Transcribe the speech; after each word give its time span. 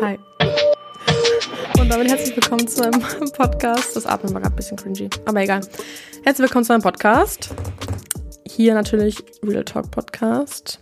Hi. 0.00 0.18
Und 1.78 1.88
damit 1.88 2.10
herzlich 2.10 2.36
willkommen 2.36 2.66
zu 2.66 2.82
einem 2.82 3.00
Podcast. 3.32 3.94
Das 3.94 4.04
Atmen 4.04 4.34
war 4.34 4.40
gerade 4.40 4.54
ein 4.54 4.56
bisschen 4.56 4.76
cringy, 4.76 5.08
aber 5.24 5.40
egal. 5.40 5.60
Herzlich 6.24 6.48
willkommen 6.48 6.64
zu 6.64 6.72
einem 6.72 6.82
Podcast. 6.82 7.54
Hier 8.46 8.74
natürlich 8.74 9.22
Real 9.42 9.64
Talk 9.64 9.90
Podcast. 9.90 10.80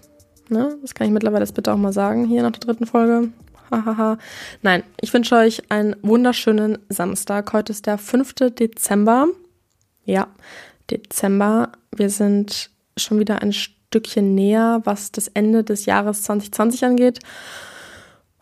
Ne? 0.49 0.77
Das 0.83 0.95
kann 0.95 1.07
ich 1.07 1.13
mittlerweile 1.13 1.45
jetzt 1.45 1.55
bitte 1.55 1.73
auch 1.73 1.77
mal 1.77 1.93
sagen, 1.93 2.25
hier 2.25 2.43
nach 2.43 2.53
der 2.53 2.61
dritten 2.61 2.87
Folge. 2.87 3.29
Hahaha. 3.71 4.19
Nein, 4.63 4.83
ich 5.01 5.13
wünsche 5.13 5.37
euch 5.37 5.71
einen 5.71 5.97
wunderschönen 6.03 6.79
Samstag. 6.89 7.53
Heute 7.53 7.73
ist 7.73 7.87
der 7.87 7.99
5. 7.99 8.35
Dezember. 8.59 9.29
Ja, 10.05 10.29
Dezember. 10.91 11.73
Wir 11.95 12.11
sind 12.11 12.71
schon 12.97 13.19
wieder 13.19 13.43
ein 13.43 13.53
Stückchen 13.53 14.35
näher, 14.35 14.81
was 14.85 15.13
das 15.13 15.29
Ende 15.29 15.63
des 15.63 15.87
Jahres 15.87 16.23
2020 16.23 16.85
angeht. 16.85 17.21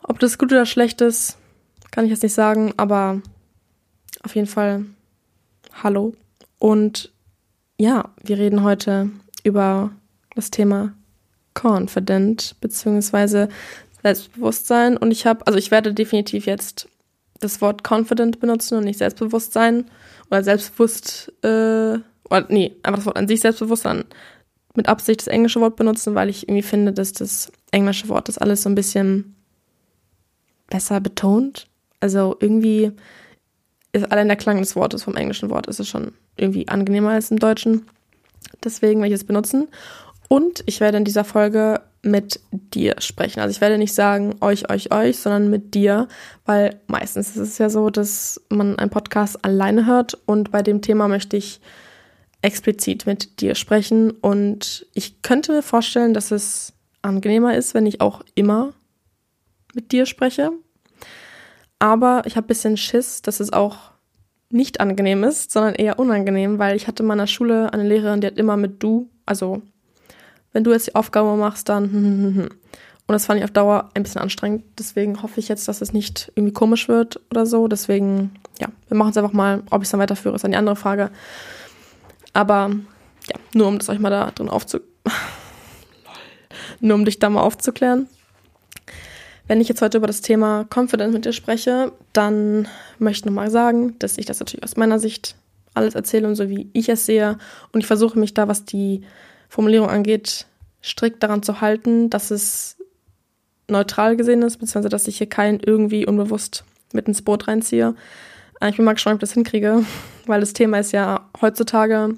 Ob 0.03 0.19
das 0.19 0.37
gut 0.37 0.51
oder 0.51 0.65
schlecht 0.65 1.01
ist, 1.01 1.37
kann 1.91 2.05
ich 2.05 2.11
jetzt 2.11 2.23
nicht 2.23 2.33
sagen, 2.33 2.73
aber 2.77 3.21
auf 4.23 4.35
jeden 4.35 4.47
Fall 4.47 4.85
hallo. 5.83 6.13
Und 6.59 7.11
ja, 7.79 8.09
wir 8.21 8.37
reden 8.37 8.63
heute 8.63 9.09
über 9.43 9.91
das 10.35 10.51
Thema 10.51 10.93
Confident 11.53 12.55
beziehungsweise 12.61 13.49
Selbstbewusstsein. 14.01 14.97
Und 14.97 15.11
ich 15.11 15.25
habe, 15.25 15.45
also 15.47 15.57
ich 15.57 15.71
werde 15.71 15.93
definitiv 15.93 16.45
jetzt 16.45 16.87
das 17.39 17.61
Wort 17.61 17.83
Confident 17.89 18.39
benutzen 18.39 18.77
und 18.77 18.85
nicht 18.85 18.99
Selbstbewusstsein 18.99 19.89
oder 20.29 20.43
selbstbewusst, 20.43 21.31
äh, 21.43 21.99
oder 22.29 22.45
nee, 22.49 22.75
einfach 22.83 22.99
das 22.99 23.05
Wort 23.05 23.17
an 23.17 23.27
sich 23.27 23.41
selbstbewusst, 23.41 23.85
dann 23.85 24.05
mit 24.75 24.87
Absicht 24.87 25.21
das 25.21 25.27
englische 25.27 25.61
Wort 25.61 25.75
benutzen, 25.75 26.15
weil 26.15 26.29
ich 26.29 26.47
irgendwie 26.47 26.63
finde, 26.63 26.93
dass 26.93 27.13
das 27.13 27.51
englische 27.71 28.09
Wort 28.09 28.27
das 28.27 28.37
alles 28.37 28.63
so 28.63 28.69
ein 28.69 28.75
bisschen 28.75 29.32
besser 30.73 30.99
betont. 30.99 31.67
Also 31.99 32.35
irgendwie 32.39 32.91
ist 33.91 34.11
allein 34.11 34.27
der 34.27 34.37
Klang 34.37 34.57
des 34.57 34.75
Wortes 34.75 35.03
vom 35.03 35.15
englischen 35.15 35.51
Wort 35.51 35.67
ist 35.67 35.79
es 35.79 35.87
schon 35.87 36.13
irgendwie 36.35 36.67
angenehmer 36.67 37.11
als 37.11 37.29
im 37.29 37.37
Deutschen. 37.37 37.85
Deswegen 38.63 38.99
werde 38.99 39.13
ich 39.13 39.21
es 39.21 39.27
benutzen. 39.27 39.67
Und 40.29 40.63
ich 40.65 40.79
werde 40.79 40.97
in 40.97 41.05
dieser 41.05 41.25
Folge 41.25 41.79
mit 42.01 42.39
dir 42.51 42.95
sprechen. 42.97 43.39
Also 43.39 43.51
ich 43.51 43.61
werde 43.61 43.77
nicht 43.77 43.93
sagen 43.93 44.35
euch, 44.41 44.69
euch, 44.71 44.91
euch, 44.91 45.19
sondern 45.19 45.51
mit 45.51 45.75
dir, 45.75 46.07
weil 46.45 46.81
meistens 46.87 47.29
ist 47.29 47.37
es 47.37 47.57
ja 47.59 47.69
so, 47.69 47.91
dass 47.91 48.41
man 48.49 48.79
einen 48.79 48.89
Podcast 48.89 49.45
alleine 49.45 49.85
hört 49.85 50.17
und 50.25 50.49
bei 50.49 50.63
dem 50.63 50.81
Thema 50.81 51.07
möchte 51.07 51.37
ich 51.37 51.61
explizit 52.41 53.05
mit 53.05 53.41
dir 53.41 53.53
sprechen 53.53 54.09
und 54.09 54.87
ich 54.95 55.21
könnte 55.21 55.53
mir 55.53 55.61
vorstellen, 55.61 56.15
dass 56.15 56.31
es 56.31 56.73
angenehmer 57.03 57.55
ist, 57.55 57.75
wenn 57.75 57.85
ich 57.85 58.01
auch 58.01 58.23
immer 58.33 58.73
mit 59.75 59.91
dir 59.91 60.07
spreche. 60.07 60.51
Aber 61.83 62.21
ich 62.23 62.37
habe 62.37 62.45
ein 62.45 62.47
bisschen 62.47 62.77
Schiss, 62.77 63.21
dass 63.23 63.41
es 63.41 63.51
auch 63.51 63.91
nicht 64.49 64.79
angenehm 64.79 65.25
ist, 65.25 65.51
sondern 65.51 65.75
eher 65.75 65.99
unangenehm, 65.99 66.57
weil 66.57 66.77
ich 66.77 66.87
hatte 66.87 67.03
in 67.03 67.07
meiner 67.07 67.27
Schule 67.27 67.73
eine 67.73 67.83
Lehrerin, 67.83 68.21
die 68.21 68.27
hat 68.27 68.37
immer 68.37 68.55
mit 68.55 68.81
du, 68.81 69.09
also 69.25 69.61
wenn 70.53 70.63
du 70.63 70.71
jetzt 70.71 70.87
die 70.87 70.95
Aufgabe 70.95 71.35
machst, 71.35 71.67
dann 71.67 71.89
und 72.47 72.49
das 73.07 73.25
fand 73.25 73.39
ich 73.39 73.43
auf 73.43 73.51
Dauer 73.51 73.89
ein 73.95 74.03
bisschen 74.03 74.21
anstrengend. 74.21 74.63
Deswegen 74.79 75.21
hoffe 75.21 75.41
ich 75.41 75.49
jetzt, 75.49 75.67
dass 75.67 75.81
es 75.81 75.91
nicht 75.91 76.31
irgendwie 76.35 76.53
komisch 76.53 76.87
wird 76.87 77.19
oder 77.29 77.45
so. 77.45 77.67
Deswegen, 77.67 78.31
ja, 78.61 78.69
wir 78.87 78.95
machen 78.95 79.09
es 79.09 79.17
einfach 79.17 79.33
mal. 79.33 79.63
Ob 79.69 79.81
ich 79.81 79.87
es 79.87 79.91
dann 79.91 79.99
weiterführe, 79.99 80.35
ist 80.35 80.45
dann 80.45 80.51
die 80.51 80.57
andere 80.57 80.77
Frage. 80.77 81.11
Aber 82.31 82.71
ja, 83.27 83.39
nur 83.53 83.67
um 83.67 83.77
das 83.77 83.89
euch 83.89 83.99
mal 83.99 84.09
da 84.09 84.31
drin 84.31 84.47
aufzu... 84.47 84.79
nur 86.79 86.95
um 86.95 87.03
dich 87.03 87.19
da 87.19 87.29
mal 87.29 87.41
aufzuklären. 87.41 88.07
Wenn 89.53 89.61
ich 89.61 89.69
jetzt 89.69 89.83
heute 89.83 89.99
über 89.99 90.07
das 90.07 90.21
Thema 90.21 90.65
Confident 90.75 91.13
mit 91.13 91.25
dir 91.25 91.31
spreche, 91.31 91.91
dann 92.11 92.67
möchte 92.97 93.19
ich 93.19 93.25
nochmal 93.25 93.51
sagen, 93.51 93.95
dass 93.99 94.17
ich 94.17 94.25
das 94.25 94.39
natürlich 94.39 94.63
aus 94.63 94.77
meiner 94.77 94.97
Sicht 94.97 95.35
alles 95.75 95.93
erzähle 95.93 96.27
und 96.27 96.33
so 96.33 96.49
wie 96.49 96.71
ich 96.73 96.89
es 96.89 97.05
sehe. 97.05 97.37
Und 97.71 97.81
ich 97.81 97.85
versuche 97.85 98.17
mich 98.17 98.33
da, 98.33 98.47
was 98.47 98.65
die 98.65 99.03
Formulierung 99.49 99.89
angeht, 99.89 100.47
strikt 100.81 101.21
daran 101.21 101.43
zu 101.43 101.61
halten, 101.61 102.09
dass 102.09 102.31
es 102.31 102.77
neutral 103.69 104.17
gesehen 104.17 104.41
ist, 104.41 104.57
beziehungsweise 104.57 104.89
dass 104.89 105.07
ich 105.07 105.19
hier 105.19 105.29
keinen 105.29 105.59
irgendwie 105.59 106.07
unbewusst 106.07 106.63
mit 106.91 107.07
ins 107.07 107.21
Boot 107.21 107.47
reinziehe. 107.47 107.93
Äh, 108.59 108.71
ich 108.71 108.77
bin 108.77 108.85
mal 108.85 108.93
gespannt, 108.93 109.17
ob 109.17 109.21
ich 109.21 109.29
das 109.29 109.35
hinkriege, 109.35 109.85
weil 110.25 110.39
das 110.39 110.53
Thema 110.53 110.79
ist 110.79 110.93
ja 110.93 111.29
heutzutage 111.43 112.15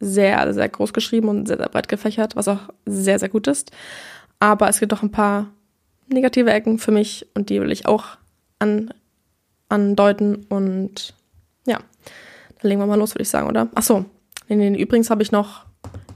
sehr, 0.00 0.52
sehr 0.52 0.68
groß 0.68 0.92
geschrieben 0.92 1.28
und 1.28 1.46
sehr, 1.46 1.58
sehr 1.58 1.68
breit 1.68 1.86
gefächert, 1.86 2.34
was 2.34 2.48
auch 2.48 2.70
sehr, 2.84 3.20
sehr 3.20 3.28
gut 3.28 3.46
ist. 3.46 3.70
Aber 4.40 4.68
es 4.68 4.80
gibt 4.80 4.92
auch 4.92 5.04
ein 5.04 5.12
paar 5.12 5.53
negative 6.08 6.50
Ecken 6.50 6.78
für 6.78 6.92
mich 6.92 7.26
und 7.34 7.50
die 7.50 7.60
will 7.60 7.72
ich 7.72 7.86
auch 7.86 8.04
an, 8.58 8.92
andeuten. 9.68 10.46
Und 10.48 11.14
ja, 11.66 11.78
dann 12.60 12.68
legen 12.68 12.80
wir 12.80 12.86
mal 12.86 12.98
los, 12.98 13.14
würde 13.14 13.22
ich 13.22 13.28
sagen, 13.28 13.48
oder? 13.48 13.68
Ach 13.74 13.82
so, 13.82 14.04
nee, 14.48 14.56
nee, 14.56 14.80
übrigens 14.80 15.10
habe 15.10 15.22
ich 15.22 15.32
noch 15.32 15.64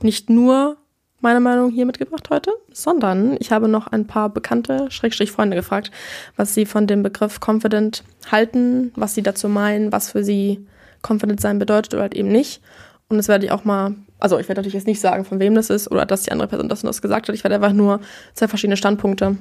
nicht 0.03 0.31
nur 0.31 0.77
meine 1.21 1.41
Meinung 1.41 1.71
hier 1.71 1.87
mitgebracht 1.87 2.31
heute, 2.31 2.53
sondern 2.73 3.37
ich 3.41 3.51
habe 3.51 3.69
noch 3.69 3.89
ein 3.89 4.07
paar 4.07 4.29
bekannte 4.29 4.91
Schrägstrich 4.91 5.33
Freunde 5.33 5.57
gefragt, 5.57 5.91
was 6.37 6.55
sie 6.55 6.65
von 6.65 6.87
dem 6.87 7.03
Begriff 7.03 7.41
confident 7.45 8.05
halten, 8.31 8.93
was 8.95 9.15
sie 9.15 9.23
dazu 9.23 9.49
meinen, 9.49 9.91
was 9.91 10.13
für 10.13 10.23
sie 10.23 10.65
confident 11.07 11.41
sein 11.41 11.59
bedeutet 11.59 11.95
oder 11.95 12.03
halt 12.03 12.15
eben 12.15 12.29
nicht. 12.29 12.63
Und 13.09 13.17
das 13.17 13.29
werde 13.29 13.47
ich 13.47 13.51
auch 13.51 13.65
mal, 13.65 13.95
also 14.19 14.39
ich 14.39 14.49
werde 14.49 14.61
natürlich 14.61 14.75
jetzt 14.75 14.87
nicht 14.87 15.01
sagen, 15.01 15.25
von 15.25 15.41
wem 15.41 15.55
das 15.55 15.71
ist 15.71 15.91
oder 15.91 16.07
dass 16.07 16.23
die 16.23 16.33
andere 16.33 16.49
Person 16.49 16.69
das 16.69 16.83
und 16.83 16.89
das 16.89 17.03
gesagt 17.03 17.29
hat. 17.29 17.35
Ich 17.35 17.43
werde 17.43 17.57
einfach 17.57 17.73
nur 17.73 18.01
zwei 18.35 18.49
verschiedene 18.49 18.77
Standpunkte 18.77 19.37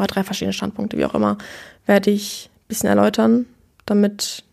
oder 0.00 0.08
drei 0.08 0.24
verschiedene 0.24 0.52
Standpunkte, 0.52 0.96
wie 0.98 1.04
auch 1.04 1.14
immer, 1.14 1.38
werde 1.86 2.10
ich 2.10 2.50
ein 2.52 2.68
bisschen 2.68 2.88
erläutern, 2.88 3.46
damit 3.86 4.44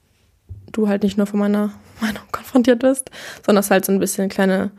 du 0.71 0.87
halt 0.87 1.03
nicht 1.03 1.17
nur 1.17 1.27
von 1.27 1.39
meiner 1.39 1.73
Meinung 2.01 2.23
konfrontiert 2.31 2.83
wirst, 2.83 3.09
sondern 3.45 3.61
es 3.61 3.71
halt 3.71 3.85
so 3.85 3.91
ein 3.91 3.99
bisschen 3.99 4.23
eine 4.23 4.29
kleine 4.29 4.71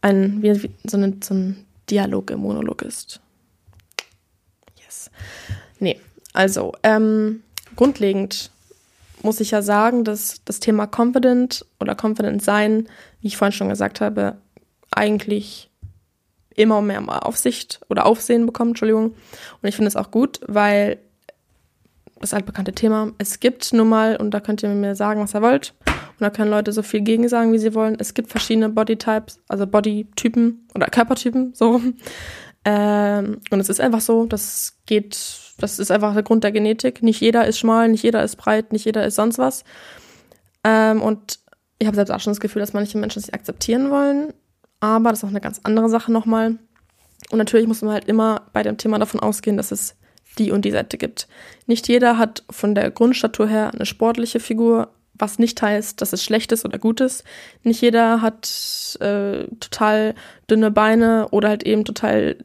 ein, 0.00 0.42
wie, 0.42 0.62
wie, 0.62 0.70
so, 0.84 0.96
eine, 0.96 1.16
so 1.22 1.34
ein 1.34 1.66
Dialog 1.90 2.30
im 2.30 2.40
Monolog 2.40 2.82
ist. 2.82 3.20
Yes. 4.84 5.10
Nee, 5.78 6.00
also, 6.32 6.72
ähm, 6.82 7.42
grundlegend 7.76 8.50
muss 9.22 9.40
ich 9.40 9.50
ja 9.50 9.62
sagen, 9.62 10.04
dass 10.04 10.42
das 10.44 10.60
Thema 10.60 10.86
Confident 10.86 11.66
oder 11.80 11.96
Confident 12.00 12.42
sein, 12.42 12.88
wie 13.20 13.28
ich 13.28 13.36
vorhin 13.36 13.52
schon 13.52 13.68
gesagt 13.68 14.00
habe, 14.00 14.36
eigentlich 14.90 15.70
immer 16.58 16.82
mehr 16.82 17.26
Aufsicht 17.26 17.80
oder 17.88 18.06
Aufsehen 18.06 18.46
bekommt, 18.46 18.70
Entschuldigung. 18.70 19.14
Und 19.62 19.68
ich 19.68 19.76
finde 19.76 19.88
es 19.88 19.96
auch 19.96 20.10
gut, 20.10 20.40
weil 20.46 20.98
das 22.20 22.34
altbekannte 22.34 22.72
Thema, 22.72 23.12
es 23.18 23.38
gibt 23.38 23.72
nun 23.72 23.88
mal, 23.88 24.16
und 24.16 24.32
da 24.32 24.40
könnt 24.40 24.62
ihr 24.62 24.68
mir 24.70 24.96
sagen, 24.96 25.20
was 25.20 25.34
ihr 25.34 25.42
wollt, 25.42 25.74
und 25.86 26.20
da 26.20 26.30
können 26.30 26.50
Leute 26.50 26.72
so 26.72 26.82
viel 26.82 27.02
gegen 27.02 27.28
sagen, 27.28 27.52
wie 27.52 27.58
sie 27.58 27.74
wollen. 27.74 27.96
Es 27.98 28.12
gibt 28.12 28.30
verschiedene 28.30 28.68
Bodytypes, 28.68 29.40
also 29.46 29.66
Bodytypen 29.66 30.68
oder 30.74 30.86
Körpertypen, 30.86 31.54
so. 31.54 31.80
Ähm, 32.64 33.40
und 33.50 33.60
es 33.60 33.68
ist 33.68 33.80
einfach 33.80 34.00
so, 34.00 34.26
das 34.26 34.78
geht, 34.86 35.16
das 35.58 35.78
ist 35.78 35.92
einfach 35.92 36.12
der 36.12 36.24
Grund 36.24 36.42
der 36.42 36.52
Genetik. 36.52 37.02
Nicht 37.02 37.20
jeder 37.20 37.46
ist 37.46 37.58
schmal, 37.58 37.88
nicht 37.88 38.02
jeder 38.02 38.24
ist 38.24 38.36
breit, 38.36 38.72
nicht 38.72 38.84
jeder 38.84 39.06
ist 39.06 39.14
sonst 39.14 39.38
was. 39.38 39.64
Ähm, 40.64 41.00
und 41.00 41.38
ich 41.78 41.86
habe 41.86 41.94
selbst 41.94 42.10
auch 42.10 42.20
schon 42.20 42.32
das 42.32 42.40
Gefühl, 42.40 42.60
dass 42.60 42.72
manche 42.72 42.98
Menschen 42.98 43.22
sich 43.22 43.32
akzeptieren 43.32 43.90
wollen. 43.90 44.34
Aber 44.80 45.10
das 45.10 45.20
ist 45.20 45.24
auch 45.24 45.28
eine 45.28 45.40
ganz 45.40 45.60
andere 45.64 45.88
Sache 45.88 46.12
nochmal. 46.12 46.58
Und 47.30 47.38
natürlich 47.38 47.66
muss 47.66 47.82
man 47.82 47.92
halt 47.92 48.06
immer 48.06 48.42
bei 48.52 48.62
dem 48.62 48.76
Thema 48.78 48.98
davon 48.98 49.20
ausgehen, 49.20 49.56
dass 49.56 49.72
es 49.72 49.96
die 50.38 50.52
und 50.52 50.64
die 50.64 50.70
Seite 50.70 50.98
gibt. 50.98 51.28
Nicht 51.66 51.88
jeder 51.88 52.16
hat 52.16 52.44
von 52.50 52.74
der 52.74 52.90
Grundstatur 52.90 53.48
her 53.48 53.72
eine 53.74 53.86
sportliche 53.86 54.40
Figur, 54.40 54.90
was 55.14 55.38
nicht 55.38 55.60
heißt, 55.60 56.00
dass 56.00 56.12
es 56.12 56.22
schlecht 56.22 56.52
ist 56.52 56.64
oder 56.64 56.78
gut 56.78 57.00
ist. 57.00 57.24
Nicht 57.64 57.80
jeder 57.80 58.22
hat 58.22 58.46
äh, 59.00 59.44
total 59.58 60.14
dünne 60.48 60.70
Beine 60.70 61.28
oder 61.30 61.48
halt 61.48 61.64
eben 61.64 61.84
total, 61.84 62.36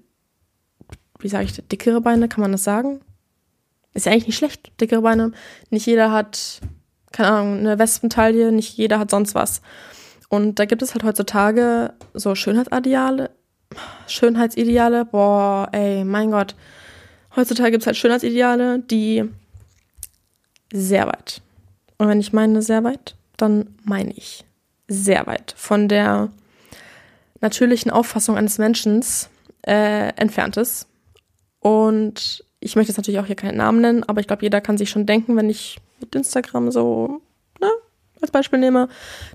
wie 1.19 1.29
sage 1.29 1.45
ich, 1.45 1.67
dickere 1.67 2.01
Beine, 2.01 2.27
kann 2.27 2.41
man 2.41 2.51
das 2.51 2.63
sagen? 2.63 3.01
Ist 3.93 4.07
ja 4.07 4.11
eigentlich 4.11 4.27
nicht 4.27 4.37
schlecht, 4.37 4.71
dickere 4.81 5.03
Beine. 5.03 5.31
Nicht 5.69 5.85
jeder 5.85 6.11
hat, 6.11 6.61
keine 7.11 7.29
Ahnung, 7.29 7.59
eine 7.59 7.77
Wespentaille, 7.77 8.51
nicht 8.51 8.75
jeder 8.75 8.97
hat 8.97 9.11
sonst 9.11 9.35
was. 9.35 9.61
Und 10.33 10.57
da 10.57 10.65
gibt 10.65 10.81
es 10.81 10.93
halt 10.93 11.03
heutzutage 11.03 11.93
so 12.15 12.33
Schönheitsideale, 12.33 13.29
Schönheitsideale, 14.07 15.05
boah, 15.05 15.69
ey, 15.71 16.03
mein 16.03 16.31
Gott. 16.31 16.55
Heutzutage 17.35 17.69
gibt 17.69 17.83
es 17.83 17.87
halt 17.87 17.97
Schönheitsideale, 17.97 18.79
die 18.79 19.29
sehr 20.71 21.05
weit 21.05 21.43
und 21.99 22.07
wenn 22.07 22.19
ich 22.19 22.33
meine 22.33 22.63
sehr 22.63 22.83
weit, 22.83 23.15
dann 23.37 23.75
meine 23.83 24.11
ich 24.11 24.43
sehr 24.87 25.27
weit 25.27 25.53
von 25.55 25.87
der 25.87 26.31
natürlichen 27.39 27.91
Auffassung 27.91 28.35
eines 28.35 28.57
Menschen 28.57 29.05
äh, 29.67 30.09
entfernt 30.15 30.57
ist. 30.57 30.87
Und 31.59 32.43
ich 32.59 32.75
möchte 32.75 32.89
jetzt 32.89 32.97
natürlich 32.97 33.19
auch 33.19 33.27
hier 33.27 33.35
keinen 33.35 33.57
Namen 33.57 33.81
nennen, 33.81 34.03
aber 34.03 34.19
ich 34.19 34.27
glaube, 34.27 34.41
jeder 34.41 34.61
kann 34.61 34.77
sich 34.77 34.89
schon 34.89 35.05
denken, 35.05 35.35
wenn 35.35 35.49
ich 35.49 35.77
mit 35.99 36.15
Instagram 36.15 36.71
so 36.71 37.21
als 38.23 38.31
Beispiel 38.31 38.59
nehme, 38.59 38.87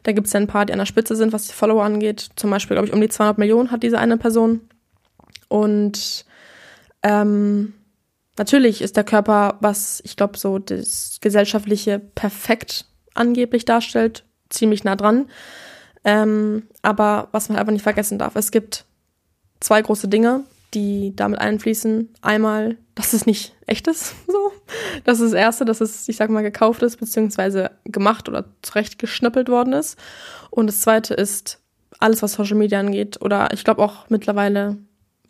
da 0.03 0.13
gibt 0.13 0.27
es 0.27 0.33
ja 0.33 0.41
ein 0.41 0.47
paar, 0.47 0.67
die 0.67 0.73
an 0.73 0.79
der 0.79 0.87
Spitze 0.87 1.15
sind, 1.15 1.33
was 1.33 1.47
die 1.47 1.53
Follower 1.53 1.85
angeht. 1.85 2.31
Zum 2.37 2.51
Beispiel, 2.51 2.75
glaube 2.75 2.89
ich, 2.89 2.95
um 2.95 3.01
die 3.01 3.09
200 3.09 3.39
Millionen 3.39 3.71
hat 3.71 3.83
diese 3.83 3.99
eine 3.99 4.17
Person. 4.17 4.63
Und 5.49 6.25
ähm, 7.03 7.75
natürlich 8.37 8.83
ist 8.83 8.97
der 8.97 9.05
Körper, 9.05 9.57
was 9.61 10.01
ich 10.05 10.17
glaube, 10.17 10.39
so 10.39 10.59
das 10.59 11.19
gesellschaftliche 11.21 11.99
Perfekt 11.99 12.87
angeblich 13.15 13.65
darstellt, 13.65 14.25
ziemlich 14.51 14.85
nah 14.85 14.97
dran. 14.97 15.29
Ähm, 16.05 16.65
aber 16.83 17.29
was 17.33 17.49
man 17.49 17.59
einfach 17.59 17.73
nicht 17.73 17.83
vergessen 17.83 18.19
darf, 18.19 18.37
es 18.37 18.51
gibt 18.51 18.85
zwei 19.61 19.83
große 19.83 20.09
Dinge, 20.09 20.45
die 20.75 21.15
damit 21.17 21.41
einfließen. 21.41 22.15
Einmal, 22.23 22.77
dass 22.99 23.13
es 23.13 23.27
nicht 23.27 23.55
echt 23.67 23.87
ist, 23.87 24.15
so. 24.27 24.53
Das 25.05 25.21
ist 25.21 25.33
das 25.33 25.41
Erste, 25.41 25.65
dass 25.65 25.81
es, 25.81 26.09
ich 26.09 26.17
sag 26.17 26.31
mal, 26.31 26.43
gekauft 26.43 26.83
ist, 26.83 26.97
beziehungsweise 26.99 27.71
gemacht 27.85 28.29
oder 28.29 28.45
zurechtgeschnippelt 28.63 29.49
worden 29.49 29.73
ist. 29.73 29.97
Und 30.51 30.67
das 30.67 30.81
Zweite 30.81 31.15
ist 31.15 31.61
alles, 32.01 32.23
was 32.23 32.33
Social 32.33 32.57
Media 32.57 32.81
angeht 32.81 33.21
oder 33.23 33.53
ich 33.53 33.63
glaube 33.63 33.83
auch 33.83 34.11
mittlerweile, 34.11 34.77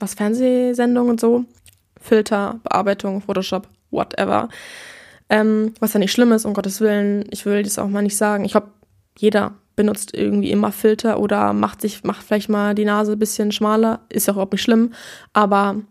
was 0.01 0.15
Fernsehsendungen 0.15 1.11
und 1.11 1.21
so, 1.21 1.45
Filter, 2.01 2.59
Bearbeitung, 2.63 3.21
Photoshop, 3.21 3.69
whatever. 3.91 4.49
Ähm, 5.29 5.75
was 5.79 5.93
ja 5.93 5.99
nicht 5.99 6.13
schlimm 6.13 6.33
ist, 6.33 6.47
um 6.47 6.55
Gottes 6.55 6.81
Willen. 6.81 7.27
Ich 7.31 7.45
will 7.45 7.63
das 7.63 7.79
auch 7.79 7.89
mal 7.89 8.03
nicht 8.03 8.17
sagen. 8.17 8.47
Ich 8.47 8.53
glaube, 8.53 8.71
jeder 9.19 9.53
benutzt 9.77 10.15
irgendwie 10.15 10.51
immer 10.51 10.73
Filter 10.73 11.21
oder 11.21 11.53
macht 11.53 11.83
sich, 11.83 12.03
macht 12.03 12.23
vielleicht 12.23 12.49
mal 12.49 12.75
die 12.75 12.87
Nase 12.87 13.13
ein 13.13 13.19
bisschen 13.19 13.53
schmaler. 13.53 14.01
Ist 14.09 14.27
ja 14.27 14.33
auch 14.33 14.37
überhaupt 14.37 14.53
nicht 14.53 14.63
schlimm. 14.63 14.95
Aber 15.35 15.83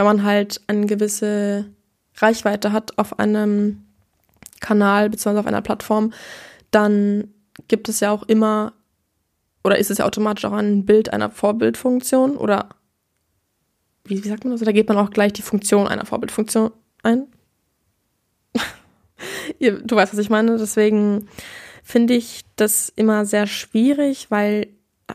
wenn 0.00 0.06
man 0.06 0.24
halt 0.24 0.62
eine 0.66 0.86
gewisse 0.86 1.66
Reichweite 2.16 2.72
hat 2.72 2.96
auf 2.96 3.18
einem 3.18 3.84
Kanal 4.58 5.10
bzw. 5.10 5.40
auf 5.40 5.46
einer 5.46 5.60
Plattform, 5.60 6.14
dann 6.70 7.34
gibt 7.68 7.86
es 7.90 8.00
ja 8.00 8.10
auch 8.10 8.22
immer 8.22 8.72
oder 9.62 9.76
ist 9.76 9.90
es 9.90 9.98
ja 9.98 10.06
automatisch 10.06 10.46
auch 10.46 10.54
ein 10.54 10.86
Bild 10.86 11.12
einer 11.12 11.30
Vorbildfunktion 11.30 12.38
oder 12.38 12.70
wie, 14.04 14.24
wie 14.24 14.28
sagt 14.30 14.44
man 14.44 14.52
das? 14.52 14.62
Da 14.62 14.72
geht 14.72 14.88
man 14.88 14.96
auch 14.96 15.10
gleich 15.10 15.34
die 15.34 15.42
Funktion 15.42 15.86
einer 15.86 16.06
Vorbildfunktion 16.06 16.70
ein. 17.02 17.26
du 19.60 19.96
weißt, 19.96 20.14
was 20.14 20.18
ich 20.18 20.30
meine. 20.30 20.56
Deswegen 20.56 21.28
finde 21.84 22.14
ich 22.14 22.46
das 22.56 22.90
immer 22.96 23.26
sehr 23.26 23.46
schwierig, 23.46 24.30
weil 24.30 24.68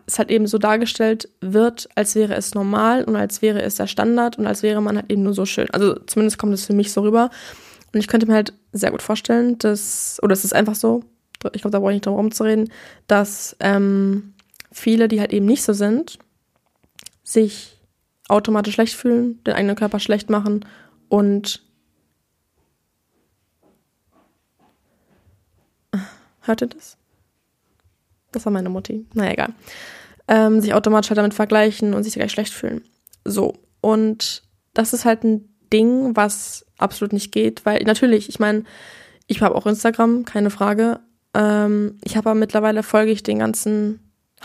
es 0.05 0.19
halt 0.19 0.31
eben 0.31 0.47
so 0.47 0.57
dargestellt 0.57 1.29
wird, 1.41 1.89
als 1.95 2.15
wäre 2.15 2.35
es 2.35 2.53
normal 2.53 3.03
und 3.03 3.15
als 3.15 3.41
wäre 3.41 3.61
es 3.61 3.75
der 3.75 3.87
Standard 3.87 4.37
und 4.37 4.47
als 4.47 4.63
wäre 4.63 4.81
man 4.81 4.97
halt 4.97 5.11
eben 5.11 5.23
nur 5.23 5.33
so 5.33 5.45
schön. 5.45 5.69
Also 5.71 5.95
zumindest 6.05 6.37
kommt 6.37 6.53
es 6.53 6.65
für 6.65 6.73
mich 6.73 6.91
so 6.91 7.01
rüber. 7.01 7.29
Und 7.93 7.99
ich 7.99 8.07
könnte 8.07 8.25
mir 8.25 8.33
halt 8.33 8.53
sehr 8.73 8.91
gut 8.91 9.01
vorstellen, 9.01 9.57
dass, 9.59 10.19
oder 10.21 10.33
es 10.33 10.43
ist 10.43 10.53
einfach 10.53 10.75
so, 10.75 11.03
ich 11.53 11.61
glaube, 11.61 11.71
da 11.71 11.79
brauche 11.79 11.91
ich 11.91 11.95
nicht 11.95 12.05
drum 12.05 12.15
rumzureden, 12.15 12.69
dass 13.07 13.55
ähm, 13.59 14.33
viele, 14.71 15.07
die 15.07 15.19
halt 15.19 15.31
eben 15.31 15.45
nicht 15.45 15.63
so 15.63 15.73
sind, 15.73 16.19
sich 17.23 17.77
automatisch 18.27 18.73
schlecht 18.73 18.95
fühlen, 18.95 19.43
den 19.43 19.53
eigenen 19.53 19.75
Körper 19.75 19.99
schlecht 19.99 20.29
machen 20.29 20.65
und 21.07 21.65
Hört 26.45 26.61
ihr 26.61 26.67
das? 26.67 26.97
Das 28.35 28.45
war 28.45 28.51
meine 28.51 28.69
Mutti. 28.69 29.05
Naja, 29.13 29.31
egal. 29.31 29.53
Ähm, 30.27 30.61
sich 30.61 30.73
automatisch 30.73 31.09
halt 31.09 31.17
damit 31.17 31.33
vergleichen 31.33 31.93
und 31.93 32.03
sich 32.03 32.13
gleich 32.13 32.31
schlecht 32.31 32.53
fühlen. 32.53 32.81
So. 33.23 33.53
Und 33.81 34.43
das 34.73 34.93
ist 34.93 35.05
halt 35.05 35.23
ein 35.23 35.49
Ding, 35.71 36.15
was 36.15 36.65
absolut 36.77 37.13
nicht 37.13 37.31
geht, 37.31 37.65
weil 37.65 37.83
natürlich, 37.83 38.29
ich 38.29 38.39
meine, 38.39 38.63
ich 39.27 39.41
habe 39.41 39.55
auch 39.55 39.65
Instagram, 39.65 40.25
keine 40.25 40.49
Frage. 40.49 40.99
Ähm, 41.33 41.97
ich 42.03 42.17
habe 42.17 42.29
aber 42.29 42.39
mittlerweile 42.39 42.83
folge 42.83 43.11
ich 43.11 43.23
den 43.23 43.39
ganzen 43.39 43.99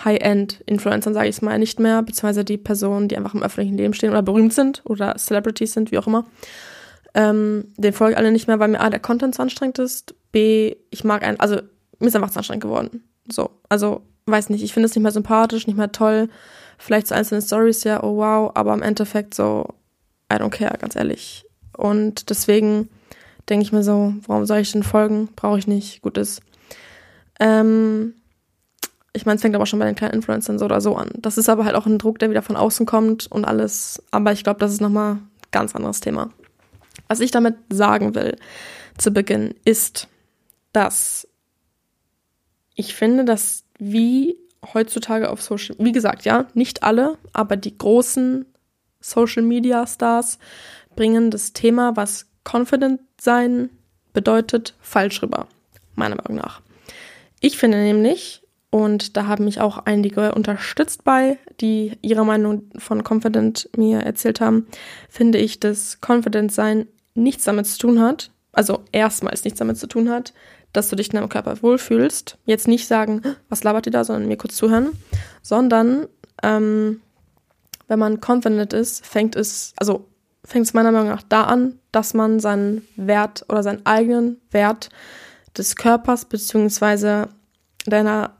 High-End-Influencern, 0.04 1.14
sage 1.14 1.28
ich 1.28 1.36
es 1.36 1.42
mal, 1.42 1.58
nicht 1.58 1.80
mehr, 1.80 2.02
beziehungsweise 2.02 2.44
die 2.44 2.56
Personen, 2.58 3.08
die 3.08 3.16
einfach 3.16 3.34
im 3.34 3.42
öffentlichen 3.42 3.76
Leben 3.76 3.92
stehen 3.92 4.10
oder 4.10 4.22
berühmt 4.22 4.54
sind 4.54 4.82
oder 4.84 5.16
Celebrities 5.16 5.72
sind, 5.72 5.90
wie 5.90 5.98
auch 5.98 6.06
immer. 6.06 6.26
Ähm, 7.14 7.72
den 7.76 7.92
folge 7.92 8.12
ich 8.12 8.18
alle 8.18 8.30
nicht 8.30 8.46
mehr, 8.46 8.60
weil 8.60 8.68
mir 8.68 8.80
A, 8.80 8.88
der 8.88 9.00
Content 9.00 9.34
so 9.34 9.42
anstrengend 9.42 9.78
ist, 9.78 10.14
B, 10.32 10.76
ich 10.90 11.04
mag 11.04 11.22
einen, 11.22 11.40
also 11.40 11.56
mir 11.98 12.06
ist 12.06 12.16
einfach 12.16 12.30
zu 12.30 12.38
anstrengend 12.38 12.62
geworden. 12.62 13.02
So, 13.30 13.50
also 13.68 14.02
weiß 14.26 14.50
nicht, 14.50 14.62
ich 14.62 14.72
finde 14.72 14.86
es 14.86 14.94
nicht 14.94 15.02
mehr 15.02 15.12
sympathisch, 15.12 15.66
nicht 15.66 15.76
mehr 15.76 15.92
toll. 15.92 16.28
Vielleicht 16.78 17.08
so 17.08 17.14
einzelne 17.14 17.42
Stories, 17.42 17.84
ja, 17.84 18.02
oh 18.02 18.16
wow, 18.16 18.52
aber 18.54 18.72
im 18.74 18.82
Endeffekt 18.82 19.34
so, 19.34 19.68
I 20.32 20.36
don't 20.36 20.50
care, 20.50 20.78
ganz 20.78 20.96
ehrlich. 20.96 21.44
Und 21.76 22.30
deswegen 22.30 22.88
denke 23.48 23.64
ich 23.64 23.72
mir 23.72 23.82
so, 23.82 24.14
warum 24.26 24.46
soll 24.46 24.58
ich 24.58 24.72
denn 24.72 24.82
folgen? 24.82 25.28
Brauche 25.36 25.58
ich 25.58 25.66
nicht, 25.66 26.02
gut 26.02 26.16
ist. 26.16 26.40
Ähm, 27.38 28.14
ich 29.12 29.26
meine, 29.26 29.36
es 29.36 29.42
fängt 29.42 29.56
aber 29.56 29.66
schon 29.66 29.78
bei 29.78 29.86
den 29.86 29.96
kleinen 29.96 30.14
Influencern 30.14 30.58
so 30.58 30.66
oder 30.66 30.80
so 30.80 30.94
an. 30.94 31.10
Das 31.18 31.36
ist 31.36 31.48
aber 31.48 31.64
halt 31.64 31.74
auch 31.74 31.86
ein 31.86 31.98
Druck, 31.98 32.18
der 32.18 32.30
wieder 32.30 32.42
von 32.42 32.56
außen 32.56 32.86
kommt 32.86 33.26
und 33.26 33.44
alles. 33.44 34.02
Aber 34.10 34.32
ich 34.32 34.44
glaube, 34.44 34.60
das 34.60 34.72
ist 34.72 34.80
nochmal 34.80 35.14
ein 35.14 35.30
ganz 35.50 35.74
anderes 35.74 36.00
Thema. 36.00 36.30
Was 37.08 37.20
ich 37.20 37.30
damit 37.30 37.56
sagen 37.70 38.14
will 38.14 38.36
zu 38.96 39.10
Beginn 39.10 39.54
ist, 39.64 40.08
dass 40.72 41.26
ich 42.80 42.94
finde, 42.94 43.24
dass 43.24 43.64
wie 43.78 44.36
heutzutage 44.74 45.30
auf 45.30 45.42
Social, 45.42 45.76
wie 45.78 45.92
gesagt, 45.92 46.24
ja, 46.24 46.46
nicht 46.54 46.82
alle, 46.82 47.18
aber 47.32 47.56
die 47.56 47.76
großen 47.76 48.46
Social 49.00 49.42
Media 49.42 49.86
Stars 49.86 50.38
bringen 50.96 51.30
das 51.30 51.52
Thema, 51.52 51.96
was 51.96 52.26
confident 52.50 53.00
sein 53.20 53.70
bedeutet, 54.12 54.74
falsch 54.80 55.22
rüber. 55.22 55.46
Meiner 55.94 56.16
Meinung 56.16 56.36
nach. 56.36 56.62
Ich 57.40 57.58
finde 57.58 57.78
nämlich, 57.78 58.42
und 58.70 59.16
da 59.16 59.26
haben 59.26 59.44
mich 59.44 59.60
auch 59.60 59.78
einige 59.84 60.34
unterstützt 60.34 61.04
bei, 61.04 61.38
die 61.60 61.92
ihre 62.00 62.24
Meinung 62.24 62.70
von 62.76 63.02
Confident 63.06 63.68
mir 63.76 64.00
erzählt 64.00 64.40
haben, 64.40 64.66
finde 65.08 65.38
ich, 65.38 65.60
dass 65.60 65.98
Confident 66.06 66.52
sein 66.52 66.86
nichts 67.14 67.44
damit 67.44 67.66
zu 67.66 67.78
tun 67.78 68.00
hat, 68.00 68.30
also 68.52 68.80
erstmals 68.92 69.44
nichts 69.44 69.58
damit 69.58 69.76
zu 69.76 69.86
tun 69.86 70.08
hat, 70.08 70.32
dass 70.72 70.88
du 70.88 70.96
dich 70.96 71.08
in 71.08 71.16
deinem 71.16 71.28
Körper 71.28 71.62
wohlfühlst. 71.62 72.38
Jetzt 72.44 72.68
nicht 72.68 72.86
sagen, 72.86 73.22
was 73.48 73.64
labert 73.64 73.86
ihr 73.86 73.92
da, 73.92 74.04
sondern 74.04 74.28
mir 74.28 74.36
kurz 74.36 74.56
zuhören, 74.56 74.90
sondern 75.42 76.06
ähm, 76.42 77.00
wenn 77.88 77.98
man 77.98 78.20
confident 78.20 78.72
ist, 78.72 79.04
fängt 79.04 79.34
es, 79.34 79.72
also 79.76 80.06
fängt 80.44 80.66
es 80.66 80.74
meiner 80.74 80.92
Meinung 80.92 81.08
nach 81.08 81.22
da 81.28 81.44
an, 81.44 81.78
dass 81.92 82.14
man 82.14 82.40
seinen 82.40 82.86
Wert 82.96 83.44
oder 83.48 83.62
seinen 83.62 83.84
eigenen 83.84 84.40
Wert 84.50 84.90
des 85.56 85.76
Körpers 85.76 86.24
beziehungsweise 86.24 87.28
deiner, 87.86 88.36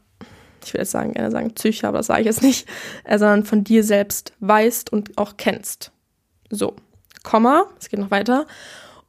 ich 0.65 0.73
will 0.73 0.81
jetzt 0.81 0.93
sagen, 0.93 1.15
gerne 1.15 1.31
sagen 1.31 1.55
Psyche, 1.55 1.89
aber 1.89 1.99
das 1.99 2.07
sage 2.07 2.21
ich 2.21 2.27
jetzt 2.27 2.43
nicht, 2.43 2.69
äh, 3.05 3.19
sondern 3.19 3.45
von 3.45 3.65
dir 3.65 3.83
selbst 3.83 4.33
weißt 4.41 4.93
und 4.93 5.19
auch 5.19 5.37
kennst. 5.37 5.91
So, 6.51 6.77
Komma, 7.23 7.67
es 7.79 7.89
geht 7.89 8.01
noch 8.01 8.11
weiter. 8.11 8.47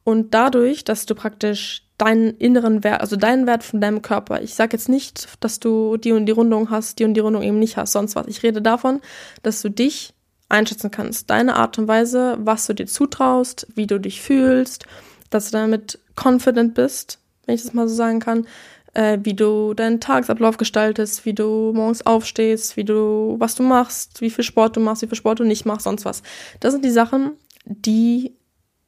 Und 0.04 0.34
dadurch, 0.34 0.84
dass 0.84 1.06
du 1.06 1.14
praktisch 1.14 1.88
deinen 2.02 2.36
inneren 2.38 2.82
Wert, 2.82 3.00
also 3.00 3.16
deinen 3.16 3.46
Wert 3.46 3.62
von 3.62 3.80
deinem 3.80 4.02
Körper. 4.02 4.42
Ich 4.42 4.54
sage 4.54 4.76
jetzt 4.76 4.88
nicht, 4.88 5.28
dass 5.40 5.60
du 5.60 5.96
die 5.96 6.12
und 6.12 6.26
die 6.26 6.32
Rundung 6.32 6.70
hast, 6.70 6.98
die 6.98 7.04
und 7.04 7.14
die 7.14 7.20
Rundung 7.20 7.42
eben 7.42 7.58
nicht 7.58 7.76
hast, 7.76 7.92
sonst 7.92 8.16
was. 8.16 8.26
Ich 8.26 8.42
rede 8.42 8.60
davon, 8.60 9.00
dass 9.42 9.62
du 9.62 9.70
dich 9.70 10.12
einschätzen 10.48 10.90
kannst, 10.90 11.30
deine 11.30 11.56
Art 11.56 11.78
und 11.78 11.88
Weise, 11.88 12.36
was 12.40 12.66
du 12.66 12.74
dir 12.74 12.86
zutraust, 12.86 13.66
wie 13.74 13.86
du 13.86 13.98
dich 13.98 14.20
fühlst, 14.20 14.86
dass 15.30 15.50
du 15.50 15.56
damit 15.56 15.98
confident 16.16 16.74
bist, 16.74 17.20
wenn 17.46 17.54
ich 17.54 17.62
das 17.62 17.72
mal 17.72 17.88
so 17.88 17.94
sagen 17.94 18.20
kann, 18.20 18.46
äh, 18.94 19.18
wie 19.22 19.34
du 19.34 19.72
deinen 19.72 20.00
Tagesablauf 20.00 20.56
gestaltest, 20.56 21.24
wie 21.24 21.32
du 21.34 21.72
morgens 21.72 22.04
aufstehst, 22.04 22.76
wie 22.76 22.84
du, 22.84 23.36
was 23.38 23.54
du 23.54 23.62
machst, 23.62 24.20
wie 24.20 24.30
viel 24.30 24.44
Sport 24.44 24.76
du 24.76 24.80
machst, 24.80 25.02
wie 25.02 25.06
viel 25.06 25.16
Sport 25.16 25.40
du 25.40 25.44
nicht 25.44 25.64
machst, 25.64 25.84
sonst 25.84 26.04
was. 26.04 26.22
Das 26.60 26.72
sind 26.72 26.84
die 26.84 26.90
Sachen, 26.90 27.32
die 27.64 28.36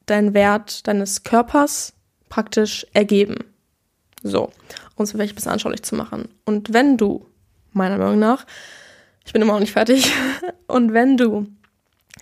deinen 0.07 0.35
Wert 0.35 0.87
deines 0.87 1.23
Körpers 1.23 1.95
praktisch 2.35 2.85
ergeben. 2.95 3.37
So, 4.25 4.51
um 4.97 5.05
es 5.05 5.13
vielleicht 5.13 5.35
ein 5.35 5.37
bisschen 5.37 5.53
anschaulich 5.53 5.85
zu 5.85 5.95
machen. 5.95 6.29
Und 6.45 6.73
wenn 6.73 6.97
du, 6.97 7.27
meiner 7.73 7.97
Meinung 7.97 8.19
nach, 8.19 8.45
ich 9.25 9.33
bin 9.33 9.41
immer 9.41 9.53
noch 9.53 9.61
nicht 9.61 9.73
fertig, 9.73 10.13
und 10.67 10.93
wenn 10.93 11.17
du 11.17 11.47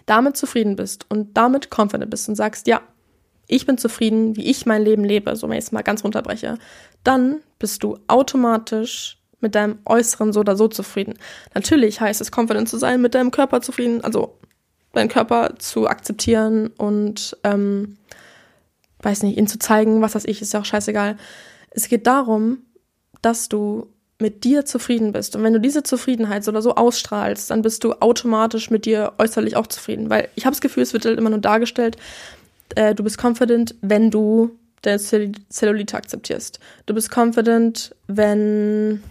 damit 0.05 0.37
zufrieden 0.37 0.77
bist 0.77 1.07
und 1.09 1.35
damit 1.35 1.71
confident 1.75 2.11
bist 2.11 2.29
und 2.29 2.35
sagst, 2.35 2.67
ja, 2.67 2.83
ich 3.47 3.65
bin 3.65 3.79
zufrieden, 3.79 4.37
wie 4.37 4.51
ich 4.51 4.67
mein 4.67 4.83
Leben 4.83 5.03
lebe, 5.03 5.35
so 5.35 5.49
wenn 5.49 5.57
ich 5.57 5.65
es 5.65 5.73
mal 5.73 5.81
ganz 5.81 6.05
runterbreche, 6.05 6.59
dann 7.05 7.41
bist 7.59 7.83
du 7.83 7.99
automatisch 8.07 9.19
mit 9.41 9.55
deinem 9.55 9.79
Äußeren 9.87 10.35
so 10.35 10.41
oder 10.41 10.57
so 10.57 10.69
zufrieden. 10.69 11.15
Natürlich 11.55 12.03
heißt 12.03 12.21
es, 12.21 12.31
confident 12.31 12.69
zu 12.69 12.77
sein, 12.77 13.01
mit 13.01 13.15
deinem 13.15 13.31
Körper 13.31 13.63
zufrieden, 13.63 14.05
also 14.05 14.37
deinen 14.93 15.09
Körper 15.09 15.55
zu 15.59 15.89
akzeptieren 15.89 16.67
und 16.77 17.35
ähm, 17.45 17.97
weiß 19.03 19.23
nicht, 19.23 19.37
ihnen 19.37 19.47
zu 19.47 19.59
zeigen, 19.59 20.01
was 20.01 20.13
das 20.13 20.25
ich, 20.25 20.43
ist 20.43 20.53
ja 20.53 20.61
auch 20.61 20.65
scheißegal. 20.65 21.17
Es 21.71 21.89
geht 21.89 22.07
darum, 22.07 22.59
dass 23.21 23.49
du 23.49 23.89
mit 24.19 24.45
dir 24.45 24.65
zufrieden 24.65 25.13
bist. 25.13 25.37
Und 25.37 25.43
wenn 25.43 25.53
du 25.53 25.61
diese 25.61 25.83
Zufriedenheit 25.83 26.45
so 26.45 26.51
oder 26.51 26.63
so 26.63 26.77
ausstrahlst, 26.77 27.51
dann 27.51 27.63
bist 27.63 27.85
du 27.85 27.93
automatisch 27.95 28.71
mit 28.71 28.87
dir 28.87 29.13
äußerlich 29.19 29.57
auch 29.57 29.67
zufrieden. 29.67 30.11
Weil 30.11 30.29
ich 30.37 30.47
habe 30.47 30.55
das 30.55 30.61
Gefühl, 30.61 30.85
es 30.85 30.93
wird 30.93 31.05
halt 31.05 31.19
immer 31.19 31.31
nur 31.31 31.41
dargestellt, 31.41 31.97
äh, 32.77 32.95
du 32.95 33.03
bist 33.03 33.23
confident, 33.23 33.75
wenn 33.83 34.11
du 34.11 34.57
deine 34.83 34.99
Zell 34.99 35.33
Zellulite 35.49 35.97
akzeptierst. 35.97 36.59
Du 36.87 36.95
bist 36.95 37.17
confident, 37.17 37.95
wenn 38.07 39.03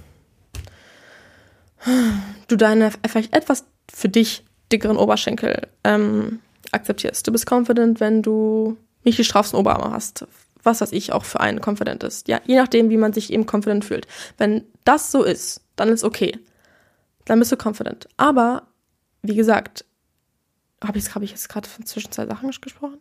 du 2.48 2.56
deine 2.56 2.92
vielleicht 3.08 3.36
etwas 3.36 3.66
für 3.94 4.10
dich 4.10 4.44
dickeren 4.72 4.98
Oberschenkel 4.98 5.68
ähm, 5.84 6.40
akzeptierst. 6.72 7.28
Du 7.28 7.32
bist 7.32 7.50
confident, 7.50 8.00
wenn 8.00 8.22
du 8.22 8.78
nicht 9.04 9.18
die 9.18 9.24
Strafen 9.24 9.56
Oberarme 9.56 9.94
hast, 9.94 10.26
was 10.64 10.82
weiß 10.82 10.92
ich 10.92 11.12
auch 11.12 11.26
für 11.26 11.40
einen 11.40 11.62
confident 11.66 12.04
ist. 12.04 12.28
Ja, 12.28 12.40
je 12.46 12.56
nachdem, 12.56 12.90
wie 12.90 12.98
man 12.98 13.14
sich 13.14 13.32
eben 13.32 13.48
confident 13.52 13.86
fühlt. 13.86 14.08
Wenn 14.38 14.66
das 14.84 15.12
so 15.12 15.24
ist, 15.24 15.62
dann 15.76 15.90
ist 15.90 16.04
okay. 16.04 16.38
Dann 17.26 17.40
bist 17.40 17.52
du 17.52 17.58
confident. 17.58 18.08
Aber, 18.18 18.68
wie 19.22 19.36
gesagt, 19.36 19.86
habe 20.84 20.98
ich, 20.98 21.14
hab 21.14 21.22
ich 21.22 21.32
jetzt 21.32 21.50
gerade 21.50 21.68
von 21.68 21.86
zwischen 21.86 22.12
zwei 22.12 22.26
Sachen 22.26 22.50
gesprochen? 22.50 22.98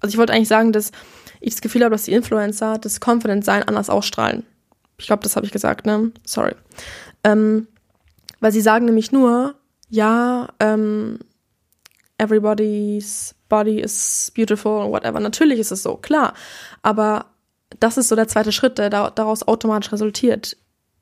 Also 0.00 0.14
ich 0.14 0.18
wollte 0.18 0.32
eigentlich 0.32 0.48
sagen, 0.48 0.72
dass 0.72 0.92
ich 1.40 1.54
das 1.54 1.60
Gefühl 1.60 1.84
habe, 1.84 1.94
dass 1.94 2.04
die 2.04 2.12
Influencer 2.12 2.78
das 2.78 3.00
Confident-Sein 3.00 3.62
anders 3.64 3.90
ausstrahlen. 3.90 4.44
Ich 4.98 5.06
glaube, 5.06 5.22
das 5.22 5.36
habe 5.36 5.46
ich 5.46 5.52
gesagt, 5.52 5.86
ne? 5.86 6.12
Sorry. 6.24 6.54
Ähm, 7.24 7.68
weil 8.40 8.52
sie 8.52 8.60
sagen 8.60 8.86
nämlich 8.86 9.12
nur, 9.12 9.54
ja, 9.88 10.48
ähm, 10.58 11.18
everybody's 12.18 13.34
body 13.50 13.80
is 13.80 14.32
beautiful 14.34 14.82
und 14.82 14.92
whatever. 14.92 15.20
Natürlich 15.20 15.58
ist 15.58 15.72
es 15.72 15.82
so, 15.82 15.96
klar. 15.96 16.32
Aber 16.80 17.26
das 17.78 17.98
ist 17.98 18.08
so 18.08 18.16
der 18.16 18.28
zweite 18.28 18.52
Schritt, 18.52 18.78
der 18.78 18.88
daraus 18.88 19.46
automatisch 19.46 19.92
resultiert. 19.92 20.56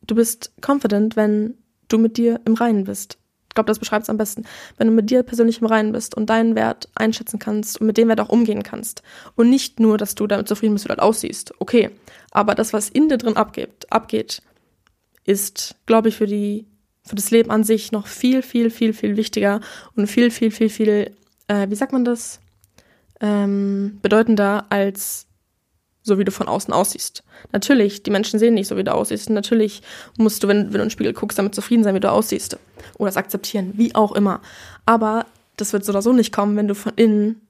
Du 0.04 0.16
bist 0.16 0.52
confident, 0.60 1.14
wenn 1.14 1.54
du 1.86 1.98
mit 1.98 2.16
dir 2.16 2.40
im 2.44 2.54
Reinen 2.54 2.84
bist. 2.84 3.18
Ich 3.48 3.54
glaube, 3.54 3.68
das 3.68 3.78
beschreibt 3.78 4.04
es 4.04 4.10
am 4.10 4.18
besten. 4.18 4.44
Wenn 4.76 4.88
du 4.88 4.92
mit 4.92 5.10
dir 5.10 5.22
persönlich 5.22 5.60
im 5.60 5.66
Reinen 5.66 5.92
bist 5.92 6.14
und 6.14 6.28
deinen 6.28 6.54
Wert 6.54 6.88
einschätzen 6.94 7.38
kannst 7.38 7.80
und 7.80 7.86
mit 7.86 7.96
dem 7.96 8.08
Wert 8.08 8.20
auch 8.20 8.28
umgehen 8.28 8.62
kannst. 8.62 9.02
Und 9.36 9.48
nicht 9.48 9.80
nur, 9.80 9.96
dass 9.96 10.14
du 10.14 10.26
damit 10.26 10.48
zufrieden 10.48 10.74
bist, 10.74 10.84
wie 10.84 10.88
du 10.88 10.92
halt 10.92 11.02
aussiehst. 11.02 11.52
Okay. 11.58 11.90
Aber 12.30 12.54
das, 12.54 12.72
was 12.72 12.88
in 12.88 13.08
dir 13.08 13.16
drin 13.16 13.36
abgeht, 13.36 13.86
abgeht, 13.90 14.42
ist, 15.24 15.76
glaube 15.86 16.08
ich, 16.10 16.16
für 16.16 16.26
die, 16.26 16.66
für 17.04 17.16
das 17.16 17.30
Leben 17.30 17.50
an 17.50 17.64
sich 17.64 17.90
noch 17.90 18.06
viel, 18.06 18.42
viel, 18.42 18.70
viel, 18.70 18.92
viel 18.92 19.16
wichtiger 19.16 19.60
und 19.96 20.06
viel, 20.06 20.30
viel, 20.30 20.50
viel, 20.50 20.68
viel, 20.68 21.16
äh, 21.48 21.68
wie 21.68 21.74
sagt 21.74 21.92
man 21.92 22.04
das? 22.04 22.40
Ähm, 23.20 23.98
bedeutender 24.00 24.66
als 24.70 25.26
so 26.02 26.18
wie 26.18 26.24
du 26.24 26.32
von 26.32 26.48
außen 26.48 26.72
aussiehst. 26.72 27.22
Natürlich, 27.52 28.02
die 28.02 28.10
Menschen 28.10 28.38
sehen 28.38 28.54
nicht 28.54 28.66
so, 28.66 28.76
wie 28.76 28.84
du 28.84 28.92
aussiehst. 28.94 29.30
natürlich 29.30 29.82
musst 30.16 30.42
du, 30.42 30.48
wenn, 30.48 30.66
wenn 30.66 30.72
du 30.72 30.78
in 30.78 30.84
den 30.84 30.90
Spiegel 30.90 31.12
guckst, 31.12 31.38
damit 31.38 31.54
zufrieden 31.54 31.84
sein, 31.84 31.94
wie 31.94 32.00
du 32.00 32.10
aussiehst. 32.10 32.58
Oder 32.96 33.10
es 33.10 33.16
akzeptieren, 33.16 33.74
wie 33.76 33.94
auch 33.94 34.12
immer. 34.12 34.40
Aber 34.86 35.26
das 35.56 35.72
wird 35.72 35.84
so 35.84 35.92
oder 35.92 36.02
so 36.02 36.12
nicht 36.12 36.32
kommen, 36.32 36.56
wenn 36.56 36.68
du 36.68 36.74
von 36.74 36.92
innen 36.96 37.42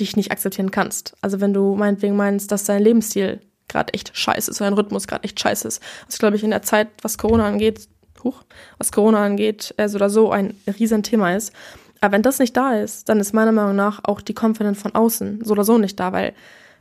dich 0.00 0.16
nicht 0.16 0.32
akzeptieren 0.32 0.70
kannst. 0.70 1.14
Also 1.20 1.40
wenn 1.40 1.52
du 1.52 1.76
meinetwegen 1.76 2.16
meinst, 2.16 2.50
dass 2.50 2.64
dein 2.64 2.82
Lebensstil 2.82 3.40
gerade 3.68 3.92
echt 3.92 4.16
scheiße 4.16 4.50
ist, 4.50 4.60
oder 4.60 4.70
dein 4.70 4.78
Rhythmus 4.78 5.06
gerade 5.06 5.24
echt 5.24 5.38
scheiße 5.38 5.68
ist. 5.68 5.82
Das 6.06 6.18
glaube 6.18 6.36
ich 6.36 6.42
in 6.42 6.50
der 6.50 6.62
Zeit, 6.62 6.88
was 7.02 7.18
Corona 7.18 7.46
angeht, 7.46 7.88
huch, 8.24 8.42
was 8.78 8.92
Corona 8.92 9.24
angeht, 9.24 9.74
äh, 9.76 9.88
so 9.88 9.96
oder 9.96 10.10
so 10.10 10.30
ein 10.30 10.54
riesen 10.78 11.02
Thema 11.02 11.36
ist. 11.36 11.52
Aber 12.00 12.12
wenn 12.12 12.22
das 12.22 12.38
nicht 12.38 12.56
da 12.56 12.74
ist, 12.74 13.08
dann 13.08 13.20
ist 13.20 13.34
meiner 13.34 13.52
Meinung 13.52 13.76
nach 13.76 14.00
auch 14.04 14.20
die 14.20 14.34
Confidence 14.34 14.80
von 14.80 14.94
außen 14.94 15.44
so 15.44 15.52
oder 15.52 15.64
so 15.64 15.78
nicht 15.78 16.00
da, 16.00 16.12
weil 16.12 16.34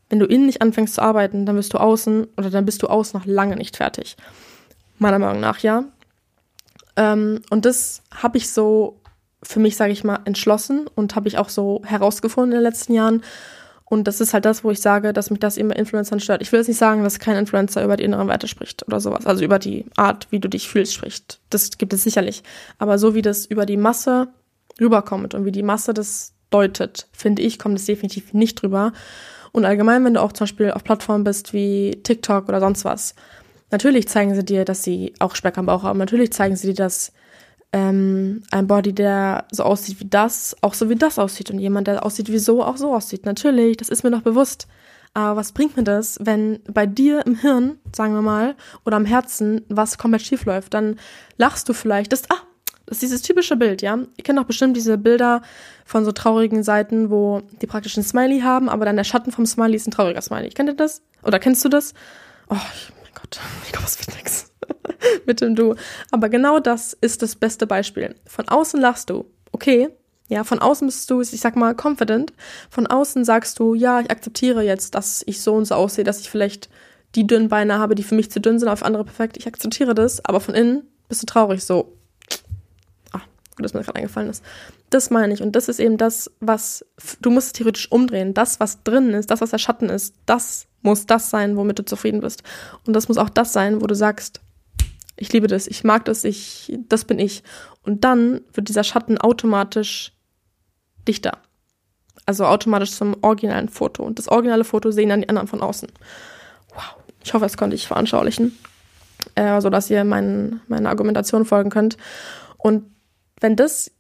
wenn 0.09 0.19
du 0.19 0.25
innen 0.25 0.45
nicht 0.45 0.61
anfängst 0.61 0.95
zu 0.95 1.01
arbeiten, 1.01 1.45
dann 1.45 1.55
bist 1.55 1.73
du 1.73 1.77
außen 1.77 2.27
oder 2.37 2.49
dann 2.49 2.65
bist 2.65 2.81
du 2.81 2.87
außen 2.87 3.19
noch 3.19 3.25
lange 3.25 3.55
nicht 3.55 3.77
fertig. 3.77 4.17
Meiner 4.97 5.19
Meinung 5.19 5.39
nach, 5.39 5.59
ja. 5.59 5.83
Ähm, 6.95 7.41
und 7.49 7.65
das 7.65 8.01
habe 8.15 8.37
ich 8.37 8.49
so 8.49 8.99
für 9.43 9.59
mich, 9.59 9.77
sage 9.77 9.93
ich 9.93 10.03
mal, 10.03 10.19
entschlossen 10.25 10.87
und 10.95 11.15
habe 11.15 11.27
ich 11.27 11.37
auch 11.37 11.49
so 11.49 11.81
herausgefunden 11.85 12.51
in 12.51 12.57
den 12.57 12.63
letzten 12.63 12.93
Jahren. 12.93 13.23
Und 13.85 14.07
das 14.07 14.21
ist 14.21 14.33
halt 14.33 14.45
das, 14.45 14.63
wo 14.63 14.71
ich 14.71 14.81
sage, 14.81 15.13
dass 15.13 15.31
mich 15.31 15.39
das 15.39 15.57
eben 15.57 15.69
bei 15.69 15.75
Influencern 15.75 16.19
stört. 16.19 16.41
Ich 16.41 16.51
will 16.51 16.59
jetzt 16.59 16.67
nicht 16.67 16.77
sagen, 16.77 17.03
dass 17.03 17.19
kein 17.19 17.37
Influencer 17.37 17.83
über 17.83 17.97
die 17.97 18.03
inneren 18.03 18.27
Werte 18.27 18.47
spricht 18.47 18.85
oder 18.87 18.99
sowas. 18.99 19.25
Also 19.25 19.43
über 19.43 19.57
die 19.57 19.85
Art, 19.95 20.27
wie 20.29 20.39
du 20.39 20.47
dich 20.47 20.69
fühlst, 20.69 20.93
spricht. 20.93 21.39
Das 21.49 21.77
gibt 21.77 21.93
es 21.93 22.03
sicherlich. 22.03 22.43
Aber 22.77 22.99
so 22.99 23.15
wie 23.15 23.21
das 23.21 23.45
über 23.45 23.65
die 23.65 23.77
Masse 23.77 24.27
rüberkommt 24.79 25.33
und 25.33 25.45
wie 25.45 25.51
die 25.51 25.63
Masse 25.63 25.93
das 25.93 26.33
deutet, 26.49 27.07
finde 27.11 27.41
ich, 27.41 27.59
kommt 27.59 27.77
es 27.77 27.85
definitiv 27.85 28.33
nicht 28.33 28.61
drüber. 28.61 28.91
Und 29.51 29.65
allgemein, 29.65 30.03
wenn 30.05 30.13
du 30.13 30.21
auch 30.21 30.31
zum 30.31 30.45
Beispiel 30.45 30.71
auf 30.71 30.83
Plattformen 30.83 31.23
bist 31.23 31.53
wie 31.53 31.99
TikTok 32.03 32.49
oder 32.49 32.59
sonst 32.59 32.85
was, 32.85 33.15
natürlich 33.71 34.07
zeigen 34.07 34.35
sie 34.35 34.43
dir, 34.43 34.65
dass 34.65 34.83
sie 34.83 35.13
auch 35.19 35.35
Speck 35.35 35.57
am 35.57 35.65
Bauch 35.65 35.83
haben. 35.83 35.99
Natürlich 35.99 36.31
zeigen 36.31 36.55
sie 36.55 36.67
dir, 36.67 36.75
dass 36.75 37.11
ähm, 37.71 38.43
ein 38.51 38.67
Body, 38.67 38.93
der 38.93 39.45
so 39.51 39.63
aussieht 39.63 39.99
wie 39.99 40.09
das, 40.09 40.55
auch 40.61 40.73
so 40.73 40.89
wie 40.89 40.95
das 40.95 41.19
aussieht. 41.19 41.51
Und 41.51 41.59
jemand, 41.59 41.87
der 41.87 42.05
aussieht 42.05 42.31
wie 42.31 42.39
so, 42.39 42.63
auch 42.63 42.77
so 42.77 42.93
aussieht. 42.93 43.25
Natürlich, 43.25 43.77
das 43.77 43.89
ist 43.89 44.03
mir 44.03 44.11
doch 44.11 44.21
bewusst. 44.21 44.67
Aber 45.13 45.37
was 45.37 45.51
bringt 45.51 45.75
mir 45.75 45.83
das, 45.83 46.17
wenn 46.21 46.59
bei 46.71 46.85
dir 46.85 47.25
im 47.25 47.35
Hirn, 47.35 47.79
sagen 47.95 48.13
wir 48.13 48.21
mal, 48.21 48.55
oder 48.85 48.97
am 48.97 49.05
Herzen 49.05 49.65
was 49.67 49.97
komplett 49.97 50.21
schief 50.21 50.45
läuft? 50.45 50.73
Dann 50.73 50.97
lachst 51.37 51.67
du 51.67 51.73
vielleicht, 51.73 52.11
das, 52.11 52.29
ah, 52.29 52.41
das 52.89 52.97
ist 52.97 53.01
dieses 53.03 53.21
typische 53.21 53.55
Bild, 53.55 53.83
ja. 53.83 53.99
Ihr 54.17 54.23
kennt 54.23 54.39
doch 54.39 54.45
bestimmt 54.45 54.75
diese 54.75 54.97
Bilder 54.97 55.43
von 55.85 56.05
so 56.05 56.11
traurigen 56.11 56.63
Seiten, 56.63 57.11
wo 57.11 57.43
die 57.61 57.67
praktisch 57.67 57.95
ein 57.97 58.03
Smiley 58.03 58.41
haben, 58.41 58.67
aber 58.67 58.83
dann 58.83 58.95
der 58.95 59.03
Schatten 59.03 59.31
vom 59.31 59.45
Smiley 59.45 59.75
ist 59.75 59.87
ein 59.87 59.91
trauriger 59.91 60.21
Smiley. 60.21 60.49
Kennt 60.49 60.69
ihr 60.69 60.75
das? 60.75 61.03
Oder 61.21 61.37
kennst 61.37 61.63
du 61.63 61.69
das? 61.69 61.93
Oh, 62.49 62.55
mein 62.55 63.13
Gott, 63.13 63.39
ich 63.65 63.71
glaube, 63.71 63.85
es 63.85 63.99
wird 63.99 64.17
nix 64.17 64.51
mit 65.27 65.39
dem 65.39 65.55
Du. 65.55 65.75
Aber 66.09 66.29
genau 66.29 66.59
das 66.59 66.93
ist 66.93 67.21
das 67.21 67.35
beste 67.35 67.67
Beispiel. 67.67 68.15
Von 68.25 68.49
außen 68.49 68.81
lachst 68.81 69.11
du, 69.11 69.25
okay, 69.51 69.89
ja, 70.27 70.43
von 70.43 70.57
außen 70.57 70.87
bist 70.87 71.07
du, 71.11 71.21
ich 71.21 71.39
sag 71.39 71.55
mal, 71.55 71.75
confident. 71.75 72.33
Von 72.71 72.87
außen 72.87 73.23
sagst 73.23 73.59
du, 73.59 73.75
ja, 73.75 73.99
ich 73.99 74.09
akzeptiere 74.09 74.63
jetzt, 74.63 74.95
dass 74.95 75.23
ich 75.27 75.41
so 75.41 75.53
und 75.53 75.65
so 75.65 75.75
aussehe, 75.75 76.03
dass 76.03 76.21
ich 76.21 76.29
vielleicht 76.31 76.69
die 77.13 77.27
dünnen 77.27 77.49
Beine 77.49 77.77
habe, 77.77 77.93
die 77.93 78.03
für 78.03 78.15
mich 78.15 78.31
zu 78.31 78.41
dünn 78.41 78.57
sind, 78.57 78.67
auf 78.67 78.81
andere 78.81 79.03
perfekt. 79.03 79.37
Ich 79.37 79.45
akzeptiere 79.45 79.93
das, 79.93 80.25
aber 80.25 80.39
von 80.39 80.55
innen 80.55 80.87
bist 81.07 81.21
du 81.21 81.27
traurig, 81.27 81.63
so, 81.63 81.98
gut, 83.59 83.65
dass 83.65 83.73
mir 83.73 83.81
gerade 83.83 83.97
eingefallen 83.97 84.29
ist. 84.29 84.43
Das 84.89 85.09
meine 85.09 85.33
ich. 85.33 85.41
Und 85.41 85.55
das 85.55 85.67
ist 85.67 85.79
eben 85.79 85.97
das, 85.97 86.31
was, 86.39 86.85
du 87.21 87.29
musst 87.29 87.55
theoretisch 87.57 87.91
umdrehen. 87.91 88.33
Das, 88.33 88.59
was 88.59 88.83
drin 88.83 89.09
ist, 89.09 89.29
das, 89.29 89.41
was 89.41 89.51
der 89.51 89.57
Schatten 89.57 89.89
ist, 89.89 90.15
das 90.25 90.67
muss 90.81 91.05
das 91.05 91.29
sein, 91.29 91.57
womit 91.57 91.77
du 91.79 91.85
zufrieden 91.85 92.21
bist. 92.21 92.43
Und 92.87 92.93
das 92.93 93.09
muss 93.09 93.17
auch 93.17 93.29
das 93.29 93.51
sein, 93.51 93.81
wo 93.81 93.87
du 93.87 93.95
sagst, 93.95 94.39
ich 95.17 95.33
liebe 95.33 95.47
das, 95.47 95.67
ich 95.67 95.83
mag 95.83 96.05
das, 96.05 96.23
ich, 96.23 96.73
das 96.87 97.03
bin 97.03 97.19
ich. 97.19 97.43
Und 97.83 98.05
dann 98.05 98.41
wird 98.53 98.69
dieser 98.69 98.85
Schatten 98.85 99.17
automatisch 99.17 100.13
dichter. 101.07 101.39
Also 102.25 102.45
automatisch 102.45 102.91
zum 102.91 103.17
originalen 103.21 103.67
Foto. 103.67 104.03
Und 104.03 104.19
das 104.19 104.29
originale 104.29 104.63
Foto 104.63 104.91
sehen 104.91 105.09
dann 105.09 105.21
die 105.21 105.29
anderen 105.29 105.49
von 105.49 105.61
außen. 105.61 105.89
Wow. 106.73 106.95
Ich 107.21 107.33
hoffe, 107.33 107.43
das 107.43 107.57
konnte 107.57 107.75
ich 107.75 107.87
veranschaulichen, 107.87 108.57
äh, 109.35 109.59
sodass 109.59 109.89
ihr 109.89 110.05
mein, 110.05 110.61
meine 110.67 110.87
Argumentation 110.87 111.43
folgen 111.43 111.69
könnt. 111.69 111.97
Und 112.57 112.85
wenn 113.39 113.55
das 113.55 113.91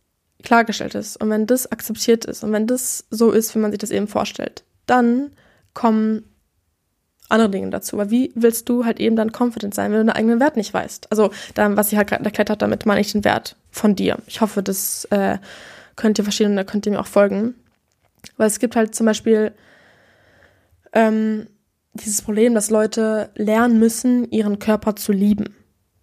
klargestellt 0.43 0.95
ist 0.95 1.17
und 1.17 1.29
wenn 1.29 1.47
das 1.47 1.71
akzeptiert 1.71 2.25
ist 2.25 2.43
und 2.43 2.51
wenn 2.51 2.67
das 2.67 3.05
so 3.09 3.31
ist, 3.31 3.53
wie 3.55 3.59
man 3.59 3.71
sich 3.71 3.79
das 3.79 3.91
eben 3.91 4.07
vorstellt, 4.07 4.63
dann 4.85 5.31
kommen 5.73 6.23
andere 7.29 7.49
Dinge 7.49 7.69
dazu. 7.69 7.97
Weil 7.97 8.09
wie 8.09 8.31
willst 8.35 8.67
du 8.69 8.85
halt 8.85 8.99
eben 8.99 9.15
dann 9.15 9.31
confident 9.31 9.73
sein, 9.73 9.91
wenn 9.91 9.99
du 9.99 10.05
deinen 10.05 10.15
eigenen 10.15 10.39
Wert 10.39 10.57
nicht 10.57 10.73
weißt? 10.73 11.11
Also, 11.11 11.31
dann, 11.53 11.77
was 11.77 11.91
ich 11.91 11.97
halt 11.97 12.09
gerade 12.09 12.25
erklärt 12.25 12.49
habe, 12.49 12.57
damit 12.57 12.85
meine 12.85 13.01
ich 13.01 13.11
den 13.11 13.23
Wert 13.23 13.55
von 13.69 13.95
dir. 13.95 14.17
Ich 14.27 14.41
hoffe, 14.41 14.63
das 14.63 15.05
äh, 15.05 15.37
könnt 15.95 16.17
ihr 16.17 16.23
verstehen 16.23 16.51
und 16.51 16.55
da 16.55 16.63
könnt 16.63 16.85
ihr 16.85 16.91
mir 16.91 16.99
auch 16.99 17.07
folgen. 17.07 17.55
Weil 18.37 18.47
es 18.47 18.59
gibt 18.59 18.75
halt 18.75 18.95
zum 18.95 19.05
Beispiel 19.05 19.53
ähm, 20.93 21.47
dieses 21.93 22.21
Problem, 22.21 22.53
dass 22.53 22.69
Leute 22.69 23.29
lernen 23.35 23.79
müssen, 23.79 24.29
ihren 24.31 24.59
Körper 24.59 24.95
zu 24.95 25.11
lieben. 25.11 25.55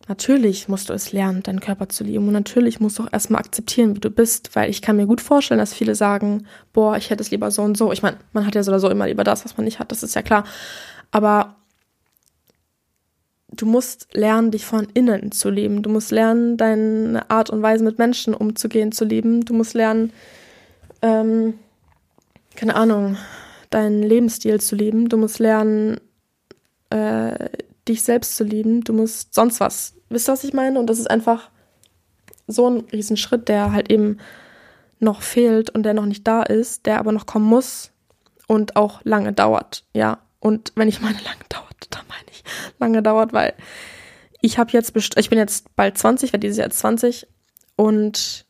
Natürlich 0.08 0.68
musst 0.68 0.88
du 0.88 0.92
es 0.92 1.12
lernen, 1.12 1.42
deinen 1.42 1.60
Körper 1.60 1.88
zu 1.88 2.04
lieben. 2.04 2.26
Und 2.26 2.32
natürlich 2.32 2.78
musst 2.78 2.98
du 2.98 3.02
auch 3.02 3.12
erstmal 3.12 3.40
akzeptieren, 3.40 3.96
wie 3.96 4.00
du 4.00 4.10
bist, 4.10 4.54
weil 4.54 4.70
ich 4.70 4.80
kann 4.80 4.96
mir 4.96 5.06
gut 5.06 5.20
vorstellen, 5.20 5.58
dass 5.58 5.74
viele 5.74 5.96
sagen, 5.96 6.46
boah, 6.72 6.96
ich 6.96 7.10
hätte 7.10 7.22
es 7.22 7.32
lieber 7.32 7.50
so 7.50 7.62
und 7.62 7.76
so. 7.76 7.92
Ich 7.92 8.02
meine, 8.02 8.16
man 8.32 8.46
hat 8.46 8.54
ja 8.54 8.62
so 8.62 8.70
oder 8.70 8.78
so 8.78 8.88
immer 8.88 9.08
lieber 9.08 9.24
das, 9.24 9.44
was 9.44 9.56
man 9.56 9.64
nicht 9.64 9.80
hat, 9.80 9.90
das 9.90 10.04
ist 10.04 10.14
ja 10.14 10.22
klar. 10.22 10.44
Aber 11.10 11.56
du 13.50 13.66
musst 13.66 14.08
lernen, 14.12 14.52
dich 14.52 14.64
von 14.64 14.86
innen 14.94 15.32
zu 15.32 15.50
lieben. 15.50 15.82
Du 15.82 15.90
musst 15.90 16.12
lernen, 16.12 16.56
deine 16.56 17.28
Art 17.28 17.50
und 17.50 17.62
Weise 17.62 17.82
mit 17.82 17.98
Menschen 17.98 18.32
umzugehen 18.32 18.92
zu 18.92 19.04
lieben. 19.04 19.44
Du 19.44 19.54
musst 19.54 19.74
lernen, 19.74 20.12
ähm, 21.02 21.54
keine 22.54 22.76
Ahnung, 22.76 23.16
deinen 23.70 24.04
Lebensstil 24.04 24.60
zu 24.60 24.76
lieben. 24.76 25.08
Du 25.08 25.16
musst 25.16 25.40
lernen, 25.40 25.98
äh, 26.90 27.48
dich 27.88 28.02
selbst 28.02 28.36
zu 28.36 28.44
lieben. 28.44 28.82
Du 28.82 28.92
musst 28.92 29.34
sonst 29.34 29.60
was 29.60 29.96
Wisst 30.08 30.28
ihr, 30.28 30.32
was 30.32 30.44
ich 30.44 30.52
meine? 30.52 30.78
Und 30.78 30.88
das 30.88 30.98
ist 30.98 31.10
einfach 31.10 31.50
so 32.46 32.68
ein 32.68 32.80
Riesenschritt, 32.92 33.48
der 33.48 33.72
halt 33.72 33.90
eben 33.90 34.18
noch 34.98 35.22
fehlt 35.22 35.70
und 35.70 35.82
der 35.82 35.94
noch 35.94 36.06
nicht 36.06 36.26
da 36.26 36.42
ist, 36.42 36.86
der 36.86 36.98
aber 36.98 37.12
noch 37.12 37.26
kommen 37.26 37.46
muss 37.46 37.90
und 38.46 38.76
auch 38.76 39.00
lange 39.04 39.32
dauert, 39.32 39.84
ja. 39.92 40.18
Und 40.38 40.72
wenn 40.76 40.88
ich 40.88 41.00
meine 41.00 41.18
lange 41.18 41.44
dauert, 41.48 41.88
dann 41.90 42.06
meine 42.08 42.24
ich 42.30 42.44
lange 42.78 43.02
dauert, 43.02 43.32
weil 43.32 43.54
ich 44.40 44.58
habe 44.58 44.70
jetzt, 44.70 44.94
ich 45.16 45.28
bin 45.28 45.38
jetzt 45.38 45.74
bald 45.74 45.98
20, 45.98 46.32
werde 46.32 46.46
dieses 46.46 46.58
Jahr 46.58 46.68
jetzt 46.68 46.78
20 46.78 47.26
und 47.74 48.46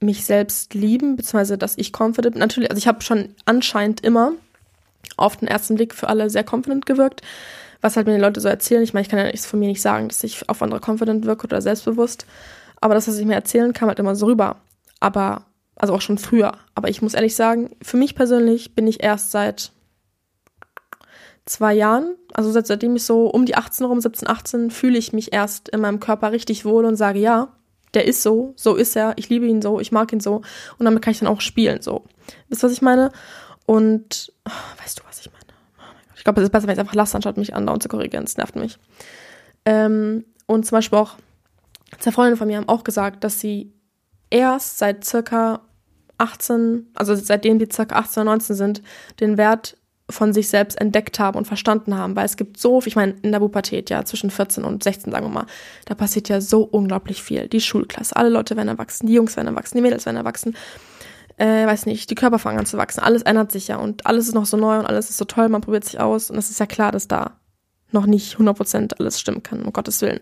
mich 0.00 0.24
selbst 0.24 0.74
lieben, 0.74 1.16
beziehungsweise 1.16 1.58
dass 1.58 1.78
ich 1.78 1.92
confident 1.96 2.34
bin. 2.34 2.40
Natürlich, 2.40 2.70
also 2.70 2.78
ich 2.78 2.88
habe 2.88 3.02
schon 3.02 3.34
anscheinend 3.44 4.00
immer 4.00 4.32
auf 5.16 5.36
den 5.36 5.48
ersten 5.48 5.74
Blick 5.74 5.94
für 5.94 6.08
alle 6.08 6.30
sehr 6.30 6.44
confident 6.48 6.86
gewirkt 6.86 7.22
was 7.82 7.96
halt 7.96 8.06
mir 8.06 8.14
die 8.14 8.20
Leute 8.20 8.40
so 8.40 8.48
erzählen. 8.48 8.82
Ich 8.82 8.94
meine, 8.94 9.02
ich 9.02 9.10
kann 9.10 9.18
ja 9.18 9.26
nichts 9.26 9.44
von 9.44 9.58
mir 9.58 9.66
nicht 9.68 9.82
sagen, 9.82 10.08
dass 10.08 10.24
ich 10.24 10.48
auf 10.48 10.62
andere 10.62 10.80
confident 10.80 11.26
wirke 11.26 11.44
oder 11.44 11.60
selbstbewusst. 11.60 12.26
Aber 12.80 12.94
das, 12.94 13.08
was 13.08 13.18
ich 13.18 13.26
mir 13.26 13.34
erzählen, 13.34 13.72
kam 13.72 13.88
halt 13.88 13.98
immer 13.98 14.16
so 14.16 14.26
rüber. 14.26 14.56
Aber 15.00 15.44
Also 15.74 15.94
auch 15.94 16.00
schon 16.00 16.18
früher. 16.18 16.52
Aber 16.74 16.88
ich 16.88 17.02
muss 17.02 17.14
ehrlich 17.14 17.34
sagen, 17.34 17.70
für 17.82 17.96
mich 17.96 18.14
persönlich 18.14 18.74
bin 18.74 18.86
ich 18.86 19.02
erst 19.02 19.32
seit 19.32 19.72
zwei 21.44 21.74
Jahren, 21.74 22.14
also 22.32 22.52
seit, 22.52 22.68
seitdem 22.68 22.94
ich 22.94 23.02
so 23.02 23.26
um 23.26 23.46
die 23.46 23.56
18 23.56 23.86
rum, 23.86 24.00
17, 24.00 24.28
18, 24.28 24.70
fühle 24.70 24.96
ich 24.96 25.12
mich 25.12 25.32
erst 25.32 25.68
in 25.70 25.80
meinem 25.80 25.98
Körper 25.98 26.30
richtig 26.30 26.64
wohl 26.64 26.84
und 26.84 26.94
sage, 26.94 27.18
ja, 27.18 27.48
der 27.94 28.06
ist 28.06 28.22
so, 28.22 28.52
so 28.56 28.76
ist 28.76 28.94
er, 28.94 29.14
ich 29.16 29.28
liebe 29.28 29.46
ihn 29.46 29.60
so, 29.60 29.80
ich 29.80 29.90
mag 29.90 30.12
ihn 30.12 30.20
so 30.20 30.42
und 30.78 30.84
damit 30.84 31.02
kann 31.02 31.10
ich 31.10 31.18
dann 31.18 31.28
auch 31.28 31.40
spielen, 31.40 31.82
so. 31.82 32.04
Wisst 32.48 32.62
ihr, 32.62 32.66
was 32.66 32.72
ich 32.72 32.82
meine? 32.82 33.10
Und, 33.66 34.32
oh, 34.46 34.82
weißt 34.82 34.98
du, 34.98 35.02
was 35.08 35.20
ich 35.20 35.30
meine? 35.30 35.44
Oh 35.78 36.12
ich 36.16 36.24
glaube, 36.24 36.40
es 36.40 36.44
ist 36.44 36.52
besser, 36.52 36.66
wenn 36.66 36.74
ich 36.74 36.80
einfach 36.80 36.94
lasse, 36.94 37.16
anstatt 37.16 37.36
mich 37.36 37.54
andauernd 37.54 37.82
zu 37.82 37.88
korrigieren, 37.88 38.24
es 38.24 38.36
nervt 38.36 38.56
mich. 38.56 38.78
Ähm, 39.64 40.24
und 40.46 40.66
zum 40.66 40.76
Beispiel 40.76 40.98
auch 40.98 41.16
zwei 41.98 42.12
Freunde 42.12 42.36
von 42.36 42.48
mir 42.48 42.56
haben 42.56 42.68
auch 42.68 42.84
gesagt, 42.84 43.24
dass 43.24 43.40
sie 43.40 43.72
erst 44.30 44.78
seit 44.78 45.04
circa 45.04 45.60
18, 46.18 46.90
also 46.94 47.14
seitdem 47.14 47.58
die 47.58 47.68
circa 47.70 47.96
18 47.96 48.22
oder 48.22 48.30
19 48.32 48.56
sind, 48.56 48.82
den 49.20 49.36
Wert 49.36 49.76
von 50.10 50.32
sich 50.32 50.48
selbst 50.48 50.80
entdeckt 50.80 51.18
haben 51.18 51.38
und 51.38 51.46
verstanden 51.46 51.96
haben, 51.96 52.16
weil 52.16 52.26
es 52.26 52.36
gibt 52.36 52.58
so, 52.58 52.82
ich 52.84 52.96
meine, 52.96 53.14
in 53.22 53.32
der 53.32 53.40
Pubertät, 53.40 53.90
ja, 53.90 54.04
zwischen 54.04 54.30
14 54.30 54.64
und 54.64 54.82
16, 54.82 55.10
sagen 55.10 55.26
wir 55.26 55.30
mal, 55.30 55.46
da 55.86 55.94
passiert 55.94 56.28
ja 56.28 56.40
so 56.40 56.62
unglaublich 56.62 57.22
viel. 57.22 57.48
Die 57.48 57.60
Schulklasse, 57.60 58.14
alle 58.14 58.28
Leute 58.28 58.56
werden 58.56 58.68
erwachsen, 58.68 59.06
die 59.06 59.14
Jungs 59.14 59.36
werden 59.36 59.48
erwachsen, 59.48 59.76
die 59.78 59.82
Mädels 59.82 60.06
werden 60.06 60.16
erwachsen, 60.16 60.56
äh, 61.42 61.66
weiß 61.66 61.86
nicht, 61.86 62.08
die 62.08 62.14
Körper 62.14 62.38
fangen 62.38 62.60
an 62.60 62.66
zu 62.66 62.78
wachsen, 62.78 63.00
alles 63.00 63.22
ändert 63.22 63.50
sich 63.50 63.66
ja 63.66 63.76
und 63.76 64.06
alles 64.06 64.28
ist 64.28 64.34
noch 64.34 64.46
so 64.46 64.56
neu 64.56 64.78
und 64.78 64.86
alles 64.86 65.10
ist 65.10 65.16
so 65.16 65.24
toll, 65.24 65.48
man 65.48 65.60
probiert 65.60 65.84
sich 65.84 65.98
aus 65.98 66.30
und 66.30 66.38
es 66.38 66.50
ist 66.50 66.60
ja 66.60 66.66
klar, 66.66 66.92
dass 66.92 67.08
da 67.08 67.32
noch 67.90 68.06
nicht 68.06 68.36
100% 68.36 69.00
alles 69.00 69.18
stimmen 69.18 69.42
kann, 69.42 69.62
um 69.62 69.72
Gottes 69.72 70.00
Willen. 70.02 70.20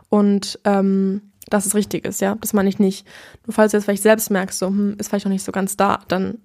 Und 0.09 0.59
ähm, 0.65 1.33
dass 1.49 1.67
es 1.67 1.75
richtig 1.75 2.05
ist, 2.05 2.21
ja. 2.21 2.37
Das 2.41 2.53
meine 2.53 2.69
ich 2.69 2.79
nicht. 2.79 3.07
Nur 3.47 3.55
falls 3.55 3.73
du 3.73 3.77
jetzt 3.77 3.85
vielleicht 3.85 4.03
selbst 4.03 4.31
merkst, 4.31 4.59
so, 4.59 4.69
hm, 4.69 4.97
ist 4.99 5.09
vielleicht 5.09 5.25
noch 5.25 5.33
nicht 5.33 5.45
so 5.45 5.53
ganz 5.53 5.77
da, 5.77 6.01
dann, 6.09 6.39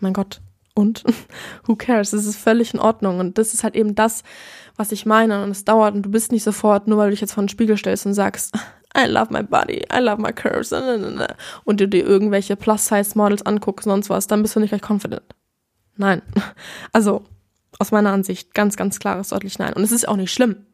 mein 0.00 0.12
Gott, 0.12 0.40
und 0.74 1.04
who 1.66 1.76
cares? 1.76 2.12
Es 2.12 2.26
ist 2.26 2.36
völlig 2.36 2.74
in 2.74 2.80
Ordnung. 2.80 3.18
Und 3.18 3.38
das 3.38 3.54
ist 3.54 3.64
halt 3.64 3.76
eben 3.76 3.94
das, 3.94 4.22
was 4.76 4.92
ich 4.92 5.06
meine. 5.06 5.42
Und 5.42 5.50
es 5.50 5.64
dauert 5.64 5.94
und 5.94 6.02
du 6.02 6.10
bist 6.10 6.32
nicht 6.32 6.42
sofort, 6.44 6.86
nur 6.88 6.98
weil 6.98 7.08
du 7.08 7.10
dich 7.12 7.20
jetzt 7.20 7.32
vor 7.32 7.44
den 7.44 7.48
Spiegel 7.48 7.76
stellst 7.76 8.06
und 8.06 8.14
sagst, 8.14 8.54
I 8.96 9.06
love 9.06 9.32
my 9.32 9.42
body, 9.42 9.84
I 9.92 10.00
love 10.00 10.20
my 10.20 10.32
curves, 10.32 10.72
und 10.72 11.80
du 11.80 11.86
dir 11.86 12.04
irgendwelche 12.04 12.56
Plus-Size-Models 12.56 13.46
anguckst, 13.46 13.84
sonst 13.84 14.10
was, 14.10 14.26
dann 14.26 14.42
bist 14.42 14.56
du 14.56 14.60
nicht 14.60 14.70
gleich 14.70 14.88
confident. 14.88 15.22
Nein. 15.96 16.22
Also, 16.92 17.22
aus 17.78 17.92
meiner 17.92 18.10
Ansicht, 18.10 18.52
ganz, 18.52 18.76
ganz 18.76 18.98
klares, 18.98 19.28
deutlich 19.28 19.58
nein. 19.60 19.74
Und 19.74 19.84
es 19.84 19.92
ist 19.92 20.08
auch 20.08 20.16
nicht 20.16 20.32
schlimm. 20.32 20.66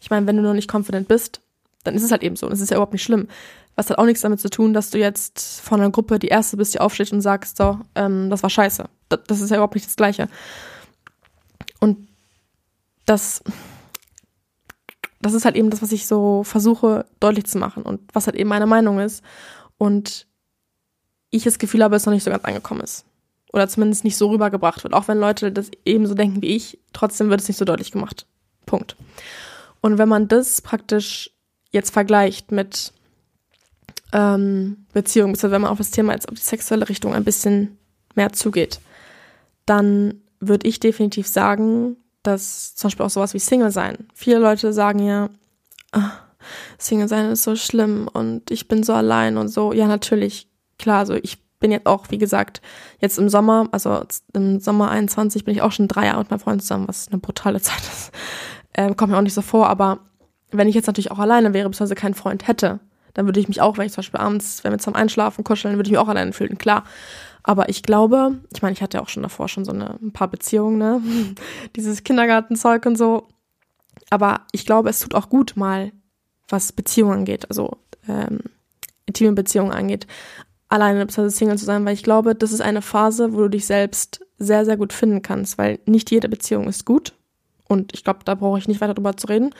Ich 0.00 0.08
meine, 0.08 0.26
wenn 0.26 0.36
du 0.36 0.42
noch 0.42 0.54
nicht 0.54 0.72
confident 0.72 1.08
bist, 1.08 1.40
dann 1.84 1.94
ist 1.94 2.02
es 2.02 2.10
halt 2.10 2.22
eben 2.22 2.36
so. 2.36 2.46
Und 2.46 2.52
es 2.52 2.60
ist 2.60 2.70
ja 2.70 2.76
überhaupt 2.76 2.92
nicht 2.92 3.04
schlimm. 3.04 3.28
Was 3.76 3.90
hat 3.90 3.98
auch 3.98 4.04
nichts 4.04 4.22
damit 4.22 4.40
zu 4.40 4.50
tun, 4.50 4.72
dass 4.72 4.90
du 4.90 4.98
jetzt 4.98 5.60
von 5.60 5.80
einer 5.80 5.90
Gruppe 5.90 6.18
die 6.18 6.28
erste 6.28 6.56
bist, 6.56 6.74
die 6.74 6.80
aufsteht 6.80 7.12
und 7.12 7.20
sagst, 7.20 7.56
so, 7.56 7.78
ähm, 7.94 8.30
das 8.30 8.42
war 8.42 8.50
scheiße. 8.50 8.84
Das, 9.08 9.20
das 9.26 9.40
ist 9.40 9.50
ja 9.50 9.56
überhaupt 9.56 9.74
nicht 9.74 9.86
das 9.86 9.96
Gleiche. 9.96 10.28
Und 11.80 12.08
das, 13.04 13.42
das 15.20 15.34
ist 15.34 15.44
halt 15.44 15.56
eben 15.56 15.70
das, 15.70 15.82
was 15.82 15.92
ich 15.92 16.06
so 16.06 16.42
versuche 16.44 17.04
deutlich 17.20 17.44
zu 17.46 17.58
machen 17.58 17.82
und 17.82 18.00
was 18.12 18.26
halt 18.26 18.36
eben 18.36 18.48
meine 18.48 18.66
Meinung 18.66 19.00
ist. 19.00 19.22
Und 19.76 20.26
ich 21.30 21.44
das 21.44 21.58
Gefühl 21.58 21.82
habe, 21.82 21.96
es 21.96 22.06
noch 22.06 22.12
nicht 22.12 22.24
so 22.24 22.30
ganz 22.30 22.44
angekommen 22.44 22.80
ist. 22.80 23.04
Oder 23.52 23.68
zumindest 23.68 24.04
nicht 24.04 24.16
so 24.16 24.30
rübergebracht 24.30 24.82
wird. 24.84 24.94
Auch 24.94 25.08
wenn 25.08 25.18
Leute 25.18 25.52
das 25.52 25.70
ebenso 25.84 26.14
denken 26.14 26.42
wie 26.42 26.54
ich, 26.54 26.78
trotzdem 26.92 27.28
wird 27.28 27.40
es 27.40 27.48
nicht 27.48 27.56
so 27.56 27.64
deutlich 27.64 27.92
gemacht. 27.92 28.26
Punkt. 28.66 28.96
Und 29.80 29.98
wenn 29.98 30.08
man 30.08 30.28
das 30.28 30.62
praktisch 30.62 31.33
jetzt 31.74 31.90
vergleicht 31.90 32.52
mit 32.52 32.92
ähm, 34.12 34.86
Beziehung, 34.92 35.32
beziehungsweise 35.32 35.50
wenn 35.50 35.62
man 35.62 35.70
auf 35.70 35.78
das 35.78 35.90
Thema 35.90 36.12
jetzt 36.12 36.28
auf 36.28 36.34
die 36.34 36.42
sexuelle 36.42 36.88
Richtung 36.88 37.14
ein 37.14 37.24
bisschen 37.24 37.76
mehr 38.14 38.32
zugeht, 38.32 38.80
dann 39.66 40.22
würde 40.40 40.68
ich 40.68 40.80
definitiv 40.80 41.26
sagen, 41.26 41.96
dass 42.22 42.74
zum 42.74 42.88
Beispiel 42.88 43.04
auch 43.04 43.10
sowas 43.10 43.34
wie 43.34 43.38
Single 43.38 43.70
sein. 43.70 44.06
Viele 44.14 44.38
Leute 44.38 44.72
sagen 44.72 45.00
ja, 45.00 45.30
ah, 45.92 46.12
Single 46.78 47.08
sein 47.08 47.30
ist 47.30 47.42
so 47.42 47.56
schlimm 47.56 48.08
und 48.12 48.50
ich 48.50 48.68
bin 48.68 48.82
so 48.82 48.92
allein 48.92 49.36
und 49.36 49.48
so. 49.48 49.72
Ja, 49.72 49.88
natürlich, 49.88 50.48
klar, 50.78 51.00
also 51.00 51.14
ich 51.14 51.42
bin 51.58 51.72
jetzt 51.72 51.86
auch, 51.86 52.10
wie 52.10 52.18
gesagt, 52.18 52.60
jetzt 53.00 53.18
im 53.18 53.28
Sommer, 53.28 53.68
also 53.72 54.04
im 54.32 54.60
Sommer 54.60 54.90
21 54.90 55.44
bin 55.44 55.54
ich 55.54 55.62
auch 55.62 55.72
schon 55.72 55.88
drei 55.88 56.06
Jahre 56.06 56.20
mit 56.20 56.30
meinem 56.30 56.40
Freund 56.40 56.62
zusammen, 56.62 56.86
was 56.86 57.08
eine 57.08 57.18
brutale 57.18 57.60
Zeit 57.60 57.80
ist. 57.80 58.12
Ähm, 58.74 58.96
kommt 58.96 59.10
mir 59.12 59.18
auch 59.18 59.22
nicht 59.22 59.34
so 59.34 59.42
vor, 59.42 59.68
aber 59.68 60.00
wenn 60.58 60.68
ich 60.68 60.74
jetzt 60.74 60.86
natürlich 60.86 61.10
auch 61.10 61.18
alleine 61.18 61.52
wäre, 61.52 61.68
beziehungsweise 61.68 61.94
keinen 61.94 62.14
Freund 62.14 62.46
hätte, 62.46 62.80
dann 63.14 63.26
würde 63.26 63.40
ich 63.40 63.48
mich 63.48 63.60
auch, 63.60 63.78
wenn 63.78 63.86
ich 63.86 63.92
zum 63.92 64.02
Beispiel 64.02 64.20
abends, 64.20 64.64
wenn 64.64 64.72
wir 64.72 64.78
zum 64.78 64.94
Einschlafen 64.94 65.44
kuscheln, 65.44 65.76
würde 65.76 65.88
ich 65.88 65.92
mich 65.92 65.98
auch 65.98 66.08
alleine 66.08 66.32
fühlen, 66.32 66.58
klar. 66.58 66.84
Aber 67.42 67.68
ich 67.68 67.82
glaube, 67.82 68.40
ich 68.54 68.62
meine, 68.62 68.72
ich 68.72 68.82
hatte 68.82 68.96
ja 68.96 69.02
auch 69.02 69.08
schon 69.08 69.22
davor 69.22 69.48
schon 69.48 69.64
so 69.64 69.72
eine, 69.72 69.98
ein 70.02 70.12
paar 70.12 70.28
Beziehungen, 70.28 70.78
ne? 70.78 71.00
Dieses 71.76 72.02
Kindergartenzeug 72.02 72.86
und 72.86 72.96
so. 72.96 73.28
Aber 74.10 74.42
ich 74.52 74.66
glaube, 74.66 74.88
es 74.88 75.00
tut 75.00 75.14
auch 75.14 75.28
gut 75.28 75.52
mal, 75.56 75.92
was 76.48 76.72
Beziehungen 76.72 77.18
angeht, 77.18 77.48
also 77.48 77.78
ähm, 78.08 78.40
intime 79.06 79.32
Beziehungen 79.32 79.72
angeht, 79.72 80.06
alleine 80.68 81.06
bzw. 81.06 81.28
Single 81.28 81.58
zu 81.58 81.64
sein, 81.64 81.84
weil 81.84 81.94
ich 81.94 82.02
glaube, 82.02 82.34
das 82.34 82.52
ist 82.52 82.60
eine 82.60 82.82
Phase, 82.82 83.32
wo 83.32 83.38
du 83.38 83.48
dich 83.48 83.66
selbst 83.66 84.24
sehr, 84.38 84.64
sehr 84.64 84.76
gut 84.76 84.92
finden 84.92 85.22
kannst, 85.22 85.58
weil 85.58 85.78
nicht 85.86 86.10
jede 86.10 86.28
Beziehung 86.28 86.68
ist 86.68 86.84
gut. 86.84 87.14
Und 87.68 87.94
ich 87.94 88.04
glaube, 88.04 88.20
da 88.24 88.34
brauche 88.34 88.58
ich 88.58 88.68
nicht 88.68 88.80
weiter 88.80 88.94
drüber 88.94 89.16
zu 89.16 89.28
reden. 89.28 89.54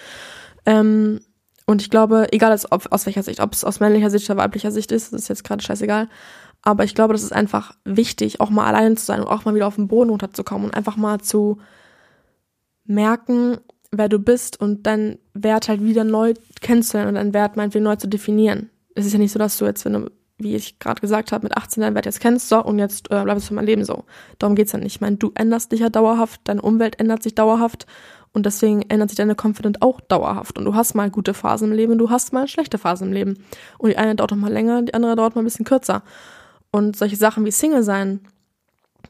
Ähm, 0.66 1.20
und 1.66 1.80
ich 1.80 1.90
glaube, 1.90 2.28
egal 2.32 2.52
aus, 2.52 2.66
aus 2.66 3.06
welcher 3.06 3.22
Sicht, 3.22 3.40
ob 3.40 3.52
es 3.52 3.64
aus 3.64 3.80
männlicher 3.80 4.10
Sicht 4.10 4.28
oder 4.28 4.38
weiblicher 4.38 4.70
Sicht 4.70 4.92
ist, 4.92 5.12
das 5.12 5.22
ist 5.22 5.28
jetzt 5.28 5.44
gerade 5.44 5.62
scheißegal. 5.62 6.08
Aber 6.62 6.84
ich 6.84 6.94
glaube, 6.94 7.12
das 7.14 7.22
ist 7.22 7.32
einfach 7.32 7.74
wichtig, 7.84 8.40
auch 8.40 8.50
mal 8.50 8.66
allein 8.66 8.96
zu 8.96 9.04
sein 9.04 9.20
und 9.20 9.28
auch 9.28 9.44
mal 9.44 9.54
wieder 9.54 9.66
auf 9.66 9.76
den 9.76 9.88
Boden 9.88 10.10
runterzukommen 10.10 10.66
und 10.66 10.74
einfach 10.74 10.96
mal 10.96 11.20
zu 11.20 11.58
merken, 12.84 13.58
wer 13.92 14.08
du 14.08 14.18
bist 14.18 14.60
und 14.60 14.86
deinen 14.86 15.18
Wert 15.34 15.68
halt 15.68 15.82
wieder 15.82 16.04
neu 16.04 16.34
kennenzulernen 16.60 17.10
und 17.10 17.14
deinen 17.16 17.34
Wert 17.34 17.56
meinetwegen 17.56 17.84
neu 17.84 17.96
zu 17.96 18.08
definieren. 18.08 18.70
Es 18.94 19.06
ist 19.06 19.12
ja 19.12 19.18
nicht 19.18 19.32
so, 19.32 19.38
dass 19.38 19.58
du 19.58 19.64
jetzt, 19.64 19.84
wenn 19.84 19.92
du, 19.94 20.10
wie 20.38 20.54
ich 20.54 20.78
gerade 20.78 21.00
gesagt 21.00 21.32
habe, 21.32 21.44
mit 21.44 21.56
18 21.56 21.82
deinen 21.82 21.94
Wert 21.94 22.06
jetzt 22.06 22.20
kennst, 22.20 22.48
so, 22.48 22.62
und 22.62 22.78
jetzt 22.78 23.10
äh, 23.10 23.22
bleibst 23.22 23.44
du 23.44 23.48
für 23.48 23.54
mein 23.54 23.66
Leben 23.66 23.84
so. 23.84 24.04
Darum 24.38 24.56
geht's 24.56 24.72
ja 24.72 24.78
nicht. 24.78 24.96
Ich 24.96 25.00
meine, 25.00 25.16
du 25.16 25.32
änderst 25.34 25.72
dich 25.72 25.80
ja 25.80 25.90
dauerhaft, 25.90 26.40
deine 26.44 26.62
Umwelt 26.62 26.98
ändert 26.98 27.22
sich 27.22 27.34
dauerhaft 27.34 27.86
und 28.34 28.44
deswegen 28.46 28.82
ändert 28.82 29.10
sich 29.10 29.16
deine 29.16 29.36
Confidence 29.40 29.80
auch 29.80 30.00
dauerhaft. 30.00 30.58
Und 30.58 30.64
du 30.64 30.74
hast 30.74 30.94
mal 30.94 31.08
gute 31.08 31.34
Phasen 31.34 31.70
im 31.70 31.76
Leben, 31.76 31.98
du 31.98 32.10
hast 32.10 32.32
mal 32.32 32.48
schlechte 32.48 32.78
Phasen 32.78 33.08
im 33.08 33.12
Leben. 33.14 33.44
Und 33.78 33.90
die 33.90 33.96
eine 33.96 34.16
dauert 34.16 34.32
noch 34.32 34.38
mal 34.38 34.52
länger, 34.52 34.82
die 34.82 34.92
andere 34.92 35.14
dauert 35.14 35.36
mal 35.36 35.42
ein 35.42 35.46
bisschen 35.46 35.64
kürzer. 35.64 36.02
Und 36.72 36.96
solche 36.96 37.14
Sachen 37.14 37.44
wie 37.44 37.52
Single 37.52 37.84
sein, 37.84 38.20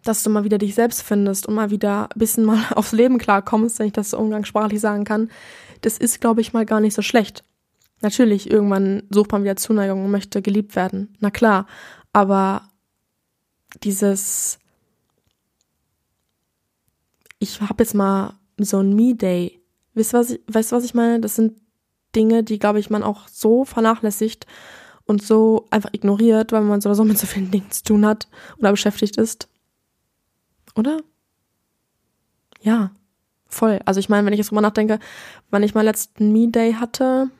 dass 0.04 0.22
du 0.22 0.28
mal 0.28 0.44
wieder 0.44 0.58
dich 0.58 0.74
selbst 0.74 1.02
findest 1.02 1.46
und 1.46 1.54
mal 1.54 1.70
wieder 1.70 2.10
ein 2.14 2.18
bisschen 2.18 2.44
mal 2.44 2.62
aufs 2.74 2.92
Leben 2.92 3.16
klarkommst, 3.16 3.78
wenn 3.78 3.86
ich 3.86 3.94
das 3.94 4.10
so 4.10 4.18
umgangssprachlich 4.18 4.80
sagen 4.80 5.04
kann, 5.04 5.30
das 5.80 5.96
ist, 5.96 6.20
glaube 6.20 6.42
ich, 6.42 6.52
mal 6.52 6.66
gar 6.66 6.80
nicht 6.80 6.94
so 6.94 7.00
schlecht. 7.00 7.44
Natürlich, 8.02 8.50
irgendwann 8.50 9.04
sucht 9.08 9.32
man 9.32 9.42
wieder 9.42 9.56
Zuneigung 9.56 10.04
und 10.04 10.10
möchte 10.10 10.42
geliebt 10.42 10.76
werden. 10.76 11.16
Na 11.20 11.30
klar. 11.30 11.66
Aber 12.12 12.68
dieses, 13.82 14.58
ich 17.38 17.62
habe 17.62 17.82
jetzt 17.82 17.94
mal 17.94 18.34
so 18.58 18.78
ein 18.78 18.94
Me-Day. 18.94 19.60
Weißt 19.94 20.12
du, 20.12 20.18
was 20.18 20.30
ich, 20.30 20.40
weißt 20.46 20.72
was 20.72 20.84
ich 20.84 20.94
meine? 20.94 21.20
Das 21.20 21.36
sind 21.36 21.60
Dinge, 22.14 22.42
die, 22.44 22.58
glaube 22.58 22.78
ich, 22.78 22.90
man 22.90 23.02
auch 23.02 23.28
so 23.28 23.64
vernachlässigt 23.64 24.46
und 25.06 25.22
so 25.22 25.66
einfach 25.70 25.90
ignoriert, 25.92 26.52
weil 26.52 26.62
man 26.62 26.80
so 26.80 26.88
oder 26.88 26.96
so 26.96 27.04
mit 27.04 27.18
so 27.18 27.26
vielen 27.26 27.50
Dingen 27.50 27.70
zu 27.70 27.82
tun 27.82 28.06
hat 28.06 28.28
oder 28.58 28.70
beschäftigt 28.70 29.16
ist. 29.16 29.48
Oder? 30.76 30.98
Ja, 32.60 32.90
voll. 33.46 33.80
Also 33.84 34.00
ich 34.00 34.08
meine, 34.08 34.26
wenn 34.26 34.32
ich 34.32 34.38
jetzt 34.38 34.50
drüber 34.50 34.60
nachdenke, 34.60 34.98
wann 35.50 35.62
ich 35.62 35.74
meinen 35.74 35.84
letzten 35.84 36.32
Me-Day 36.32 36.74
hatte, 36.74 37.30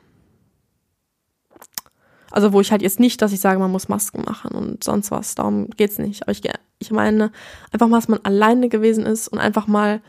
also 2.31 2.53
wo 2.53 2.61
ich 2.61 2.71
halt 2.71 2.81
jetzt 2.81 2.99
nicht, 2.99 3.21
dass 3.21 3.31
ich 3.31 3.39
sage, 3.39 3.59
man 3.59 3.71
muss 3.71 3.87
Masken 3.87 4.21
machen 4.23 4.51
und 4.51 4.83
sonst 4.83 5.09
was, 5.09 5.35
darum 5.35 5.69
geht's 5.69 5.97
nicht. 5.97 6.23
Aber 6.23 6.31
ich, 6.31 6.41
ich 6.79 6.91
meine 6.91 7.31
einfach 7.71 7.87
mal, 7.87 7.97
dass 7.97 8.09
man 8.09 8.19
alleine 8.23 8.69
gewesen 8.69 9.05
ist 9.05 9.27
und 9.29 9.39
einfach 9.39 9.67
mal 9.67 10.01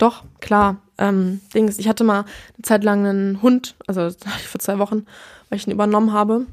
doch, 0.00 0.24
klar. 0.40 0.78
Ähm, 0.98 1.40
Dings, 1.54 1.78
ich 1.78 1.88
hatte 1.88 2.04
mal 2.04 2.20
eine 2.20 2.62
Zeit 2.62 2.84
lang 2.84 3.06
einen 3.06 3.42
Hund, 3.42 3.76
also 3.86 4.08
für 4.40 4.58
zwei 4.58 4.78
Wochen, 4.78 5.06
weil 5.48 5.58
ich 5.58 5.66
ihn 5.66 5.72
übernommen 5.72 6.12
habe. 6.12 6.46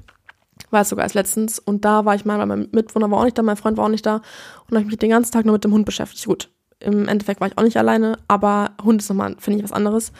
War 0.69 0.81
es 0.81 0.89
sogar 0.89 1.05
erst 1.05 1.15
letztens. 1.15 1.59
Und 1.59 1.85
da 1.85 2.05
war 2.05 2.15
ich 2.15 2.25
mal, 2.25 2.39
weil 2.39 2.45
mein 2.47 2.69
Mitwohner 2.71 3.09
war 3.09 3.19
auch 3.19 3.25
nicht 3.25 3.37
da, 3.37 3.43
mein 3.43 3.57
Freund 3.57 3.77
war 3.77 3.85
auch 3.85 3.89
nicht 3.89 4.05
da. 4.05 4.21
Und 4.69 4.75
habe 4.75 4.81
ich 4.81 4.87
mich 4.87 4.97
den 4.97 5.11
ganzen 5.11 5.31
Tag 5.31 5.45
nur 5.45 5.53
mit 5.53 5.63
dem 5.63 5.73
Hund 5.73 5.85
beschäftigt. 5.85 6.25
Gut, 6.25 6.49
im 6.79 7.07
Endeffekt 7.07 7.39
war 7.39 7.47
ich 7.47 7.57
auch 7.57 7.63
nicht 7.63 7.77
alleine, 7.77 8.17
aber 8.27 8.71
Hund 8.83 9.01
ist 9.01 9.09
nochmal, 9.09 9.35
finde 9.39 9.59
ich, 9.59 9.63
was 9.63 9.71
anderes. 9.71 10.11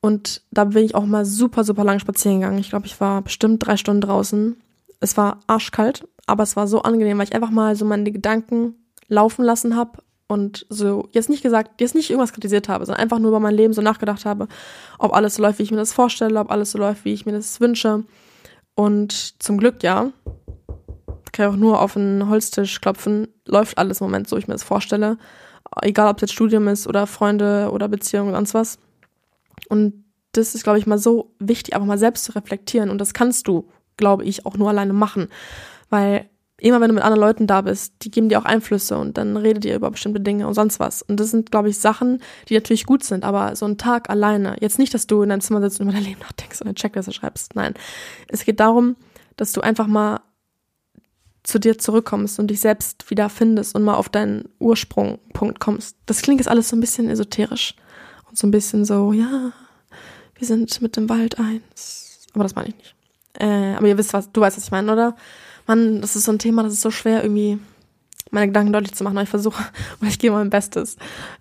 Und 0.00 0.42
da 0.50 0.64
bin 0.64 0.84
ich 0.84 0.94
auch 0.94 1.06
mal 1.06 1.24
super, 1.24 1.64
super 1.64 1.84
lang 1.84 2.00
spazieren 2.00 2.40
gegangen. 2.40 2.58
Ich 2.58 2.70
glaube, 2.70 2.86
ich 2.86 3.00
war 3.00 3.22
bestimmt 3.22 3.64
drei 3.64 3.76
Stunden 3.76 4.00
draußen. 4.00 4.56
Es 4.98 5.16
war 5.16 5.40
arschkalt, 5.46 6.06
aber 6.26 6.42
es 6.42 6.56
war 6.56 6.66
so 6.66 6.82
angenehm, 6.82 7.18
weil 7.18 7.26
ich 7.26 7.34
einfach 7.34 7.50
mal 7.50 7.76
so 7.76 7.84
meine 7.84 8.10
Gedanken 8.10 8.74
laufen 9.08 9.44
lassen 9.44 9.76
habe 9.76 10.02
und 10.30 10.64
so 10.68 11.08
jetzt 11.10 11.28
nicht 11.28 11.42
gesagt, 11.42 11.80
jetzt 11.80 11.96
nicht 11.96 12.08
irgendwas 12.08 12.32
kritisiert 12.32 12.68
habe, 12.68 12.86
sondern 12.86 13.02
einfach 13.02 13.18
nur 13.18 13.30
über 13.30 13.40
mein 13.40 13.54
Leben 13.54 13.72
so 13.72 13.82
nachgedacht 13.82 14.24
habe, 14.24 14.46
ob 15.00 15.12
alles 15.12 15.34
so 15.34 15.42
läuft, 15.42 15.58
wie 15.58 15.64
ich 15.64 15.72
mir 15.72 15.76
das 15.76 15.92
vorstelle, 15.92 16.38
ob 16.38 16.52
alles 16.52 16.70
so 16.70 16.78
läuft, 16.78 17.04
wie 17.04 17.12
ich 17.12 17.26
mir 17.26 17.32
das 17.32 17.60
wünsche. 17.60 18.04
Und 18.76 19.42
zum 19.42 19.58
Glück, 19.58 19.82
ja, 19.82 20.12
kann 21.32 21.48
ich 21.48 21.52
auch 21.52 21.58
nur 21.58 21.82
auf 21.82 21.96
einen 21.96 22.28
Holztisch 22.28 22.80
klopfen, 22.80 23.26
läuft 23.44 23.76
alles 23.76 24.00
im 24.00 24.06
Moment 24.06 24.28
so, 24.28 24.36
ich 24.36 24.46
mir 24.46 24.54
das 24.54 24.62
vorstelle. 24.62 25.18
Egal, 25.82 26.08
ob 26.08 26.18
es 26.18 26.22
jetzt 26.22 26.32
Studium 26.32 26.68
ist 26.68 26.86
oder 26.86 27.08
Freunde 27.08 27.70
oder 27.72 27.88
Beziehungen 27.88 28.28
oder 28.28 28.38
sonst 28.38 28.54
was. 28.54 28.78
Und 29.68 30.04
das 30.30 30.54
ist, 30.54 30.62
glaube 30.62 30.78
ich, 30.78 30.86
mal 30.86 30.98
so 30.98 31.34
wichtig, 31.40 31.74
einfach 31.74 31.88
mal 31.88 31.98
selbst 31.98 32.24
zu 32.24 32.32
reflektieren. 32.32 32.88
Und 32.88 32.98
das 32.98 33.14
kannst 33.14 33.48
du, 33.48 33.68
glaube 33.96 34.24
ich, 34.24 34.46
auch 34.46 34.56
nur 34.56 34.68
alleine 34.68 34.92
machen. 34.92 35.26
Weil 35.88 36.30
immer 36.60 36.80
wenn 36.80 36.88
du 36.88 36.94
mit 36.94 37.02
anderen 37.02 37.20
Leuten 37.20 37.46
da 37.46 37.62
bist, 37.62 37.94
die 38.02 38.10
geben 38.10 38.28
dir 38.28 38.38
auch 38.38 38.44
Einflüsse 38.44 38.98
und 38.98 39.18
dann 39.18 39.36
redet 39.36 39.64
ihr 39.64 39.74
über 39.74 39.90
bestimmte 39.90 40.20
Dinge 40.20 40.46
und 40.46 40.54
sonst 40.54 40.80
was. 40.80 41.02
Und 41.02 41.18
das 41.18 41.30
sind, 41.30 41.50
glaube 41.50 41.68
ich, 41.68 41.78
Sachen, 41.78 42.20
die 42.48 42.54
natürlich 42.54 42.86
gut 42.86 43.04
sind, 43.04 43.24
aber 43.24 43.56
so 43.56 43.66
ein 43.66 43.78
Tag 43.78 44.10
alleine, 44.10 44.56
jetzt 44.60 44.78
nicht, 44.78 44.92
dass 44.94 45.06
du 45.06 45.22
in 45.22 45.30
deinem 45.30 45.40
Zimmer 45.40 45.60
sitzt 45.60 45.80
und 45.80 45.86
über 45.86 45.96
dein 45.96 46.04
Leben 46.04 46.20
nachdenkst 46.20 46.60
und 46.60 46.66
eine 46.66 46.74
Checkliste 46.74 47.12
schreibst. 47.12 47.54
Nein. 47.54 47.74
Es 48.28 48.44
geht 48.44 48.60
darum, 48.60 48.96
dass 49.36 49.52
du 49.52 49.60
einfach 49.60 49.86
mal 49.86 50.20
zu 51.42 51.58
dir 51.58 51.78
zurückkommst 51.78 52.38
und 52.38 52.48
dich 52.48 52.60
selbst 52.60 53.10
wieder 53.10 53.28
findest 53.28 53.74
und 53.74 53.82
mal 53.82 53.94
auf 53.94 54.08
deinen 54.08 54.48
Ursprungpunkt 54.58 55.58
kommst. 55.60 55.96
Das 56.06 56.22
klingt 56.22 56.40
jetzt 56.40 56.48
alles 56.48 56.68
so 56.68 56.76
ein 56.76 56.80
bisschen 56.80 57.08
esoterisch 57.08 57.74
und 58.28 58.36
so 58.36 58.46
ein 58.46 58.50
bisschen 58.50 58.84
so, 58.84 59.12
ja, 59.12 59.52
wir 60.34 60.46
sind 60.46 60.80
mit 60.82 60.96
dem 60.96 61.08
Wald 61.08 61.38
eins. 61.38 62.26
Aber 62.34 62.44
das 62.44 62.54
meine 62.54 62.68
ich 62.68 62.76
nicht. 62.76 62.94
Äh, 63.38 63.74
aber 63.74 63.86
ihr 63.88 63.98
wisst 63.98 64.12
was, 64.12 64.30
du 64.32 64.40
weißt, 64.40 64.56
was 64.56 64.64
ich 64.64 64.70
meine, 64.70 64.92
oder? 64.92 65.16
Mann, 65.70 66.00
das 66.00 66.16
ist 66.16 66.24
so 66.24 66.32
ein 66.32 66.40
Thema, 66.40 66.64
das 66.64 66.72
ist 66.72 66.80
so 66.80 66.90
schwer, 66.90 67.22
irgendwie 67.22 67.60
meine 68.32 68.48
Gedanken 68.48 68.72
deutlich 68.72 68.92
zu 68.92 69.04
machen, 69.04 69.16
aber 69.16 69.22
ich 69.22 69.28
versuche, 69.28 69.62
und 70.00 70.08
ich 70.08 70.18
gebe 70.18 70.34
mein 70.34 70.50
Bestes. 70.50 70.96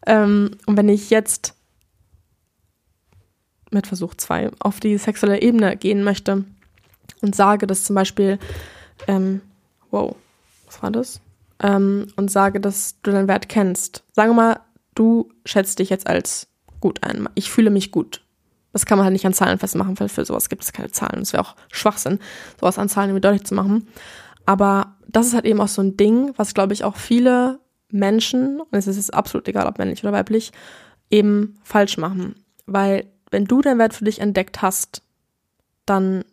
Ähm, 0.05 0.51
und 0.67 0.77
wenn 0.77 0.87
ich 0.87 1.09
jetzt 1.09 1.55
mit 3.71 3.87
Versuch 3.87 4.13
2 4.13 4.51
auf 4.59 4.79
die 4.79 4.99
sexuelle 4.99 5.41
Ebene 5.41 5.75
gehen 5.77 6.03
möchte 6.03 6.43
und 7.21 7.35
sage, 7.35 7.65
dass 7.65 7.85
zum 7.85 7.95
Beispiel, 7.95 8.37
ähm, 9.07 9.41
wow, 9.89 10.15
was 10.67 10.83
war 10.83 10.91
das? 10.91 11.21
Ähm, 11.59 12.13
und 12.15 12.29
sage, 12.29 12.59
dass 12.59 13.01
du 13.01 13.09
deinen 13.11 13.27
Wert 13.27 13.49
kennst. 13.49 14.03
Sagen 14.13 14.29
wir 14.29 14.35
mal, 14.35 14.59
du 14.93 15.31
schätzt 15.43 15.79
dich 15.79 15.89
jetzt 15.89 16.05
als 16.05 16.47
gut 16.81 17.03
ein. 17.03 17.27
Ich 17.33 17.49
fühle 17.49 17.71
mich 17.71 17.91
gut. 17.91 18.21
Das 18.79 18.85
kann 18.85 18.97
man 18.97 19.03
halt 19.03 19.13
nicht 19.13 19.25
an 19.25 19.33
Zahlen 19.33 19.59
festmachen, 19.59 19.99
weil 19.99 20.07
für 20.07 20.23
sowas 20.23 20.47
gibt 20.47 20.63
es 20.63 20.71
keine 20.71 20.89
Zahlen. 20.89 21.19
Das 21.19 21.33
wäre 21.33 21.43
auch 21.43 21.55
Schwachsinn, 21.69 22.19
sowas 22.59 22.79
an 22.79 22.87
Zahlen 22.87 23.09
irgendwie 23.09 23.27
deutlich 23.27 23.43
zu 23.43 23.55
machen. 23.55 23.89
Aber 24.45 24.95
das 25.09 25.27
ist 25.27 25.33
halt 25.33 25.43
eben 25.43 25.59
auch 25.59 25.67
so 25.67 25.81
ein 25.81 25.97
Ding, 25.97 26.31
was, 26.37 26.53
glaube 26.53 26.73
ich, 26.73 26.85
auch 26.85 26.95
viele 26.95 27.59
Menschen, 27.91 28.61
und 28.61 28.73
es 28.73 28.87
ist 28.87 29.13
absolut 29.13 29.49
egal, 29.49 29.67
ob 29.67 29.79
männlich 29.79 30.01
oder 30.03 30.13
weiblich, 30.13 30.53
eben 31.09 31.59
falsch 31.63 31.97
machen. 31.97 32.35
Weil 32.67 33.11
wenn 33.31 33.45
du 33.45 33.61
deinen 33.61 33.79
Wert 33.79 33.93
für 33.93 34.05
dich 34.05 34.19
entdeckt 34.21 34.61
hast, 34.61 35.01
dann 35.85 36.23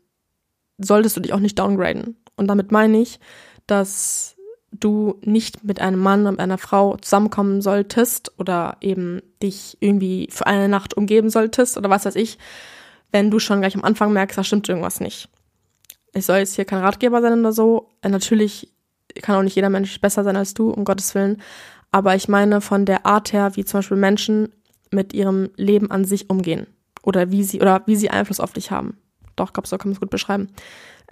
solltest 0.78 1.16
du 1.16 1.20
dich 1.20 1.32
auch 1.32 1.40
nicht 1.40 1.58
downgraden. 1.58 2.16
Und 2.36 2.46
damit 2.46 2.70
meine 2.70 3.00
ich, 3.00 3.18
dass 3.66 4.35
du 4.80 5.18
nicht 5.22 5.64
mit 5.64 5.80
einem 5.80 6.00
Mann 6.00 6.26
und 6.26 6.40
einer 6.40 6.58
Frau 6.58 6.96
zusammenkommen 6.96 7.62
solltest 7.62 8.32
oder 8.38 8.76
eben 8.80 9.22
dich 9.42 9.76
irgendwie 9.80 10.28
für 10.30 10.46
eine 10.46 10.68
Nacht 10.68 10.94
umgeben 10.94 11.30
solltest 11.30 11.76
oder 11.76 11.90
was 11.90 12.04
weiß 12.04 12.16
ich, 12.16 12.38
wenn 13.12 13.30
du 13.30 13.38
schon 13.38 13.60
gleich 13.60 13.76
am 13.76 13.84
Anfang 13.84 14.12
merkst, 14.12 14.36
da 14.36 14.44
stimmt 14.44 14.68
irgendwas 14.68 15.00
nicht. 15.00 15.28
Ich 16.12 16.26
soll 16.26 16.38
jetzt 16.38 16.54
hier 16.54 16.64
kein 16.64 16.80
Ratgeber 16.80 17.20
sein 17.20 17.38
oder 17.40 17.52
so. 17.52 17.90
Natürlich 18.02 18.72
kann 19.22 19.36
auch 19.36 19.42
nicht 19.42 19.56
jeder 19.56 19.70
Mensch 19.70 20.00
besser 20.00 20.24
sein 20.24 20.36
als 20.36 20.54
du, 20.54 20.70
um 20.70 20.84
Gottes 20.84 21.14
Willen. 21.14 21.42
Aber 21.92 22.14
ich 22.14 22.28
meine 22.28 22.60
von 22.60 22.84
der 22.84 23.06
Art 23.06 23.32
her, 23.32 23.54
wie 23.54 23.64
zum 23.64 23.78
Beispiel 23.78 23.96
Menschen 23.96 24.48
mit 24.90 25.12
ihrem 25.12 25.50
Leben 25.56 25.90
an 25.90 26.04
sich 26.04 26.30
umgehen. 26.30 26.66
Oder 27.02 27.30
wie 27.30 27.44
sie, 27.44 27.60
oder 27.60 27.82
wie 27.86 27.96
sie 27.96 28.10
Einfluss 28.10 28.40
auf 28.40 28.52
dich 28.52 28.70
haben. 28.70 28.98
Doch, 29.36 29.48
ich 29.48 29.52
glaube, 29.52 29.68
so 29.68 29.78
kann 29.78 29.88
man 29.88 29.94
es 29.94 30.00
gut 30.00 30.10
beschreiben. 30.10 30.48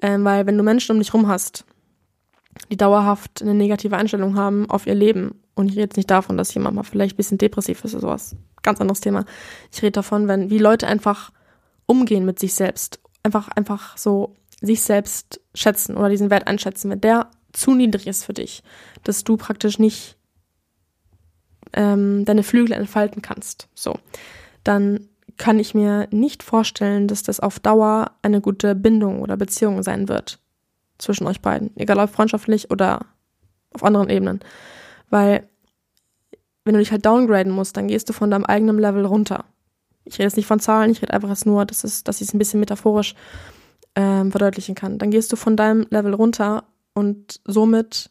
Ähm, 0.03 0.24
weil 0.24 0.46
wenn 0.46 0.59
du 0.59 0.64
Menschen 0.64 0.92
um 0.92 0.98
dich 0.98 1.14
rum 1.14 1.29
hast, 1.29 1.64
die 2.71 2.77
dauerhaft 2.77 3.43
eine 3.43 3.55
negative 3.55 3.97
Einstellung 3.97 4.37
haben 4.37 4.69
auf 4.71 4.87
ihr 4.87 4.95
Leben. 4.95 5.40
Und 5.55 5.67
ich 5.67 5.73
rede 5.73 5.83
jetzt 5.83 5.97
nicht 5.97 6.11
davon, 6.11 6.37
dass 6.37 6.55
jemand 6.55 6.77
mal 6.77 6.83
vielleicht 6.83 7.14
ein 7.14 7.17
bisschen 7.17 7.38
depressiv 7.38 7.85
ist 7.85 7.95
oder 7.95 8.03
sowas. 8.03 8.37
Ganz 8.62 8.81
anderes 8.81 9.01
Thema. 9.01 9.25
Ich 9.73 9.83
rede 9.83 9.93
davon, 9.93 10.29
wenn, 10.29 10.51
wie 10.51 10.59
Leute 10.59 10.87
einfach 10.87 11.31
umgehen 11.87 12.25
mit 12.25 12.38
sich 12.38 12.55
selbst. 12.55 13.01
Einfach, 13.23 13.49
einfach 13.49 13.97
so 13.97 14.37
sich 14.61 14.83
selbst 14.83 15.40
schätzen 15.55 15.97
oder 15.97 16.09
diesen 16.09 16.31
Wert 16.31 16.47
einschätzen. 16.47 16.90
Wenn 16.90 17.01
der 17.01 17.31
zu 17.53 17.75
niedrig 17.75 18.07
ist 18.07 18.25
für 18.25 18.35
dich, 18.35 18.62
dass 19.05 19.25
du 19.25 19.37
praktisch 19.37 19.79
nicht 19.79 20.17
ähm, 21.73 22.25
deine 22.25 22.43
Flügel 22.43 22.73
entfalten 22.73 23.23
kannst, 23.23 23.69
so, 23.75 23.99
dann 24.64 25.09
kann 25.37 25.59
ich 25.59 25.75
mir 25.75 26.09
nicht 26.11 26.43
vorstellen, 26.43 27.09
dass 27.09 27.23
das 27.23 27.40
auf 27.40 27.59
Dauer 27.59 28.12
eine 28.23 28.40
gute 28.40 28.75
Bindung 28.75 29.21
oder 29.23 29.37
Beziehung 29.37 29.83
sein 29.83 30.09
wird 30.09 30.38
zwischen 30.98 31.26
euch 31.26 31.40
beiden, 31.40 31.76
egal 31.76 31.98
ob 31.98 32.11
freundschaftlich 32.11 32.70
oder 32.70 33.07
auf 33.72 33.85
anderen 33.85 34.11
Ebenen. 34.11 34.40
Weil 35.11 35.48
wenn 36.64 36.74
du 36.74 36.80
dich 36.80 36.92
halt 36.92 37.04
downgraden 37.04 37.52
musst, 37.52 37.76
dann 37.76 37.88
gehst 37.88 38.09
du 38.09 38.12
von 38.12 38.30
deinem 38.30 38.44
eigenen 38.44 38.78
Level 38.78 39.04
runter. 39.04 39.44
Ich 40.04 40.14
rede 40.14 40.24
jetzt 40.24 40.37
nicht 40.37 40.46
von 40.46 40.61
Zahlen, 40.61 40.90
ich 40.90 41.02
rede 41.02 41.12
einfach 41.12 41.28
jetzt 41.28 41.46
nur, 41.46 41.64
dass, 41.64 41.85
es, 41.85 42.04
dass 42.04 42.20
ich 42.20 42.28
es 42.28 42.35
ein 42.35 42.38
bisschen 42.38 42.61
metaphorisch 42.61 43.14
ähm, 43.94 44.30
verdeutlichen 44.30 44.74
kann. 44.74 44.98
Dann 44.98 45.11
gehst 45.11 45.33
du 45.33 45.37
von 45.37 45.57
deinem 45.57 45.87
Level 45.90 46.14
runter 46.14 46.64
und 46.94 47.40
somit 47.44 48.11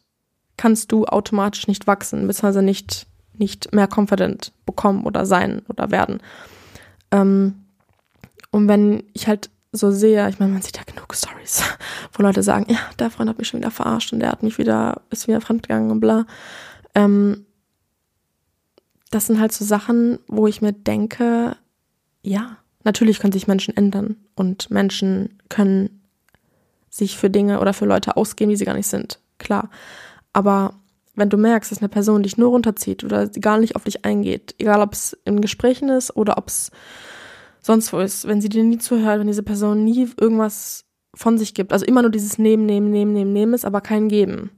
kannst 0.56 0.92
du 0.92 1.04
automatisch 1.06 1.66
nicht 1.66 1.86
wachsen, 1.86 2.26
beziehungsweise 2.26 2.62
nicht, 2.62 3.06
nicht 3.36 3.72
mehr 3.74 3.88
confident 3.92 4.52
bekommen 4.66 5.04
oder 5.04 5.26
sein 5.26 5.62
oder 5.68 5.90
werden. 5.90 6.20
Ähm, 7.10 7.64
und 8.50 8.68
wenn 8.68 9.02
ich 9.14 9.26
halt 9.26 9.50
so 9.76 9.90
sehe, 9.90 10.28
ich 10.28 10.38
meine, 10.38 10.52
man 10.52 10.62
sieht 10.62 10.76
ja 10.76 10.84
genug 10.84 11.14
Stories, 11.14 11.62
wo 12.12 12.22
Leute 12.22 12.42
sagen, 12.42 12.66
ja, 12.68 12.78
der 12.98 13.10
Freund 13.10 13.28
hat 13.28 13.38
mich 13.38 13.48
schon 13.48 13.60
wieder 13.60 13.70
verarscht 13.70 14.12
und 14.12 14.20
der 14.20 14.30
hat 14.30 14.42
mich 14.42 14.58
wieder, 14.58 15.02
ist 15.10 15.28
wieder 15.28 15.40
fremdgegangen 15.40 15.90
und 15.90 16.00
bla. 16.00 16.26
Ähm, 16.94 17.46
das 19.10 19.26
sind 19.26 19.40
halt 19.40 19.52
so 19.52 19.64
Sachen, 19.64 20.18
wo 20.26 20.46
ich 20.46 20.60
mir 20.60 20.72
denke, 20.72 21.56
ja, 22.22 22.56
natürlich 22.82 23.20
können 23.20 23.32
sich 23.32 23.46
Menschen 23.46 23.76
ändern 23.76 24.16
und 24.34 24.70
Menschen 24.70 25.38
können 25.48 26.02
sich 26.90 27.16
für 27.18 27.30
Dinge 27.30 27.60
oder 27.60 27.72
für 27.72 27.86
Leute 27.86 28.16
ausgeben, 28.16 28.50
die 28.50 28.56
sie 28.56 28.64
gar 28.64 28.74
nicht 28.74 28.86
sind. 28.86 29.18
Klar. 29.38 29.70
Aber 30.32 30.74
wenn 31.14 31.28
du 31.28 31.36
merkst, 31.36 31.70
dass 31.70 31.78
eine 31.78 31.88
Person 31.88 32.22
dich 32.22 32.36
nur 32.36 32.50
runterzieht 32.50 33.04
oder 33.04 33.26
gar 33.28 33.58
nicht 33.58 33.76
auf 33.76 33.84
dich 33.84 34.04
eingeht, 34.04 34.54
egal 34.58 34.80
ob 34.80 34.92
es 34.92 35.16
in 35.24 35.40
Gesprächen 35.40 35.88
ist 35.88 36.16
oder 36.16 36.38
ob 36.38 36.48
es 36.48 36.70
sonst 37.64 37.92
wo 37.94 37.98
ist, 37.98 38.28
wenn 38.28 38.42
sie 38.42 38.50
dir 38.50 38.62
nie 38.62 38.76
zuhört, 38.76 39.20
wenn 39.20 39.26
diese 39.26 39.42
Person 39.42 39.84
nie 39.84 40.06
irgendwas 40.20 40.84
von 41.14 41.38
sich 41.38 41.54
gibt, 41.54 41.72
also 41.72 41.86
immer 41.86 42.02
nur 42.02 42.10
dieses 42.10 42.36
Nehmen, 42.38 42.66
Nehmen, 42.66 42.90
Nehmen, 42.90 43.14
Nehmen, 43.14 43.32
Nehmen 43.32 43.54
ist, 43.54 43.64
aber 43.64 43.80
kein 43.80 44.08
Geben. 44.08 44.50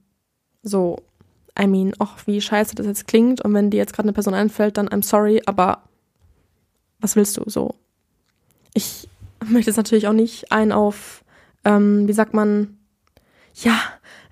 So, 0.63 0.99
I 1.59 1.69
mean, 1.69 1.93
ach, 2.01 2.27
wie 2.27 2.41
scheiße 2.41 2.75
das 2.75 2.87
jetzt 2.87 3.07
klingt 3.07 3.41
und 3.43 3.55
wenn 3.55 3.71
dir 3.71 3.77
jetzt 3.77 3.93
gerade 3.93 4.07
eine 4.07 4.13
Person 4.13 4.35
einfällt, 4.35 4.77
dann 4.77 4.89
I'm 4.89 5.05
sorry, 5.05 5.41
aber 5.47 5.85
was 6.99 7.15
willst 7.15 7.37
du 7.37 7.49
so? 7.49 7.77
Ich 8.75 9.09
möchte 9.47 9.71
jetzt 9.71 9.77
natürlich 9.77 10.09
auch 10.09 10.13
nicht 10.13 10.51
ein 10.51 10.73
auf, 10.73 11.25
ähm, 11.65 12.09
wie 12.09 12.13
sagt 12.13 12.35
man, 12.35 12.77
ja, 13.55 13.79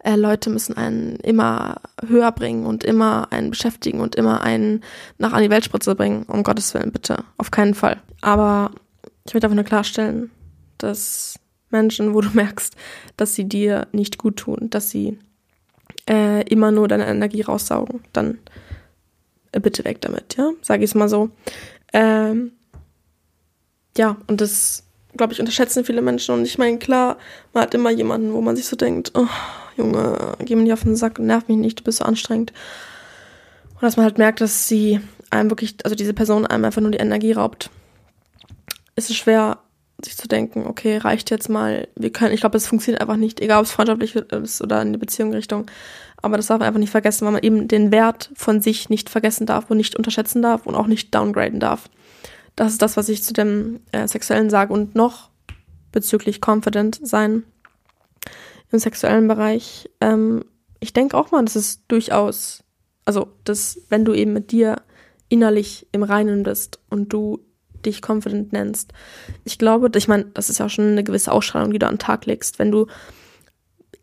äh, 0.04 0.16
Leute 0.16 0.50
müssen 0.50 0.76
einen 0.76 1.16
immer 1.16 1.80
höher 2.06 2.30
bringen 2.30 2.66
und 2.66 2.84
immer 2.84 3.32
einen 3.32 3.50
beschäftigen 3.50 4.00
und 4.00 4.14
immer 4.14 4.42
einen 4.42 4.84
nach 5.18 5.32
an 5.32 5.42
die 5.42 5.50
Weltspritze 5.50 5.94
bringen. 5.94 6.24
Um 6.24 6.42
Gottes 6.42 6.74
Willen, 6.74 6.92
bitte. 6.92 7.24
Auf 7.38 7.50
keinen 7.50 7.74
Fall. 7.74 8.00
Aber 8.20 8.70
ich 9.26 9.32
möchte 9.32 9.46
einfach 9.46 9.56
nur 9.56 9.64
klarstellen, 9.64 10.30
dass 10.76 11.40
Menschen, 11.70 12.12
wo 12.14 12.20
du 12.20 12.28
merkst, 12.34 12.76
dass 13.16 13.34
sie 13.34 13.48
dir 13.48 13.88
nicht 13.92 14.18
gut 14.18 14.36
tun, 14.36 14.68
dass 14.68 14.90
sie 14.90 15.18
äh, 16.08 16.42
immer 16.48 16.70
nur 16.70 16.86
deine 16.86 17.06
Energie 17.06 17.40
raussaugen, 17.40 18.00
dann 18.12 18.38
äh, 19.52 19.60
bitte 19.60 19.84
weg 19.84 20.02
damit, 20.02 20.36
ja? 20.36 20.50
Sage 20.60 20.84
ich 20.84 20.90
es 20.90 20.94
mal 20.94 21.08
so. 21.08 21.30
Ähm, 21.94 22.52
ja, 23.96 24.18
und 24.26 24.42
das, 24.42 24.84
glaube 25.16 25.32
ich, 25.32 25.40
unterschätzen 25.40 25.86
viele 25.86 26.02
Menschen. 26.02 26.34
Und 26.34 26.44
ich 26.44 26.58
meine, 26.58 26.78
klar, 26.78 27.16
man 27.54 27.62
hat 27.62 27.72
immer 27.72 27.90
jemanden, 27.90 28.34
wo 28.34 28.42
man 28.42 28.54
sich 28.54 28.66
so 28.66 28.76
denkt, 28.76 29.12
oh, 29.14 29.28
Junge, 29.76 30.36
geh 30.40 30.56
mir 30.56 30.62
nicht 30.62 30.72
auf 30.72 30.84
den 30.84 30.96
Sack, 30.96 31.18
nerv 31.18 31.48
mich 31.48 31.56
nicht, 31.56 31.80
du 31.80 31.84
bist 31.84 31.98
so 31.98 32.04
anstrengend. 32.04 32.52
Und 33.74 33.82
dass 33.82 33.96
man 33.96 34.04
halt 34.04 34.18
merkt, 34.18 34.40
dass 34.40 34.68
sie 34.68 35.00
einem 35.30 35.50
wirklich, 35.50 35.76
also 35.84 35.96
diese 35.96 36.14
Person 36.14 36.46
einem 36.46 36.64
einfach 36.64 36.80
nur 36.80 36.92
die 36.92 36.98
Energie 36.98 37.32
raubt. 37.32 37.70
Ist 38.96 39.10
es 39.10 39.16
schwer, 39.16 39.58
sich 40.02 40.16
zu 40.16 40.28
denken, 40.28 40.66
okay, 40.66 40.98
reicht 40.98 41.30
jetzt 41.30 41.48
mal, 41.48 41.88
wir 41.96 42.12
können, 42.12 42.34
ich 42.34 42.40
glaube, 42.40 42.56
es 42.56 42.66
funktioniert 42.66 43.00
einfach 43.00 43.16
nicht, 43.16 43.40
egal 43.40 43.58
ob 43.58 43.66
es 43.66 43.72
freundschaftlich 43.72 44.14
ist 44.14 44.62
oder 44.62 44.82
in 44.82 44.92
die 44.92 44.98
Beziehungsrichtung. 44.98 45.66
Aber 46.16 46.36
das 46.36 46.46
darf 46.46 46.58
man 46.58 46.68
einfach 46.68 46.80
nicht 46.80 46.90
vergessen, 46.90 47.24
weil 47.26 47.32
man 47.32 47.42
eben 47.42 47.68
den 47.68 47.92
Wert 47.92 48.30
von 48.34 48.60
sich 48.60 48.88
nicht 48.88 49.10
vergessen 49.10 49.46
darf 49.46 49.70
und 49.70 49.76
nicht 49.76 49.96
unterschätzen 49.96 50.40
darf 50.40 50.66
und 50.66 50.74
auch 50.74 50.86
nicht 50.86 51.14
downgraden 51.14 51.60
darf. 51.60 51.90
das 52.56 52.72
ist 52.72 52.82
das, 52.82 52.96
was 52.96 53.08
ich 53.08 53.22
zu 53.22 53.32
dem 53.32 53.80
äh, 53.92 54.06
Sexuellen 54.08 54.48
sage. 54.48 54.72
Und 54.72 54.94
noch 54.94 55.30
bezüglich 55.92 56.40
confident 56.44 56.98
sein 57.02 57.44
im 58.74 58.80
sexuellen 58.80 59.28
Bereich. 59.28 59.88
Ähm, 60.00 60.44
ich 60.80 60.92
denke 60.92 61.16
auch 61.16 61.30
mal, 61.30 61.44
dass 61.44 61.56
es 61.56 61.86
durchaus, 61.86 62.62
also, 63.04 63.28
dass 63.44 63.80
wenn 63.88 64.04
du 64.04 64.12
eben 64.12 64.32
mit 64.32 64.52
dir 64.52 64.82
innerlich 65.28 65.86
im 65.92 66.02
Reinen 66.02 66.42
bist 66.42 66.80
und 66.90 67.12
du 67.12 67.40
dich 67.86 68.00
confident 68.06 68.52
nennst. 68.52 68.92
Ich 69.44 69.58
glaube, 69.58 69.90
ich 69.96 70.08
meine, 70.08 70.26
das 70.34 70.50
ist 70.50 70.58
ja 70.58 70.66
auch 70.66 70.70
schon 70.70 70.92
eine 70.92 71.04
gewisse 71.04 71.32
Ausstrahlung, 71.32 71.72
die 71.72 71.78
du 71.78 71.86
an 71.86 71.94
den 71.94 72.00
Tag 72.00 72.26
legst. 72.26 72.58
Wenn 72.58 72.70
du 72.70 72.86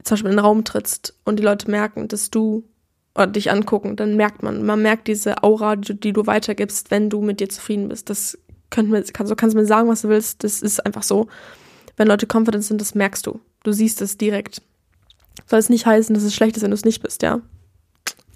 zum 0.04 0.16
Beispiel 0.16 0.32
in 0.32 0.38
den 0.38 0.46
Raum 0.46 0.64
trittst 0.64 1.16
und 1.26 1.38
die 1.40 1.44
Leute 1.44 1.70
merken, 1.70 2.08
dass 2.08 2.30
du 2.32 2.64
oder 3.14 3.28
dich 3.28 3.52
angucken, 3.52 3.96
dann 3.96 4.16
merkt 4.16 4.42
man, 4.42 4.66
man 4.66 4.82
merkt 4.82 5.08
diese 5.08 5.44
Aura, 5.44 5.76
die, 5.76 6.00
die 6.00 6.14
du 6.14 6.28
weitergibst, 6.28 6.92
wenn 6.92 7.10
du 7.10 7.22
mit 7.22 7.40
dir 7.40 7.50
zufrieden 7.50 7.90
bist. 7.90 8.10
Das 8.10 8.38
könnte 8.70 8.92
mir, 8.92 9.04
kannst, 9.04 9.36
kannst 9.36 9.54
du 9.54 9.60
mir 9.60 9.66
sagen, 9.66 9.90
was 9.90 10.04
du 10.04 10.10
willst. 10.10 10.44
Das 10.44 10.62
ist 10.62 10.86
einfach 10.86 11.04
so. 11.04 11.28
Wenn 11.98 12.08
Leute 12.08 12.28
confident 12.32 12.64
sind, 12.64 12.80
das 12.80 12.96
merkst 12.96 13.28
du. 13.28 13.42
Du 13.64 13.72
siehst 13.72 14.02
es 14.02 14.18
direkt. 14.18 14.62
Soll 15.46 15.60
es 15.60 15.70
nicht 15.70 15.86
heißen, 15.86 16.14
dass 16.14 16.24
es 16.24 16.36
schlecht 16.36 16.58
ist, 16.58 16.64
wenn 16.64 16.72
du 16.72 16.76
es 16.76 16.86
nicht 16.86 17.02
bist, 17.02 17.22
ja 17.22 17.42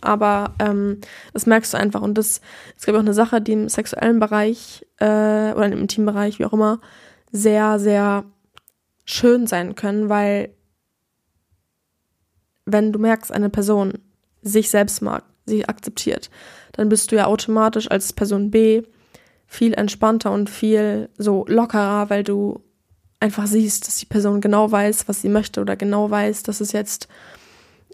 aber 0.06 0.54
ähm, 0.60 1.02
das 1.34 1.46
merkst 1.46 1.74
du 1.74 1.78
einfach. 1.78 2.02
Und 2.02 2.18
das 2.18 2.42
glaube 2.82 2.98
ich, 2.98 3.02
auch 3.02 3.06
eine 3.06 3.14
Sache, 3.14 3.42
die 3.42 3.54
im 3.54 3.70
sexuellen 3.70 4.20
Bereich 4.20 4.86
äh, 5.00 5.06
oder 5.54 5.66
im 5.66 5.80
Intimbereich, 5.80 6.40
wie 6.40 6.46
auch 6.46 6.54
immer, 6.54 6.80
sehr, 7.32 7.80
sehr 7.80 8.26
schön 9.04 9.48
sein 9.48 9.76
können, 9.76 10.10
weil 10.10 10.50
wenn 12.66 12.92
du 12.92 13.00
merkst, 13.00 13.32
eine 13.32 13.50
Person 13.50 13.94
sich 14.42 14.70
selbst 14.70 15.02
mag, 15.02 15.24
sich 15.46 15.70
akzeptiert, 15.70 16.30
dann 16.72 16.90
bist 16.90 17.12
du 17.12 17.16
ja 17.16 17.28
automatisch 17.28 17.90
als 17.92 18.14
Person 18.14 18.50
B 18.50 18.84
viel 19.48 19.74
entspannter 19.74 20.32
und 20.32 20.50
viel 20.50 21.10
so 21.18 21.46
lockerer, 21.48 22.10
weil 22.10 22.24
du 22.24 22.64
einfach 23.20 23.48
siehst, 23.48 23.88
dass 23.88 23.98
die 23.98 24.06
Person 24.06 24.42
genau 24.42 24.72
weiß, 24.72 25.08
was 25.08 25.22
sie 25.22 25.30
möchte 25.30 25.62
oder 25.62 25.76
genau 25.76 26.10
weiß, 26.10 26.44
dass 26.44 26.62
es 26.62 26.72
jetzt 26.72 27.08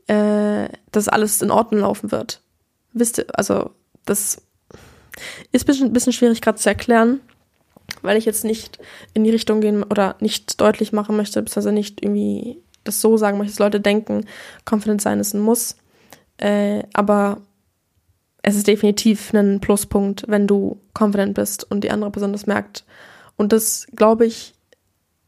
äh, 0.08 0.70
dass 0.92 1.08
alles 1.08 1.42
in 1.42 1.52
Ordnung 1.52 1.82
laufen 1.82 2.12
wird. 2.12 2.42
Wisst 2.94 3.20
ihr, 3.20 3.26
also 3.34 3.72
das 4.06 4.42
ist 5.52 5.64
ein 5.64 5.66
bisschen, 5.66 5.94
bisschen 5.94 6.14
schwierig 6.14 6.42
gerade 6.42 6.58
zu 6.58 6.70
erklären, 6.70 7.22
weil 8.02 8.18
ich 8.18 8.26
jetzt 8.26 8.44
nicht 8.44 8.80
in 9.14 9.24
die 9.24 9.30
Richtung 9.30 9.62
gehen 9.62 9.84
oder 9.84 10.16
nicht 10.20 10.60
deutlich 10.60 10.92
machen 10.92 11.16
möchte, 11.16 11.42
beziehungsweise 11.42 11.72
nicht 11.72 12.04
irgendwie 12.04 12.58
das 12.84 13.00
so 13.00 13.16
sagen 13.16 13.38
möchte, 13.38 13.54
dass 13.54 13.60
Leute 13.60 13.80
denken, 13.80 14.26
confident 14.70 15.02
sein 15.02 15.20
ist 15.20 15.34
ein 15.34 15.42
Muss. 15.42 15.78
Äh, 16.38 16.84
aber 16.94 17.42
es 18.42 18.56
ist 18.56 18.68
definitiv 18.68 19.34
ein 19.34 19.60
Pluspunkt, 19.60 20.26
wenn 20.28 20.48
du 20.48 20.82
confident 20.98 21.36
bist 21.36 21.70
und 21.70 21.84
die 21.84 21.92
andere 21.92 22.12
Person 22.12 22.34
das 22.34 22.48
merkt. 22.48 22.84
Und 23.38 23.54
das, 23.54 23.88
glaube 23.96 24.26
ich, 24.26 24.56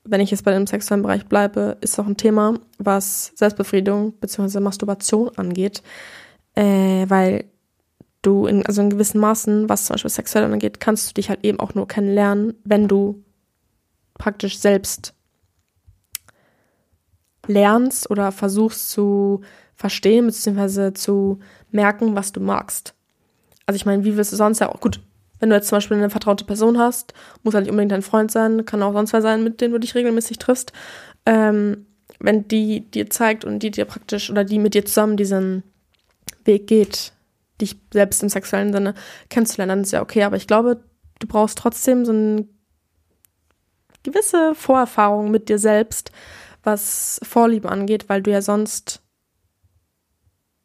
wenn 0.04 0.22
ich 0.22 0.32
jetzt 0.32 0.44
bei 0.44 0.52
dem 0.52 0.68
sexuellen 0.68 1.04
Bereich 1.04 1.26
bleibe, 1.28 1.78
ist 1.82 1.98
auch 2.00 2.08
ein 2.08 2.18
Thema, 2.18 2.56
was 2.78 3.32
Selbstbefriedigung 3.36 4.14
bzw. 4.14 4.60
Masturbation 4.60 5.30
angeht, 5.38 5.82
äh, 6.56 7.06
weil 7.08 7.46
du 8.22 8.46
in, 8.46 8.66
also 8.66 8.82
in 8.82 8.90
gewissen 8.90 9.20
Maßen, 9.20 9.70
was 9.70 9.86
zum 9.86 9.94
Beispiel 9.96 10.12
sexuell 10.12 10.46
angeht, 10.46 10.80
kannst 10.80 11.10
du 11.10 11.14
dich 11.14 11.30
halt 11.30 11.44
eben 11.44 11.60
auch 11.60 11.74
nur 11.74 11.88
kennenlernen, 11.88 12.56
wenn 12.64 12.88
du 12.88 13.24
praktisch 14.16 14.60
selbst 14.60 15.14
lernst 17.48 18.10
oder 18.10 18.32
versuchst 18.32 18.90
zu 18.90 19.42
verstehen 19.76 20.26
bzw. 20.26 20.94
zu 20.94 21.40
merken, 21.72 22.16
was 22.16 22.32
du 22.32 22.40
magst. 22.40 22.94
Also 23.66 23.76
ich 23.76 23.86
meine, 23.86 24.04
wie 24.04 24.16
willst 24.16 24.32
du 24.32 24.38
sonst 24.38 24.60
ja 24.60 24.70
auch, 24.70 24.80
gut, 24.80 25.02
wenn 25.44 25.50
du 25.50 25.58
jetzt 25.58 25.68
zum 25.68 25.76
Beispiel 25.76 25.98
eine 25.98 26.10
vertraute 26.10 26.46
Person 26.46 26.78
hast, 26.78 27.14
muss 27.44 27.54
halt 27.54 27.66
nicht 27.66 27.72
unbedingt 27.72 27.92
dein 27.92 28.02
Freund 28.02 28.32
sein, 28.32 28.64
kann 28.64 28.82
auch 28.82 28.94
sonst 28.94 29.12
wer 29.12 29.22
sein, 29.22 29.44
mit 29.44 29.60
dem 29.60 29.74
du 29.74 29.78
dich 29.78 29.94
regelmäßig 29.94 30.40
triffst. 30.40 30.72
Ähm, 31.26 31.86
wenn 32.22 32.48
die 32.48 32.90
dir 32.90 33.10
zeigt 33.10 33.44
und 33.44 33.60
die 33.60 33.70
dir 33.70 33.84
praktisch 33.84 34.30
oder 34.32 34.46
die 34.46 34.58
mit 34.58 34.74
dir 34.74 34.86
zusammen 34.86 35.18
diesen 35.18 35.64
Weg 36.46 36.68
geht, 36.68 37.12
dich 37.60 37.76
selbst 37.92 38.24
im 38.24 38.30
sexuellen 38.30 38.72
Sinne 38.72 38.94
kennenzulernen, 39.30 39.70
dann 39.72 39.82
ist 39.82 39.92
ja 39.92 40.02
okay. 40.02 40.24
Aber 40.24 40.38
ich 40.38 40.48
glaube, 40.48 40.82
du 41.20 41.28
brauchst 41.28 41.58
trotzdem 41.58 42.06
so 42.06 42.14
eine 42.14 42.48
gewisse 44.04 44.56
Vorerfahrung 44.56 45.30
mit 45.30 45.50
dir 45.50 45.60
selbst, 45.60 46.14
was 46.64 47.20
Vorliebe 47.22 47.68
angeht, 47.68 48.08
weil 48.08 48.22
du 48.22 48.32
ja 48.32 48.42
sonst 48.42 49.02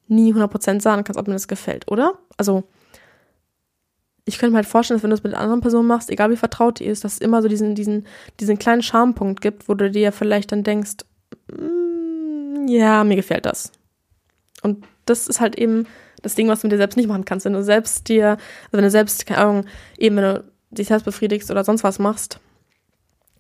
nie 0.07 0.33
100% 0.33 0.81
sagen 0.81 1.03
kannst, 1.03 1.19
ob 1.19 1.27
mir 1.27 1.35
das 1.35 1.49
gefällt, 1.49 1.91
oder? 1.91 2.17
Also, 2.37 2.63
ich 4.29 4.39
könnte 4.39 4.53
mir 4.53 4.59
halt 4.59 4.67
vorstellen, 4.67 4.99
dass 4.99 5.03
wenn 5.03 5.11
du 5.11 5.17
es 5.17 5.25
mit 5.25 5.33
einer 5.33 5.43
anderen 5.43 5.63
Person 5.63 5.87
machst, 5.87 6.11
egal 6.11 6.31
wie 6.31 6.37
vertraut 6.37 6.81
die 6.81 6.85
ist, 6.85 7.03
dass 7.03 7.15
es 7.15 7.19
immer 7.19 7.41
so 7.41 7.49
diesen, 7.49 7.75
diesen, 7.75 8.07
diesen 8.41 8.59
kleinen 8.59 8.83
Schampunkt 8.83 9.41
gibt, 9.41 9.69
wo 9.69 9.75
du 9.75 9.91
dir 9.91 10.13
vielleicht 10.13 10.53
dann 10.53 10.65
denkst, 10.65 10.97
mm, 11.51 12.69
ja, 12.69 13.05
mir 13.05 13.17
gefällt 13.17 13.47
das. 13.47 13.73
Und 14.63 14.85
das 15.07 15.29
ist 15.29 15.41
halt 15.41 15.57
eben 15.57 15.87
das 16.23 16.35
Ding, 16.35 16.49
was 16.49 16.61
du 16.61 16.67
mit 16.67 16.73
dir 16.73 16.79
selbst 16.79 16.97
nicht 16.97 17.09
machen 17.09 17.25
kannst. 17.25 17.47
Wenn 17.47 17.55
du 17.55 17.63
selbst 17.63 18.09
dir, 18.09 18.31
also 18.31 18.73
wenn 18.73 18.83
du 18.83 18.91
selbst, 18.91 19.25
keine 19.25 19.41
Ahnung, 19.41 19.65
eben 19.97 20.17
wenn 20.17 20.25
du 20.25 20.45
dich 20.71 20.89
selbst 20.89 21.05
befriedigst 21.05 21.51
oder 21.51 21.65
sonst 21.65 21.83
was 21.83 21.99
machst, 21.99 22.39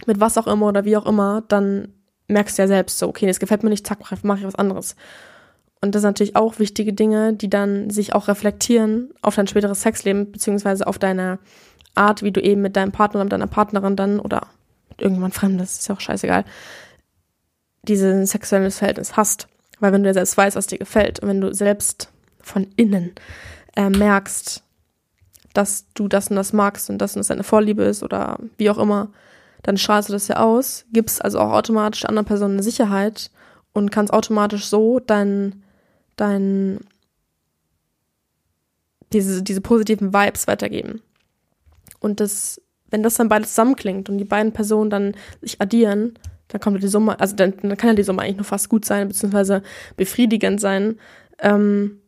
mit 0.06 0.20
was 0.20 0.38
auch 0.38 0.46
immer 0.46 0.68
oder 0.68 0.86
wie 0.86 0.96
auch 0.96 1.06
immer, 1.06 1.42
dann 1.48 1.92
merkst 2.28 2.56
du 2.56 2.62
ja 2.62 2.68
selbst 2.68 2.98
so, 2.98 3.08
okay, 3.08 3.26
das 3.26 3.40
gefällt 3.40 3.62
mir 3.62 3.70
nicht, 3.70 3.86
zack, 3.86 3.98
mache 4.24 4.38
ich 4.38 4.46
was 4.46 4.54
anderes. 4.54 4.96
Und 5.80 5.94
das 5.94 6.02
sind 6.02 6.10
natürlich 6.10 6.36
auch 6.36 6.58
wichtige 6.58 6.92
Dinge, 6.92 7.32
die 7.34 7.50
dann 7.50 7.90
sich 7.90 8.14
auch 8.14 8.28
reflektieren 8.28 9.10
auf 9.22 9.36
dein 9.36 9.46
späteres 9.46 9.82
Sexleben, 9.82 10.32
beziehungsweise 10.32 10.86
auf 10.86 10.98
deine 10.98 11.38
Art, 11.94 12.22
wie 12.22 12.32
du 12.32 12.40
eben 12.40 12.62
mit 12.62 12.76
deinem 12.76 12.92
Partner 12.92 13.20
oder 13.20 13.24
mit 13.24 13.32
deiner 13.32 13.46
Partnerin 13.46 13.96
dann 13.96 14.20
oder 14.20 14.48
mit 14.88 15.00
irgendjemand 15.00 15.34
Fremdes, 15.34 15.78
ist 15.78 15.88
ja 15.88 15.94
auch 15.94 16.00
scheißegal, 16.00 16.44
dieses 17.82 18.30
sexuelles 18.30 18.78
Verhältnis 18.78 19.16
hast. 19.16 19.48
Weil 19.80 19.92
wenn 19.92 20.02
du 20.02 20.08
ja 20.08 20.14
selbst 20.14 20.36
weißt, 20.36 20.56
was 20.56 20.66
dir 20.66 20.78
gefällt 20.78 21.20
und 21.20 21.28
wenn 21.28 21.40
du 21.40 21.54
selbst 21.54 22.10
von 22.40 22.66
innen 22.76 23.12
äh, 23.76 23.90
merkst, 23.90 24.64
dass 25.54 25.86
du 25.94 26.08
das 26.08 26.28
und 26.28 26.36
das 26.36 26.52
magst 26.52 26.90
und 26.90 26.98
das 26.98 27.14
und 27.14 27.20
das 27.20 27.28
deine 27.28 27.44
Vorliebe 27.44 27.84
ist 27.84 28.02
oder 28.02 28.38
wie 28.56 28.70
auch 28.70 28.78
immer, 28.78 29.10
dann 29.62 29.76
strahlst 29.76 30.08
du 30.08 30.12
das 30.12 30.28
ja 30.28 30.36
aus, 30.36 30.84
gibst 30.92 31.24
also 31.24 31.38
auch 31.40 31.52
automatisch 31.52 32.02
der 32.02 32.10
anderen 32.10 32.26
Person 32.26 32.52
eine 32.52 32.62
Sicherheit 32.62 33.30
und 33.72 33.90
kannst 33.90 34.12
automatisch 34.12 34.66
so 34.66 35.00
dein 35.00 35.62
dein, 36.20 36.80
diese, 39.12 39.42
diese 39.42 39.60
positiven 39.60 40.12
Vibes 40.12 40.46
weitergeben. 40.46 41.02
Und 42.00 42.20
das, 42.20 42.60
wenn 42.90 43.02
das 43.02 43.14
dann 43.14 43.28
beides 43.28 43.50
zusammenklingt 43.50 44.08
und 44.08 44.18
die 44.18 44.24
beiden 44.24 44.52
Personen 44.52 44.90
dann 44.90 45.14
sich 45.40 45.60
addieren, 45.60 46.18
dann 46.48 46.60
kommt 46.60 46.82
die 46.82 46.88
Summe, 46.88 47.18
also 47.20 47.36
dann, 47.36 47.54
dann 47.62 47.76
kann 47.76 47.90
ja 47.90 47.94
die 47.94 48.02
Summe 48.02 48.22
eigentlich 48.22 48.36
nur 48.36 48.44
fast 48.44 48.68
gut 48.68 48.84
sein, 48.84 49.08
beziehungsweise 49.08 49.62
befriedigend 49.96 50.60
sein. 50.60 50.98
Ähm, 51.40 52.00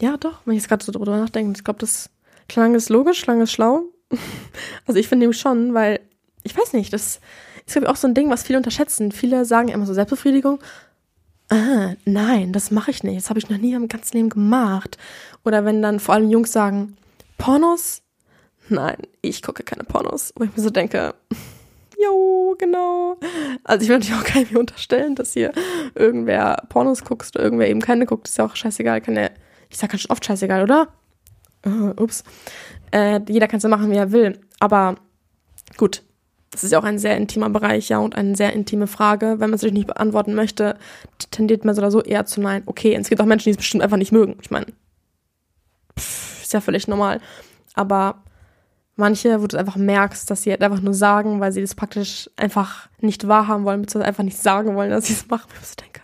ja, 0.00 0.16
doch, 0.16 0.40
wenn 0.44 0.54
ich 0.54 0.62
jetzt 0.62 0.68
gerade 0.68 0.84
so 0.84 0.92
drüber 0.92 1.16
nachdenke, 1.16 1.56
ich 1.56 1.64
glaube, 1.64 1.80
das 1.80 2.10
klang 2.48 2.74
ist 2.74 2.88
logisch, 2.88 3.22
klang 3.22 3.40
ist 3.40 3.52
schlau. 3.52 3.84
also 4.86 4.98
ich 4.98 5.08
finde 5.08 5.24
nämlich 5.24 5.40
schon, 5.40 5.74
weil, 5.74 6.00
ich 6.42 6.56
weiß 6.56 6.72
nicht, 6.72 6.92
das 6.92 7.20
ist, 7.66 7.72
glaube 7.72 7.86
ich, 7.86 7.90
auch 7.90 7.96
so 7.96 8.08
ein 8.08 8.14
Ding, 8.14 8.30
was 8.30 8.42
viele 8.42 8.58
unterschätzen. 8.58 9.12
Viele 9.12 9.44
sagen 9.44 9.68
immer 9.68 9.86
so 9.86 9.94
Selbstbefriedigung, 9.94 10.60
ah, 11.50 11.94
nein, 12.04 12.52
das 12.52 12.70
mache 12.70 12.90
ich 12.90 13.02
nicht. 13.02 13.16
Das 13.16 13.30
habe 13.30 13.38
ich 13.38 13.48
noch 13.48 13.58
nie 13.58 13.74
im 13.74 13.88
ganzen 13.88 14.16
Leben 14.16 14.28
gemacht. 14.28 14.98
Oder 15.44 15.64
wenn 15.64 15.82
dann 15.82 16.00
vor 16.00 16.14
allem 16.14 16.30
Jungs 16.30 16.52
sagen, 16.52 16.96
Pornos? 17.38 18.02
Nein, 18.68 18.96
ich 19.22 19.42
gucke 19.42 19.62
keine 19.62 19.84
Pornos. 19.84 20.32
Wo 20.36 20.44
ich 20.44 20.56
mir 20.56 20.62
so 20.62 20.70
denke, 20.70 21.14
jo, 22.02 22.56
genau. 22.58 23.16
Also 23.64 23.84
ich 23.84 23.88
will 23.88 23.98
natürlich 23.98 24.20
auch 24.20 24.24
keinem 24.24 24.56
unterstellen, 24.56 25.14
dass 25.14 25.32
hier 25.32 25.52
irgendwer 25.94 26.64
Pornos 26.68 27.04
guckst 27.04 27.36
oder 27.36 27.44
irgendwer 27.44 27.68
eben 27.68 27.80
keine 27.80 28.06
guckt. 28.06 28.28
Ist 28.28 28.38
ja 28.38 28.44
auch 28.44 28.56
scheißegal. 28.56 29.00
Kann 29.00 29.16
ja, 29.16 29.30
ich 29.68 29.78
sag 29.78 29.90
ganz 29.90 30.08
oft 30.10 30.24
scheißegal, 30.24 30.62
oder? 30.62 30.88
Uh, 31.64 31.92
ups. 31.96 32.22
Äh, 32.92 33.20
jeder 33.28 33.48
kann 33.48 33.58
es 33.58 33.64
ja 33.64 33.68
machen, 33.68 33.90
wie 33.90 33.96
er 33.96 34.12
will. 34.12 34.40
Aber 34.60 34.96
gut, 35.76 36.02
das 36.56 36.64
ist 36.64 36.72
ja 36.72 36.78
auch 36.78 36.84
ein 36.84 36.98
sehr 36.98 37.18
intimer 37.18 37.50
Bereich, 37.50 37.90
ja, 37.90 37.98
und 37.98 38.16
eine 38.16 38.34
sehr 38.34 38.54
intime 38.54 38.86
Frage. 38.86 39.32
Wenn 39.32 39.50
man 39.50 39.54
es 39.54 39.60
natürlich 39.60 39.74
nicht 39.74 39.88
beantworten 39.88 40.32
möchte, 40.32 40.78
tendiert 41.30 41.66
man 41.66 41.74
so 41.74 41.82
oder 41.82 41.90
so 41.90 42.02
eher 42.02 42.24
zu 42.24 42.40
nein. 42.40 42.62
Okay, 42.64 42.94
es 42.94 43.10
gibt 43.10 43.20
auch 43.20 43.26
Menschen, 43.26 43.44
die 43.44 43.50
es 43.50 43.56
bestimmt 43.58 43.84
einfach 43.84 43.98
nicht 43.98 44.10
mögen. 44.10 44.38
Ich 44.40 44.50
meine, 44.50 44.64
ist 45.96 46.54
ja 46.54 46.62
völlig 46.62 46.88
normal. 46.88 47.20
Aber 47.74 48.22
manche, 48.94 49.42
wo 49.42 49.46
du 49.46 49.58
einfach 49.58 49.76
merkst, 49.76 50.30
dass 50.30 50.44
sie 50.44 50.50
halt 50.50 50.62
einfach 50.62 50.80
nur 50.80 50.94
sagen, 50.94 51.40
weil 51.40 51.52
sie 51.52 51.60
das 51.60 51.74
praktisch 51.74 52.30
einfach 52.36 52.88
nicht 53.00 53.28
wahrhaben 53.28 53.66
wollen, 53.66 53.82
beziehungsweise 53.82 54.08
einfach 54.08 54.24
nicht 54.24 54.38
sagen 54.38 54.76
wollen, 54.76 54.88
dass 54.88 55.08
sie 55.08 55.12
es 55.12 55.28
machen. 55.28 55.50
Ich 55.62 55.76
denke, 55.76 56.00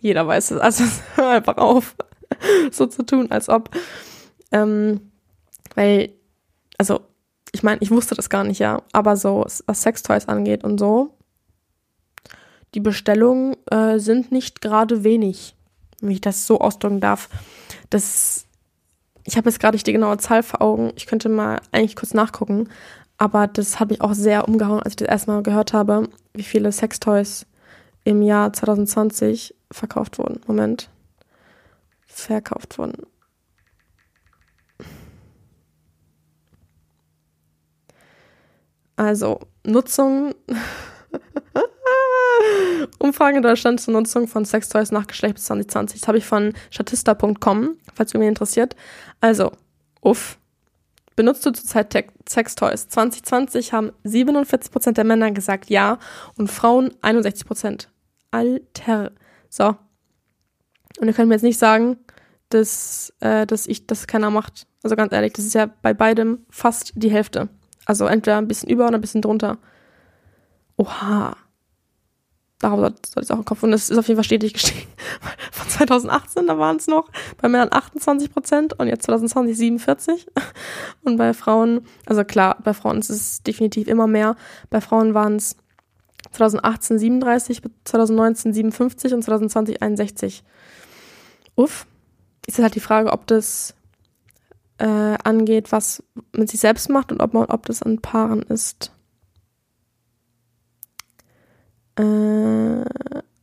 jeder 0.00 0.26
weiß 0.26 0.50
es. 0.50 0.60
Also 0.60 0.84
hör 1.14 1.30
einfach 1.30 1.56
auf, 1.56 1.96
so 2.70 2.84
zu 2.84 3.06
tun, 3.06 3.30
als 3.30 3.48
ob. 3.48 3.70
Ähm, 4.52 5.12
weil, 5.74 6.10
also 6.76 7.00
ich 7.52 7.62
meine, 7.62 7.80
ich 7.80 7.90
wusste 7.90 8.14
das 8.14 8.28
gar 8.28 8.44
nicht, 8.44 8.58
ja, 8.58 8.82
aber 8.92 9.16
so, 9.16 9.44
was 9.66 9.82
Sextoys 9.82 10.26
angeht 10.26 10.64
und 10.64 10.78
so, 10.78 11.14
die 12.74 12.80
Bestellungen 12.80 13.56
äh, 13.70 13.98
sind 13.98 14.32
nicht 14.32 14.60
gerade 14.60 15.04
wenig, 15.04 15.54
wenn 16.00 16.10
ich 16.10 16.20
das 16.20 16.46
so 16.46 16.60
ausdrücken 16.60 17.00
darf. 17.00 17.28
Das 17.90 18.46
ich 19.26 19.36
habe 19.36 19.50
jetzt 19.50 19.58
gerade 19.58 19.74
nicht 19.74 19.86
die 19.86 19.92
genaue 19.92 20.18
Zahl 20.18 20.42
vor 20.42 20.62
Augen. 20.62 20.92
Ich 20.94 21.06
könnte 21.06 21.28
mal 21.28 21.60
eigentlich 21.72 21.96
kurz 21.96 22.14
nachgucken. 22.14 22.68
Aber 23.18 23.46
das 23.48 23.80
hat 23.80 23.90
mich 23.90 24.00
auch 24.00 24.14
sehr 24.14 24.46
umgehauen, 24.46 24.82
als 24.82 24.92
ich 24.92 24.96
das 24.96 25.08
erstmal 25.08 25.42
gehört 25.42 25.72
habe, 25.72 26.08
wie 26.32 26.42
viele 26.42 26.70
Sextoys 26.70 27.46
im 28.04 28.22
Jahr 28.22 28.52
2020 28.52 29.54
verkauft 29.72 30.18
wurden. 30.18 30.40
Moment. 30.46 30.88
Verkauft 32.06 32.78
wurden. 32.78 33.06
Also, 38.96 39.40
Nutzung. 39.64 40.34
Umfrage 42.98 43.38
in 43.38 43.42
Deutschland 43.42 43.80
zur 43.80 43.94
Nutzung 43.94 44.28
von 44.28 44.44
Sextoys 44.44 44.90
nach 44.90 45.06
Geschlecht 45.06 45.34
bis 45.34 45.44
2020. 45.44 46.00
Das 46.00 46.08
habe 46.08 46.18
ich 46.18 46.26
von 46.26 46.52
statista.com, 46.70 47.76
falls 47.94 48.12
irgendwie 48.12 48.28
interessiert. 48.28 48.76
Also, 49.20 49.52
uff. 50.00 50.38
Benutzt 51.14 51.46
du 51.46 51.50
zurzeit 51.50 52.12
Sextoys? 52.28 52.88
2020 52.88 53.72
haben 53.72 53.92
47% 54.04 54.92
der 54.92 55.04
Männer 55.04 55.30
gesagt 55.30 55.70
ja 55.70 55.98
und 56.36 56.50
Frauen 56.50 56.90
61%. 57.00 57.86
Alter. 58.30 59.12
So. 59.48 59.76
Und 61.00 61.06
ihr 61.06 61.14
könnt 61.14 61.28
mir 61.28 61.34
jetzt 61.34 61.42
nicht 61.42 61.58
sagen, 61.58 61.96
dass, 62.50 63.14
äh, 63.20 63.46
dass 63.46 63.66
ich 63.66 63.86
das 63.86 64.06
keiner 64.06 64.30
macht. 64.30 64.66
Also 64.82 64.94
ganz 64.94 65.12
ehrlich, 65.12 65.32
das 65.32 65.46
ist 65.46 65.54
ja 65.54 65.66
bei 65.66 65.94
beidem 65.94 66.44
fast 66.50 66.92
die 66.94 67.10
Hälfte. 67.10 67.48
Also 67.86 68.04
entweder 68.06 68.36
ein 68.36 68.48
bisschen 68.48 68.68
über 68.68 68.86
oder 68.86 68.98
ein 68.98 69.00
bisschen 69.00 69.22
drunter. 69.22 69.56
Oha 70.76 71.36
darauf 72.58 72.80
sollte 72.80 73.20
es 73.20 73.30
auch 73.30 73.38
im 73.38 73.44
Kopf. 73.44 73.62
Und 73.62 73.72
es 73.72 73.90
ist 73.90 73.98
auf 73.98 74.08
jeden 74.08 74.16
Fall 74.16 74.24
stetig 74.24 74.54
gestiegen. 74.54 74.88
Von 75.52 75.68
2018, 75.68 76.46
da 76.46 76.58
waren 76.58 76.76
es 76.76 76.86
noch 76.86 77.08
bei 77.40 77.48
Männern 77.48 77.68
28 77.70 78.32
Prozent 78.32 78.78
und 78.78 78.88
jetzt 78.88 79.04
2020 79.04 79.56
47. 79.56 80.26
Und 81.04 81.16
bei 81.16 81.32
Frauen, 81.34 81.82
also 82.06 82.24
klar, 82.24 82.58
bei 82.62 82.74
Frauen 82.74 82.98
ist 82.98 83.10
es 83.10 83.42
definitiv 83.42 83.88
immer 83.88 84.06
mehr. 84.06 84.36
Bei 84.70 84.80
Frauen 84.80 85.14
waren 85.14 85.36
es 85.36 85.56
2018 86.32 86.98
37, 86.98 87.62
2019 87.84 88.52
57 88.52 89.14
und 89.14 89.22
2020 89.22 89.82
61. 89.82 90.44
Uff. 91.54 91.86
Ist 92.46 92.58
halt 92.58 92.74
die 92.74 92.80
Frage, 92.80 93.12
ob 93.12 93.26
das 93.26 93.74
äh, 94.78 95.16
angeht, 95.22 95.72
was 95.72 96.02
man 96.32 96.46
sich 96.46 96.60
selbst 96.60 96.88
macht 96.90 97.12
und 97.12 97.20
ob, 97.20 97.34
man, 97.34 97.46
ob 97.46 97.66
das 97.66 97.82
an 97.82 98.00
Paaren 98.00 98.42
ist. 98.42 98.92
Äh, 101.96 102.84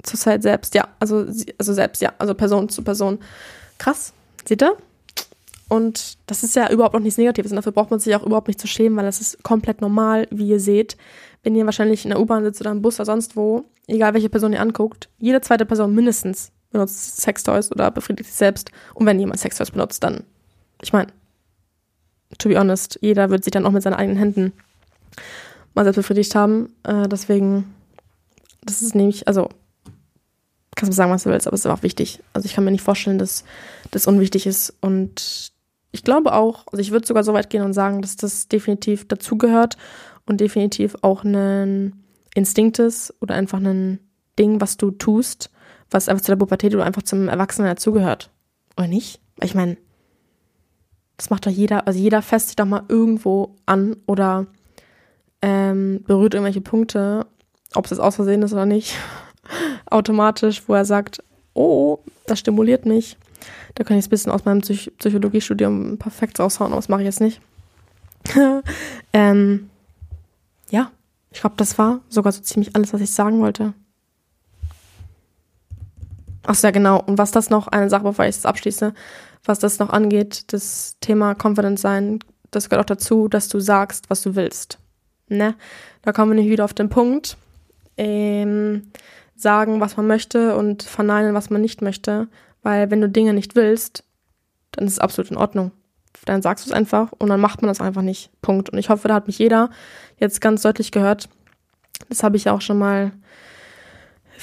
Zurzeit 0.03 0.43
selbst, 0.43 0.75
ja. 0.75 0.87
Also, 0.99 1.25
also 1.57 1.73
selbst, 1.73 2.01
ja. 2.01 2.13
Also 2.17 2.33
Person 2.33 2.69
zu 2.69 2.83
Person. 2.83 3.19
Krass. 3.77 4.13
Seht 4.45 4.61
ihr? 4.61 4.77
Und 5.69 6.17
das 6.27 6.43
ist 6.43 6.55
ja 6.55 6.69
überhaupt 6.69 6.93
noch 6.93 7.01
nichts 7.01 7.17
Negatives. 7.17 7.51
Und 7.51 7.55
dafür 7.55 7.71
braucht 7.71 7.89
man 7.89 7.99
sich 7.99 8.13
auch 8.15 8.23
überhaupt 8.23 8.47
nicht 8.47 8.59
zu 8.59 8.67
schämen, 8.67 8.97
weil 8.97 9.05
das 9.05 9.21
ist 9.21 9.43
komplett 9.43 9.81
normal, 9.81 10.27
wie 10.29 10.47
ihr 10.49 10.59
seht. 10.59 10.97
Wenn 11.41 11.55
ihr 11.55 11.65
wahrscheinlich 11.65 12.05
in 12.05 12.11
der 12.11 12.19
U-Bahn 12.19 12.43
sitzt 12.43 12.61
oder 12.61 12.71
im 12.71 12.81
Bus 12.81 12.95
oder 12.97 13.05
sonst 13.05 13.35
wo, 13.35 13.63
egal 13.87 14.13
welche 14.13 14.29
Person 14.29 14.53
ihr 14.53 14.61
anguckt, 14.61 15.09
jede 15.17 15.41
zweite 15.41 15.65
Person 15.65 15.95
mindestens 15.95 16.51
benutzt 16.71 17.21
Sextoys 17.21 17.71
oder 17.71 17.91
befriedigt 17.91 18.29
sich 18.29 18.37
selbst. 18.37 18.71
Und 18.93 19.05
wenn 19.05 19.19
jemand 19.19 19.39
Sextoys 19.39 19.71
benutzt, 19.71 20.03
dann, 20.03 20.23
ich 20.81 20.93
meine, 20.93 21.07
to 22.37 22.49
be 22.49 22.59
honest, 22.59 22.99
jeder 23.01 23.29
wird 23.29 23.43
sich 23.43 23.51
dann 23.51 23.65
auch 23.65 23.71
mit 23.71 23.83
seinen 23.83 23.93
eigenen 23.93 24.17
Händen 24.17 24.53
mal 25.73 25.83
selbst 25.83 25.97
befriedigt 25.97 26.35
haben. 26.35 26.73
Äh, 26.83 27.07
deswegen 27.07 27.73
das 28.65 28.81
ist 28.81 28.95
nämlich, 28.95 29.27
also, 29.27 29.49
kannst 30.75 30.91
du 30.91 30.95
sagen, 30.95 31.11
was 31.11 31.23
du 31.23 31.29
willst, 31.29 31.47
aber 31.47 31.55
es 31.55 31.65
ist 31.65 31.71
auch 31.71 31.83
wichtig. 31.83 32.19
Also 32.33 32.45
ich 32.45 32.53
kann 32.53 32.63
mir 32.63 32.71
nicht 32.71 32.83
vorstellen, 32.83 33.19
dass 33.19 33.43
das 33.91 34.07
unwichtig 34.07 34.45
ist. 34.45 34.73
Und 34.81 35.51
ich 35.91 36.03
glaube 36.03 36.33
auch, 36.33 36.65
also 36.71 36.81
ich 36.81 36.91
würde 36.91 37.05
sogar 37.05 37.23
so 37.23 37.33
weit 37.33 37.49
gehen 37.49 37.63
und 37.63 37.73
sagen, 37.73 38.01
dass 38.01 38.15
das 38.15 38.47
definitiv 38.47 39.07
dazugehört 39.07 39.77
und 40.25 40.41
definitiv 40.41 40.95
auch 41.01 41.23
ein 41.23 42.03
Instinkt 42.33 42.79
ist 42.79 43.13
oder 43.21 43.35
einfach 43.35 43.59
ein 43.59 43.99
Ding, 44.39 44.59
was 44.59 44.77
du 44.77 44.91
tust, 44.91 45.51
was 45.91 46.09
einfach 46.09 46.23
zu 46.23 46.31
der 46.31 46.37
Pubertät 46.37 46.73
oder 46.73 46.85
einfach 46.85 47.03
zum 47.03 47.27
Erwachsenen 47.27 47.69
dazugehört. 47.69 48.31
Oder 48.77 48.87
nicht? 48.87 49.21
Ich 49.41 49.53
meine, 49.53 49.77
das 51.23 51.29
macht 51.29 51.45
doch 51.45 51.51
jeder, 51.51 51.87
also 51.87 51.99
jeder 51.99 52.21
fässt 52.21 52.47
sich 52.47 52.55
doch 52.55 52.65
mal 52.65 52.83
irgendwo 52.87 53.55
an 53.65 53.95
oder 54.05 54.45
ähm, 55.41 56.03
berührt 56.05 56.33
irgendwelche 56.33 56.61
Punkte 56.61 57.25
ob 57.75 57.85
es 57.85 57.91
jetzt 57.91 57.99
aus 57.99 58.15
Versehen 58.15 58.41
ist 58.41 58.53
oder 58.53 58.65
nicht, 58.65 58.95
automatisch, 59.89 60.63
wo 60.67 60.73
er 60.73 60.85
sagt, 60.85 61.23
oh, 61.53 61.99
das 62.27 62.39
stimuliert 62.39 62.85
mich. 62.85 63.17
Da 63.75 63.83
kann 63.83 63.97
ich 63.97 64.05
ein 64.05 64.09
bisschen 64.09 64.31
aus 64.31 64.45
meinem 64.45 64.61
Psych 64.61 64.91
Psychologiestudium 64.97 65.97
perfekt 65.97 66.39
raushauen, 66.39 66.71
aber 66.71 66.79
das 66.79 66.89
mache 66.89 67.01
ich 67.01 67.05
jetzt 67.05 67.21
nicht. 67.21 67.41
ähm, 69.13 69.69
ja, 70.69 70.91
ich 71.31 71.41
glaube, 71.41 71.55
das 71.57 71.77
war 71.77 71.99
sogar 72.09 72.31
so 72.31 72.41
ziemlich 72.41 72.75
alles, 72.75 72.93
was 72.93 73.01
ich 73.01 73.11
sagen 73.11 73.41
wollte. 73.41 73.73
Ach 76.45 76.61
ja, 76.61 76.71
genau. 76.71 77.01
Und 77.01 77.17
was 77.17 77.31
das 77.31 77.49
noch, 77.49 77.67
eine 77.67 77.89
Sache, 77.89 78.03
bevor 78.03 78.25
ich 78.25 78.35
es 78.35 78.45
abschließe, 78.45 78.93
was 79.45 79.59
das 79.59 79.79
noch 79.79 79.89
angeht, 79.89 80.53
das 80.53 80.97
Thema 81.01 81.35
Confident 81.35 81.79
sein, 81.79 82.19
das 82.51 82.69
gehört 82.69 82.85
auch 82.85 82.95
dazu, 82.95 83.27
dass 83.27 83.47
du 83.49 83.59
sagst, 83.59 84.09
was 84.09 84.21
du 84.21 84.35
willst. 84.35 84.77
Ne? 85.27 85.55
Da 86.01 86.11
kommen 86.11 86.31
wir 86.31 86.41
nicht 86.41 86.51
wieder 86.51 86.65
auf 86.65 86.73
den 86.73 86.89
Punkt 86.89 87.37
ähm, 87.97 88.91
sagen, 89.35 89.79
was 89.79 89.97
man 89.97 90.07
möchte 90.07 90.55
und 90.55 90.83
verneinen, 90.83 91.33
was 91.33 91.49
man 91.49 91.61
nicht 91.61 91.81
möchte. 91.81 92.27
Weil 92.61 92.91
wenn 92.91 93.01
du 93.01 93.09
Dinge 93.09 93.33
nicht 93.33 93.55
willst, 93.55 94.03
dann 94.71 94.85
ist 94.85 94.93
es 94.93 94.99
absolut 94.99 95.31
in 95.31 95.37
Ordnung. 95.37 95.71
Dann 96.25 96.41
sagst 96.41 96.65
du 96.65 96.69
es 96.69 96.75
einfach 96.75 97.11
und 97.11 97.29
dann 97.29 97.39
macht 97.39 97.61
man 97.61 97.67
das 97.67 97.81
einfach 97.81 98.01
nicht. 98.01 98.29
Punkt. 98.41 98.69
Und 98.69 98.77
ich 98.77 98.89
hoffe, 98.89 99.07
da 99.07 99.15
hat 99.15 99.27
mich 99.27 99.39
jeder 99.39 99.69
jetzt 100.17 100.41
ganz 100.41 100.61
deutlich 100.61 100.91
gehört. 100.91 101.27
Das 102.09 102.23
habe 102.23 102.37
ich 102.37 102.45
ja 102.45 102.53
auch 102.53 102.61
schon 102.61 102.77
mal 102.77 103.11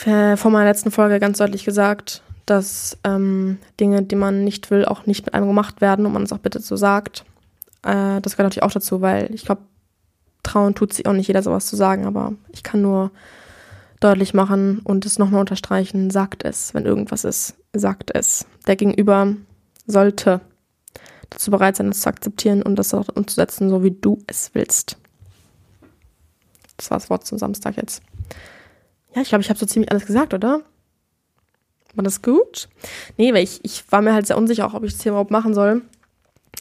äh, 0.05 0.37
vor 0.37 0.51
meiner 0.51 0.69
letzten 0.69 0.91
Folge 0.91 1.19
ganz 1.19 1.39
deutlich 1.39 1.65
gesagt, 1.65 2.23
dass 2.51 2.99
ähm, 3.05 3.59
Dinge, 3.79 4.03
die 4.03 4.17
man 4.17 4.43
nicht 4.43 4.71
will, 4.73 4.85
auch 4.85 5.07
nicht 5.07 5.25
mit 5.25 5.35
einem 5.35 5.47
gemacht 5.47 5.81
werden 5.81 6.05
und 6.05 6.13
man 6.13 6.25
es 6.25 6.33
auch 6.33 6.39
bitte 6.39 6.61
so 6.61 6.75
sagt. 6.77 7.25
Äh, 7.83 8.21
das 8.21 8.37
gehört 8.37 8.47
natürlich 8.47 8.65
auch 8.65 8.73
dazu, 8.73 9.01
weil 9.01 9.33
ich 9.33 9.45
glaube, 9.45 9.63
trauen 10.43 10.75
tut 10.75 10.93
sich 10.93 11.07
auch 11.07 11.13
nicht 11.13 11.29
jeder 11.29 11.45
sowas 11.45 11.67
zu 11.67 11.77
sagen, 11.77 12.07
aber 12.07 12.35
ich 12.51 12.65
kann 12.65 12.83
nur 12.83 13.13
deutlich 14.01 14.35
machen 14.35 14.81
und 14.83 15.07
es 15.07 15.19
nochmal 15.19 15.41
unterstreichen, 15.41 16.11
sagt 16.11 16.45
es, 16.45 16.75
wenn 16.75 16.87
irgendwas 16.87 17.25
ist, 17.25 17.55
sagt 17.73 18.11
es. 18.15 18.47
Der 18.67 18.75
Gegenüber 18.75 19.37
sollte 19.87 20.41
dazu 21.29 21.53
bereit 21.53 21.77
sein, 21.77 21.89
es 21.91 22.01
zu 22.01 22.09
akzeptieren 22.09 22.63
und 22.63 22.77
das 22.77 22.93
auch 22.95 23.09
umzusetzen, 23.15 23.71
so 23.71 23.85
wie 23.85 23.93
du 23.93 24.19
es 24.27 24.51
willst. 24.55 24.97
Das 26.77 26.91
war 26.91 26.99
das 26.99 27.11
Wort 27.11 27.27
zum 27.27 27.39
Samstag 27.39 27.77
jetzt. 27.77 28.03
Ja, 29.15 29.23
ich 29.23 29.29
glaube, 29.29 29.43
ich 29.43 29.51
habe 29.51 29.59
so 29.59 29.67
ziemlich 29.67 29.93
alles 29.93 30.07
gesagt, 30.07 30.35
oder? 30.35 30.63
War 31.95 32.05
das 32.05 32.23
gut? 32.23 32.69
Nee, 33.17 33.35
weil 33.35 33.43
ich, 33.43 33.61
ich 33.65 33.85
war 33.91 34.03
mir 34.03 34.15
halt 34.15 34.27
sehr 34.27 34.39
unsicher, 34.39 34.67
auch 34.67 34.75
ob 34.75 34.85
ich 34.85 34.93
das 34.93 35.03
hier 35.03 35.13
überhaupt 35.13 35.31
machen 35.31 35.55
soll, 35.55 35.83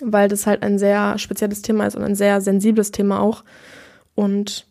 weil 0.02 0.28
das 0.28 0.48
halt 0.48 0.64
ein 0.64 0.80
sehr 0.80 1.18
spezielles 1.18 1.62
Thema 1.62 1.86
ist 1.86 1.96
und 1.96 2.04
ein 2.04 2.16
sehr 2.16 2.42
sensibles 2.42 2.92
Thema 2.92 3.20
auch. 3.22 3.44
Und 4.16 4.68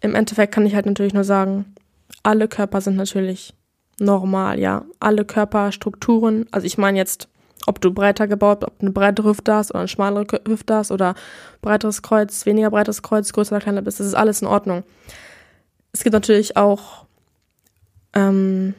im 0.00 0.14
Endeffekt 0.14 0.54
kann 0.54 0.66
ich 0.66 0.74
halt 0.74 0.86
natürlich 0.86 1.14
nur 1.14 1.24
sagen, 1.24 1.74
alle 2.22 2.48
Körper 2.48 2.80
sind 2.80 2.96
natürlich 2.96 3.54
normal, 3.98 4.58
ja. 4.58 4.84
Alle 4.98 5.24
Körperstrukturen, 5.24 6.46
also 6.50 6.66
ich 6.66 6.78
meine 6.78 6.98
jetzt, 6.98 7.28
ob 7.66 7.80
du 7.80 7.92
breiter 7.92 8.26
gebaut, 8.26 8.64
ob 8.64 8.78
du 8.78 8.86
eine 8.86 8.92
breitere 8.92 9.28
Hüfte 9.28 9.54
hast 9.54 9.70
oder 9.70 9.80
eine 9.80 9.88
schmalere 9.88 10.26
Hüfte 10.46 10.74
hast 10.74 10.90
oder 10.90 11.14
breiteres 11.60 12.02
Kreuz, 12.02 12.46
weniger 12.46 12.70
breites 12.70 13.02
Kreuz, 13.02 13.32
größer 13.32 13.56
oder 13.56 13.62
kleiner 13.62 13.82
bist, 13.82 14.00
das 14.00 14.06
ist 14.06 14.14
alles 14.14 14.42
in 14.42 14.48
Ordnung. 14.48 14.82
Es 15.92 16.02
gibt 16.02 16.14
natürlich 16.14 16.56
auch, 16.56 17.06
ähm, 18.14 18.74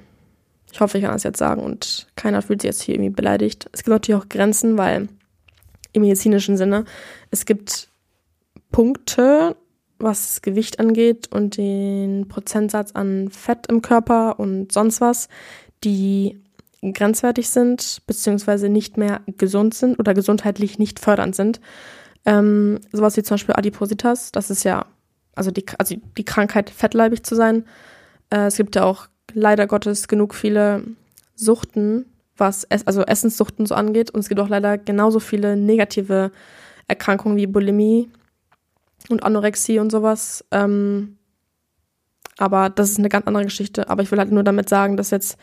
ich 0.71 0.79
hoffe, 0.79 0.97
ich 0.97 1.03
kann 1.03 1.13
das 1.13 1.23
jetzt 1.23 1.39
sagen 1.39 1.61
und 1.61 2.07
keiner 2.15 2.41
fühlt 2.41 2.61
sich 2.61 2.69
jetzt 2.69 2.81
hier 2.81 2.95
irgendwie 2.95 3.11
beleidigt. 3.11 3.69
Es 3.71 3.83
gibt 3.83 3.89
natürlich 3.89 4.21
auch 4.21 4.29
Grenzen, 4.29 4.77
weil 4.77 5.09
im 5.93 6.01
medizinischen 6.01 6.57
Sinne, 6.57 6.86
es 7.29 7.45
gibt 7.45 7.89
Punkte, 8.71 9.55
was 9.99 10.27
das 10.27 10.41
Gewicht 10.41 10.79
angeht 10.79 11.27
und 11.32 11.57
den 11.57 12.27
Prozentsatz 12.27 12.93
an 12.93 13.29
Fett 13.29 13.67
im 13.67 13.82
Körper 13.82 14.39
und 14.39 14.71
sonst 14.71 15.01
was, 15.01 15.27
die 15.84 16.41
grenzwertig 16.82 17.49
sind, 17.49 18.01
beziehungsweise 18.07 18.69
nicht 18.69 18.97
mehr 18.97 19.21
gesund 19.27 19.73
sind 19.73 19.99
oder 19.99 20.13
gesundheitlich 20.13 20.79
nicht 20.79 20.99
fördernd 20.99 21.36
sind. 21.36 21.61
Ähm, 22.25 22.79
sowas 22.91 23.17
wie 23.17 23.23
zum 23.23 23.36
Beispiel 23.36 23.55
Adipositas, 23.55 24.32
das 24.32 24.49
ist 24.49 24.63
ja, 24.63 24.86
also 25.36 25.51
die, 25.51 25.65
also 25.77 25.95
die 26.17 26.25
Krankheit, 26.25 26.69
fettleibig 26.69 27.23
zu 27.23 27.36
sein. 27.36 27.65
Äh, 28.32 28.45
es 28.45 28.57
gibt 28.57 28.75
ja 28.75 28.84
auch 28.84 29.07
leider 29.34 29.67
Gottes 29.67 30.07
genug 30.07 30.36
viele 30.36 30.84
Suchten, 31.36 32.05
was 32.38 32.65
es, 32.69 32.88
also 32.88 33.03
Essenssuchten 33.03 33.65
so 33.65 33.75
angeht. 33.75 34.11
Und 34.11 34.21
es 34.21 34.29
gibt 34.29 34.39
auch 34.39 34.49
leider 34.49 34.77
genauso 34.77 35.19
viele 35.19 35.55
negative 35.55 36.32
Erkrankungen 36.88 37.38
wie 37.38 37.47
Bulimie, 37.47 38.09
und 39.09 39.23
Anorexie 39.23 39.79
und 39.79 39.91
sowas. 39.91 40.45
Ähm, 40.51 41.17
aber 42.38 42.69
das 42.69 42.91
ist 42.91 42.99
eine 42.99 43.09
ganz 43.09 43.27
andere 43.27 43.43
Geschichte. 43.43 43.89
Aber 43.89 44.03
ich 44.03 44.11
will 44.11 44.19
halt 44.19 44.32
nur 44.32 44.43
damit 44.43 44.69
sagen, 44.69 44.97
dass 44.97 45.11
jetzt 45.11 45.38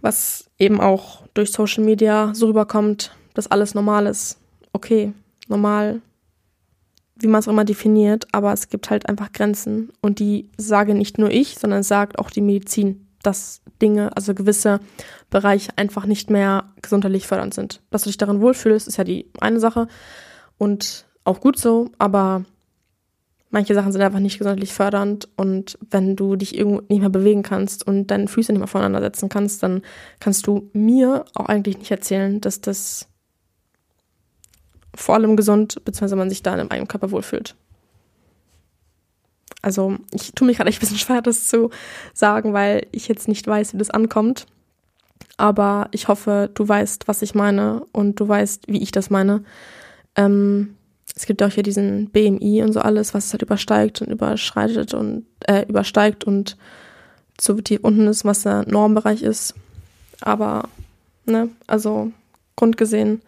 was 0.00 0.50
eben 0.58 0.80
auch 0.80 1.26
durch 1.34 1.50
Social 1.50 1.84
Media 1.84 2.32
so 2.34 2.46
rüberkommt, 2.46 3.12
dass 3.34 3.50
alles 3.50 3.74
normal 3.74 4.06
ist. 4.06 4.38
Okay, 4.72 5.12
normal, 5.48 6.00
wie 7.20 7.26
man 7.26 7.40
es 7.40 7.48
auch 7.48 7.52
immer 7.52 7.64
definiert, 7.64 8.26
aber 8.32 8.52
es 8.52 8.68
gibt 8.68 8.90
halt 8.90 9.08
einfach 9.08 9.32
Grenzen. 9.32 9.90
Und 10.00 10.18
die 10.18 10.50
sage 10.56 10.94
nicht 10.94 11.18
nur 11.18 11.30
ich, 11.30 11.58
sondern 11.58 11.82
sagt 11.82 12.18
auch 12.18 12.30
die 12.30 12.40
Medizin, 12.40 13.06
dass 13.22 13.60
Dinge, 13.82 14.16
also 14.16 14.34
gewisse 14.34 14.80
Bereiche 15.30 15.72
einfach 15.76 16.06
nicht 16.06 16.30
mehr 16.30 16.72
gesundheitlich 16.82 17.26
fördernd 17.26 17.54
sind. 17.54 17.80
Dass 17.90 18.02
du 18.02 18.08
dich 18.08 18.18
darin 18.18 18.40
wohlfühlst, 18.40 18.88
ist 18.88 18.96
ja 18.96 19.04
die 19.04 19.30
eine 19.40 19.60
Sache. 19.60 19.88
Und 20.56 21.06
auch 21.24 21.40
gut 21.40 21.58
so, 21.58 21.90
aber 21.98 22.44
manche 23.50 23.74
Sachen 23.74 23.92
sind 23.92 24.02
einfach 24.02 24.20
nicht 24.20 24.38
gesundheitlich 24.38 24.72
fördernd. 24.72 25.28
Und 25.36 25.78
wenn 25.90 26.16
du 26.16 26.36
dich 26.36 26.56
irgendwo 26.56 26.82
nicht 26.88 27.00
mehr 27.00 27.10
bewegen 27.10 27.42
kannst 27.42 27.86
und 27.86 28.08
deine 28.08 28.28
Füße 28.28 28.52
nicht 28.52 28.60
mehr 28.60 28.68
voneinander 28.68 29.00
setzen 29.00 29.28
kannst, 29.28 29.62
dann 29.62 29.82
kannst 30.20 30.46
du 30.46 30.70
mir 30.72 31.24
auch 31.34 31.46
eigentlich 31.46 31.78
nicht 31.78 31.90
erzählen, 31.90 32.40
dass 32.40 32.60
das 32.60 33.08
vor 34.98 35.14
allem 35.14 35.36
gesund, 35.36 35.84
beziehungsweise 35.84 36.16
man 36.16 36.28
sich 36.28 36.42
da 36.42 36.54
in 36.54 36.60
einem 36.60 36.70
eigenen 36.70 36.88
Körper 36.88 37.10
wohlfühlt. 37.10 37.54
Also 39.62 39.96
ich 40.12 40.32
tue 40.32 40.46
mich 40.46 40.56
gerade 40.56 40.70
echt 40.70 40.78
ein 40.78 40.80
bisschen 40.80 40.98
schwer, 40.98 41.22
das 41.22 41.46
zu 41.46 41.70
sagen, 42.14 42.52
weil 42.52 42.86
ich 42.90 43.08
jetzt 43.08 43.28
nicht 43.28 43.46
weiß, 43.46 43.74
wie 43.74 43.78
das 43.78 43.90
ankommt. 43.90 44.46
Aber 45.36 45.88
ich 45.92 46.08
hoffe, 46.08 46.50
du 46.52 46.66
weißt, 46.68 47.06
was 47.06 47.22
ich 47.22 47.34
meine 47.34 47.86
und 47.92 48.18
du 48.18 48.26
weißt, 48.26 48.64
wie 48.66 48.82
ich 48.82 48.90
das 48.90 49.08
meine. 49.08 49.44
Ähm, 50.16 50.74
es 51.14 51.26
gibt 51.26 51.42
auch 51.42 51.50
hier 51.50 51.62
diesen 51.62 52.10
BMI 52.10 52.62
und 52.62 52.72
so 52.72 52.80
alles, 52.80 53.14
was 53.14 53.26
es 53.26 53.32
halt 53.32 53.42
übersteigt 53.42 54.02
und 54.02 54.08
überschreitet 54.08 54.94
und 54.94 55.26
äh, 55.46 55.64
übersteigt 55.68 56.24
und 56.24 56.56
zu 57.36 57.54
tief 57.60 57.80
unten 57.82 58.08
ist, 58.08 58.24
was 58.24 58.42
der 58.42 58.68
Normbereich 58.68 59.22
ist. 59.22 59.54
Aber, 60.20 60.68
ne, 61.24 61.50
also 61.68 62.10
grundgesehen 62.56 63.22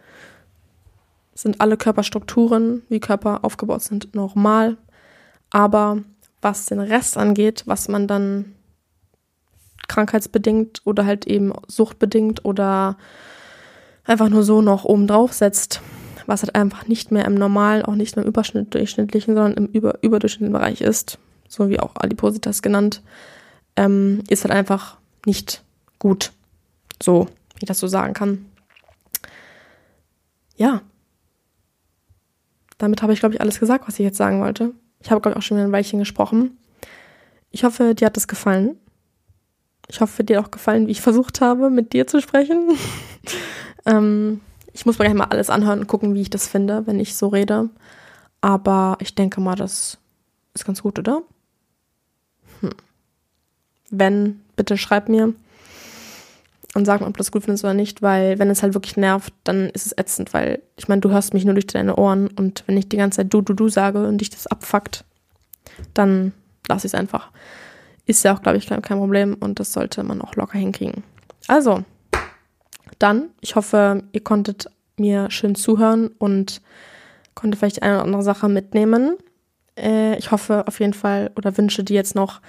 sind 1.34 1.60
alle 1.60 1.76
Körperstrukturen, 1.76 2.82
wie 2.88 3.00
Körper 3.00 3.44
aufgebaut 3.44 3.82
sind, 3.82 4.14
normal. 4.14 4.76
Aber 5.50 5.98
was 6.42 6.66
den 6.66 6.80
Rest 6.80 7.16
angeht, 7.16 7.62
was 7.66 7.88
man 7.88 8.06
dann 8.06 8.54
krankheitsbedingt 9.88 10.82
oder 10.84 11.04
halt 11.04 11.26
eben 11.26 11.52
suchtbedingt 11.66 12.44
oder 12.44 12.96
einfach 14.04 14.28
nur 14.28 14.42
so 14.42 14.62
noch 14.62 14.84
oben 14.84 15.06
drauf 15.06 15.32
setzt, 15.32 15.80
was 16.26 16.42
halt 16.42 16.54
einfach 16.54 16.86
nicht 16.86 17.10
mehr 17.10 17.24
im 17.24 17.34
Normal, 17.34 17.82
auch 17.82 17.94
nicht 17.94 18.16
mehr 18.16 18.24
im 18.24 18.28
Überschnitt 18.28 18.72
durchschnittlichen, 18.72 19.34
sondern 19.34 19.54
im 19.54 19.66
über 19.66 19.98
überdurchschnittlichen 20.02 20.52
Bereich 20.52 20.80
ist, 20.80 21.18
so 21.48 21.68
wie 21.68 21.80
auch 21.80 21.96
Adipositas 21.96 22.62
genannt, 22.62 23.02
ähm, 23.76 24.22
ist 24.28 24.44
halt 24.44 24.52
einfach 24.52 24.98
nicht 25.26 25.62
gut. 25.98 26.32
So, 27.02 27.26
wie 27.54 27.62
ich 27.62 27.68
das 27.68 27.80
so 27.80 27.88
sagen 27.88 28.14
kann. 28.14 28.46
Ja. 30.56 30.82
Damit 32.80 33.02
habe 33.02 33.12
ich, 33.12 33.20
glaube 33.20 33.34
ich, 33.34 33.42
alles 33.42 33.60
gesagt, 33.60 33.86
was 33.86 33.98
ich 33.98 34.04
jetzt 34.04 34.16
sagen 34.16 34.40
wollte. 34.40 34.72
Ich 35.00 35.10
habe, 35.10 35.20
glaube 35.20 35.34
ich, 35.34 35.38
auch 35.38 35.42
schon 35.42 35.58
wieder 35.58 35.66
ein 35.66 35.72
Weilchen 35.72 35.98
gesprochen. 35.98 36.56
Ich 37.50 37.62
hoffe, 37.62 37.94
dir 37.94 38.06
hat 38.06 38.16
es 38.16 38.26
gefallen. 38.26 38.76
Ich 39.86 40.00
hoffe, 40.00 40.24
dir 40.24 40.38
hat 40.38 40.46
auch 40.46 40.50
gefallen, 40.50 40.86
wie 40.86 40.92
ich 40.92 41.02
versucht 41.02 41.42
habe, 41.42 41.68
mit 41.68 41.92
dir 41.92 42.06
zu 42.06 42.22
sprechen. 42.22 42.70
ähm, 43.84 44.40
ich 44.72 44.86
muss 44.86 44.98
mir 44.98 45.04
gleich 45.04 45.14
mal 45.14 45.24
alles 45.24 45.50
anhören 45.50 45.80
und 45.80 45.88
gucken, 45.88 46.14
wie 46.14 46.22
ich 46.22 46.30
das 46.30 46.48
finde, 46.48 46.86
wenn 46.86 46.98
ich 46.98 47.16
so 47.16 47.28
rede. 47.28 47.68
Aber 48.40 48.96
ich 49.00 49.14
denke 49.14 49.42
mal, 49.42 49.56
das 49.56 49.98
ist 50.54 50.64
ganz 50.64 50.80
gut, 50.80 50.98
oder? 50.98 51.20
Hm. 52.60 52.70
Wenn, 53.90 54.40
bitte 54.56 54.78
schreib 54.78 55.10
mir 55.10 55.34
und 56.74 56.84
sag 56.84 57.00
mir, 57.00 57.06
ob 57.06 57.14
du 57.14 57.18
das 57.18 57.32
gut 57.32 57.44
findest 57.44 57.64
oder 57.64 57.74
nicht, 57.74 58.00
weil 58.00 58.38
wenn 58.38 58.50
es 58.50 58.62
halt 58.62 58.74
wirklich 58.74 58.96
nervt, 58.96 59.32
dann 59.44 59.70
ist 59.70 59.86
es 59.86 59.98
ätzend, 59.98 60.32
weil 60.32 60.62
ich 60.76 60.88
meine, 60.88 61.00
du 61.00 61.10
hörst 61.10 61.34
mich 61.34 61.44
nur 61.44 61.54
durch 61.54 61.66
deine 61.66 61.96
Ohren 61.96 62.28
und 62.28 62.62
wenn 62.66 62.76
ich 62.76 62.88
die 62.88 62.96
ganze 62.96 63.18
Zeit 63.18 63.32
du, 63.32 63.40
du, 63.40 63.54
du 63.54 63.68
sage 63.68 64.06
und 64.06 64.18
dich 64.18 64.30
das 64.30 64.46
abfuckt, 64.46 65.04
dann 65.94 66.32
lass 66.68 66.84
ich 66.84 66.92
es 66.92 66.94
einfach. 66.94 67.30
Ist 68.06 68.24
ja 68.24 68.34
auch, 68.34 68.42
glaube 68.42 68.58
ich, 68.58 68.66
kein, 68.66 68.82
kein 68.82 68.98
Problem 68.98 69.34
und 69.38 69.58
das 69.58 69.72
sollte 69.72 70.02
man 70.04 70.22
auch 70.22 70.36
locker 70.36 70.58
hinkriegen. 70.58 71.02
Also, 71.48 71.84
dann, 72.98 73.30
ich 73.40 73.56
hoffe, 73.56 74.04
ihr 74.12 74.22
konntet 74.22 74.70
mir 74.96 75.30
schön 75.30 75.54
zuhören 75.54 76.08
und 76.18 76.60
konntet 77.34 77.58
vielleicht 77.58 77.82
eine 77.82 77.94
oder 77.94 78.04
andere 78.04 78.22
Sache 78.22 78.48
mitnehmen. 78.48 79.16
Äh, 79.76 80.16
ich 80.18 80.30
hoffe 80.30 80.66
auf 80.68 80.78
jeden 80.78 80.94
Fall 80.94 81.30
oder 81.36 81.56
wünsche 81.56 81.82
dir 81.82 81.94
jetzt 81.94 82.14
noch 82.14 82.40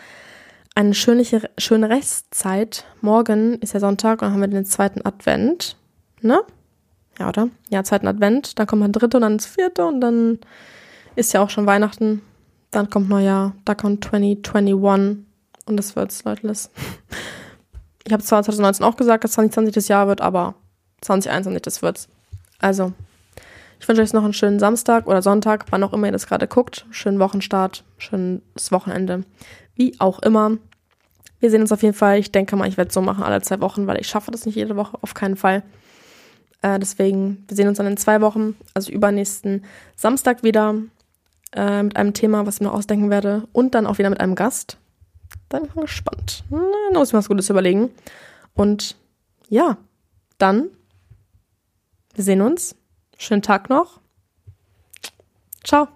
eine 0.75 0.93
schöne, 0.93 1.25
schöne 1.57 1.89
Restzeit. 1.89 2.85
Morgen 3.01 3.55
ist 3.55 3.73
ja 3.73 3.79
Sonntag 3.79 4.21
und 4.21 4.27
dann 4.27 4.33
haben 4.33 4.41
wir 4.41 4.47
den 4.47 4.65
zweiten 4.65 5.05
Advent. 5.05 5.75
Ne? 6.21 6.41
Ja, 7.19 7.29
oder? 7.29 7.49
Ja, 7.69 7.83
zweiten 7.83 8.07
Advent. 8.07 8.57
Dann 8.57 8.67
kommt 8.67 8.81
der 8.81 8.89
dritte 8.89 9.17
und 9.17 9.21
dann 9.21 9.37
das 9.37 9.47
vierte 9.47 9.85
und 9.85 10.01
dann 10.01 10.39
ist 11.15 11.33
ja 11.33 11.41
auch 11.41 11.49
schon 11.49 11.65
Weihnachten. 11.65 12.21
Dann 12.71 12.89
kommt 12.89 13.09
Neujahr. 13.09 13.53
Da 13.65 13.75
kommt 13.75 14.03
2021 14.05 15.25
und 15.65 15.77
das 15.77 15.95
wird's, 15.95 16.23
Leute. 16.23 16.51
Ich 18.03 18.11
habe 18.11 18.23
zwar 18.23 18.41
2019 18.41 18.83
auch 18.83 18.97
gesagt, 18.97 19.23
dass 19.23 19.33
2020 19.33 19.75
das 19.75 19.87
Jahr 19.87 20.07
wird, 20.07 20.21
aber 20.21 20.55
2021 21.01 21.61
das 21.61 21.83
wird's. 21.83 22.09
Also, 22.57 22.93
ich 23.79 23.87
wünsche 23.87 24.01
euch 24.01 24.11
noch 24.11 24.23
einen 24.23 24.33
schönen 24.33 24.59
Samstag 24.59 25.05
oder 25.05 25.21
Sonntag, 25.21 25.65
wann 25.69 25.83
auch 25.83 25.93
immer 25.93 26.07
ihr 26.07 26.11
das 26.11 26.25
gerade 26.25 26.47
guckt. 26.47 26.87
Schönen 26.89 27.19
Wochenstart, 27.19 27.83
schönes 27.99 28.71
Wochenende. 28.71 29.23
Wie 29.81 29.99
auch 29.99 30.19
immer. 30.19 30.59
Wir 31.39 31.49
sehen 31.49 31.61
uns 31.61 31.71
auf 31.71 31.81
jeden 31.81 31.95
Fall. 31.95 32.19
Ich 32.19 32.31
denke 32.31 32.55
mal, 32.55 32.67
ich 32.67 32.77
werde 32.77 32.89
es 32.89 32.93
so 32.93 33.01
machen 33.01 33.23
alle 33.23 33.41
zwei 33.41 33.61
Wochen, 33.61 33.87
weil 33.87 33.99
ich 33.99 34.05
schaffe 34.05 34.29
das 34.29 34.45
nicht 34.45 34.53
jede 34.53 34.75
Woche, 34.75 34.95
auf 35.01 35.15
keinen 35.15 35.37
Fall. 35.37 35.63
Äh, 36.61 36.77
deswegen, 36.77 37.43
wir 37.47 37.57
sehen 37.57 37.67
uns 37.67 37.79
dann 37.79 37.87
in 37.87 37.97
zwei 37.97 38.21
Wochen, 38.21 38.55
also 38.75 38.91
übernächsten 38.91 39.65
Samstag 39.95 40.43
wieder 40.43 40.75
äh, 41.55 41.81
mit 41.81 41.95
einem 41.95 42.13
Thema, 42.13 42.45
was 42.45 42.57
ich 42.57 42.61
noch 42.61 42.73
ausdenken 42.73 43.09
werde. 43.09 43.47
Und 43.53 43.73
dann 43.73 43.87
auch 43.87 43.97
wieder 43.97 44.11
mit 44.11 44.19
einem 44.19 44.35
Gast. 44.35 44.77
Da 45.49 45.57
bin 45.57 45.69
ich 45.69 45.81
gespannt. 45.81 46.43
Na, 46.51 46.61
da 46.91 46.99
muss 46.99 47.07
ich 47.07 47.13
mir 47.13 47.19
was 47.19 47.27
Gutes 47.27 47.49
überlegen. 47.49 47.89
Und 48.53 48.95
ja, 49.49 49.77
dann, 50.37 50.69
wir 52.13 52.23
sehen 52.23 52.41
uns. 52.41 52.75
Schönen 53.17 53.41
Tag 53.41 53.67
noch. 53.71 53.99
Ciao. 55.63 55.87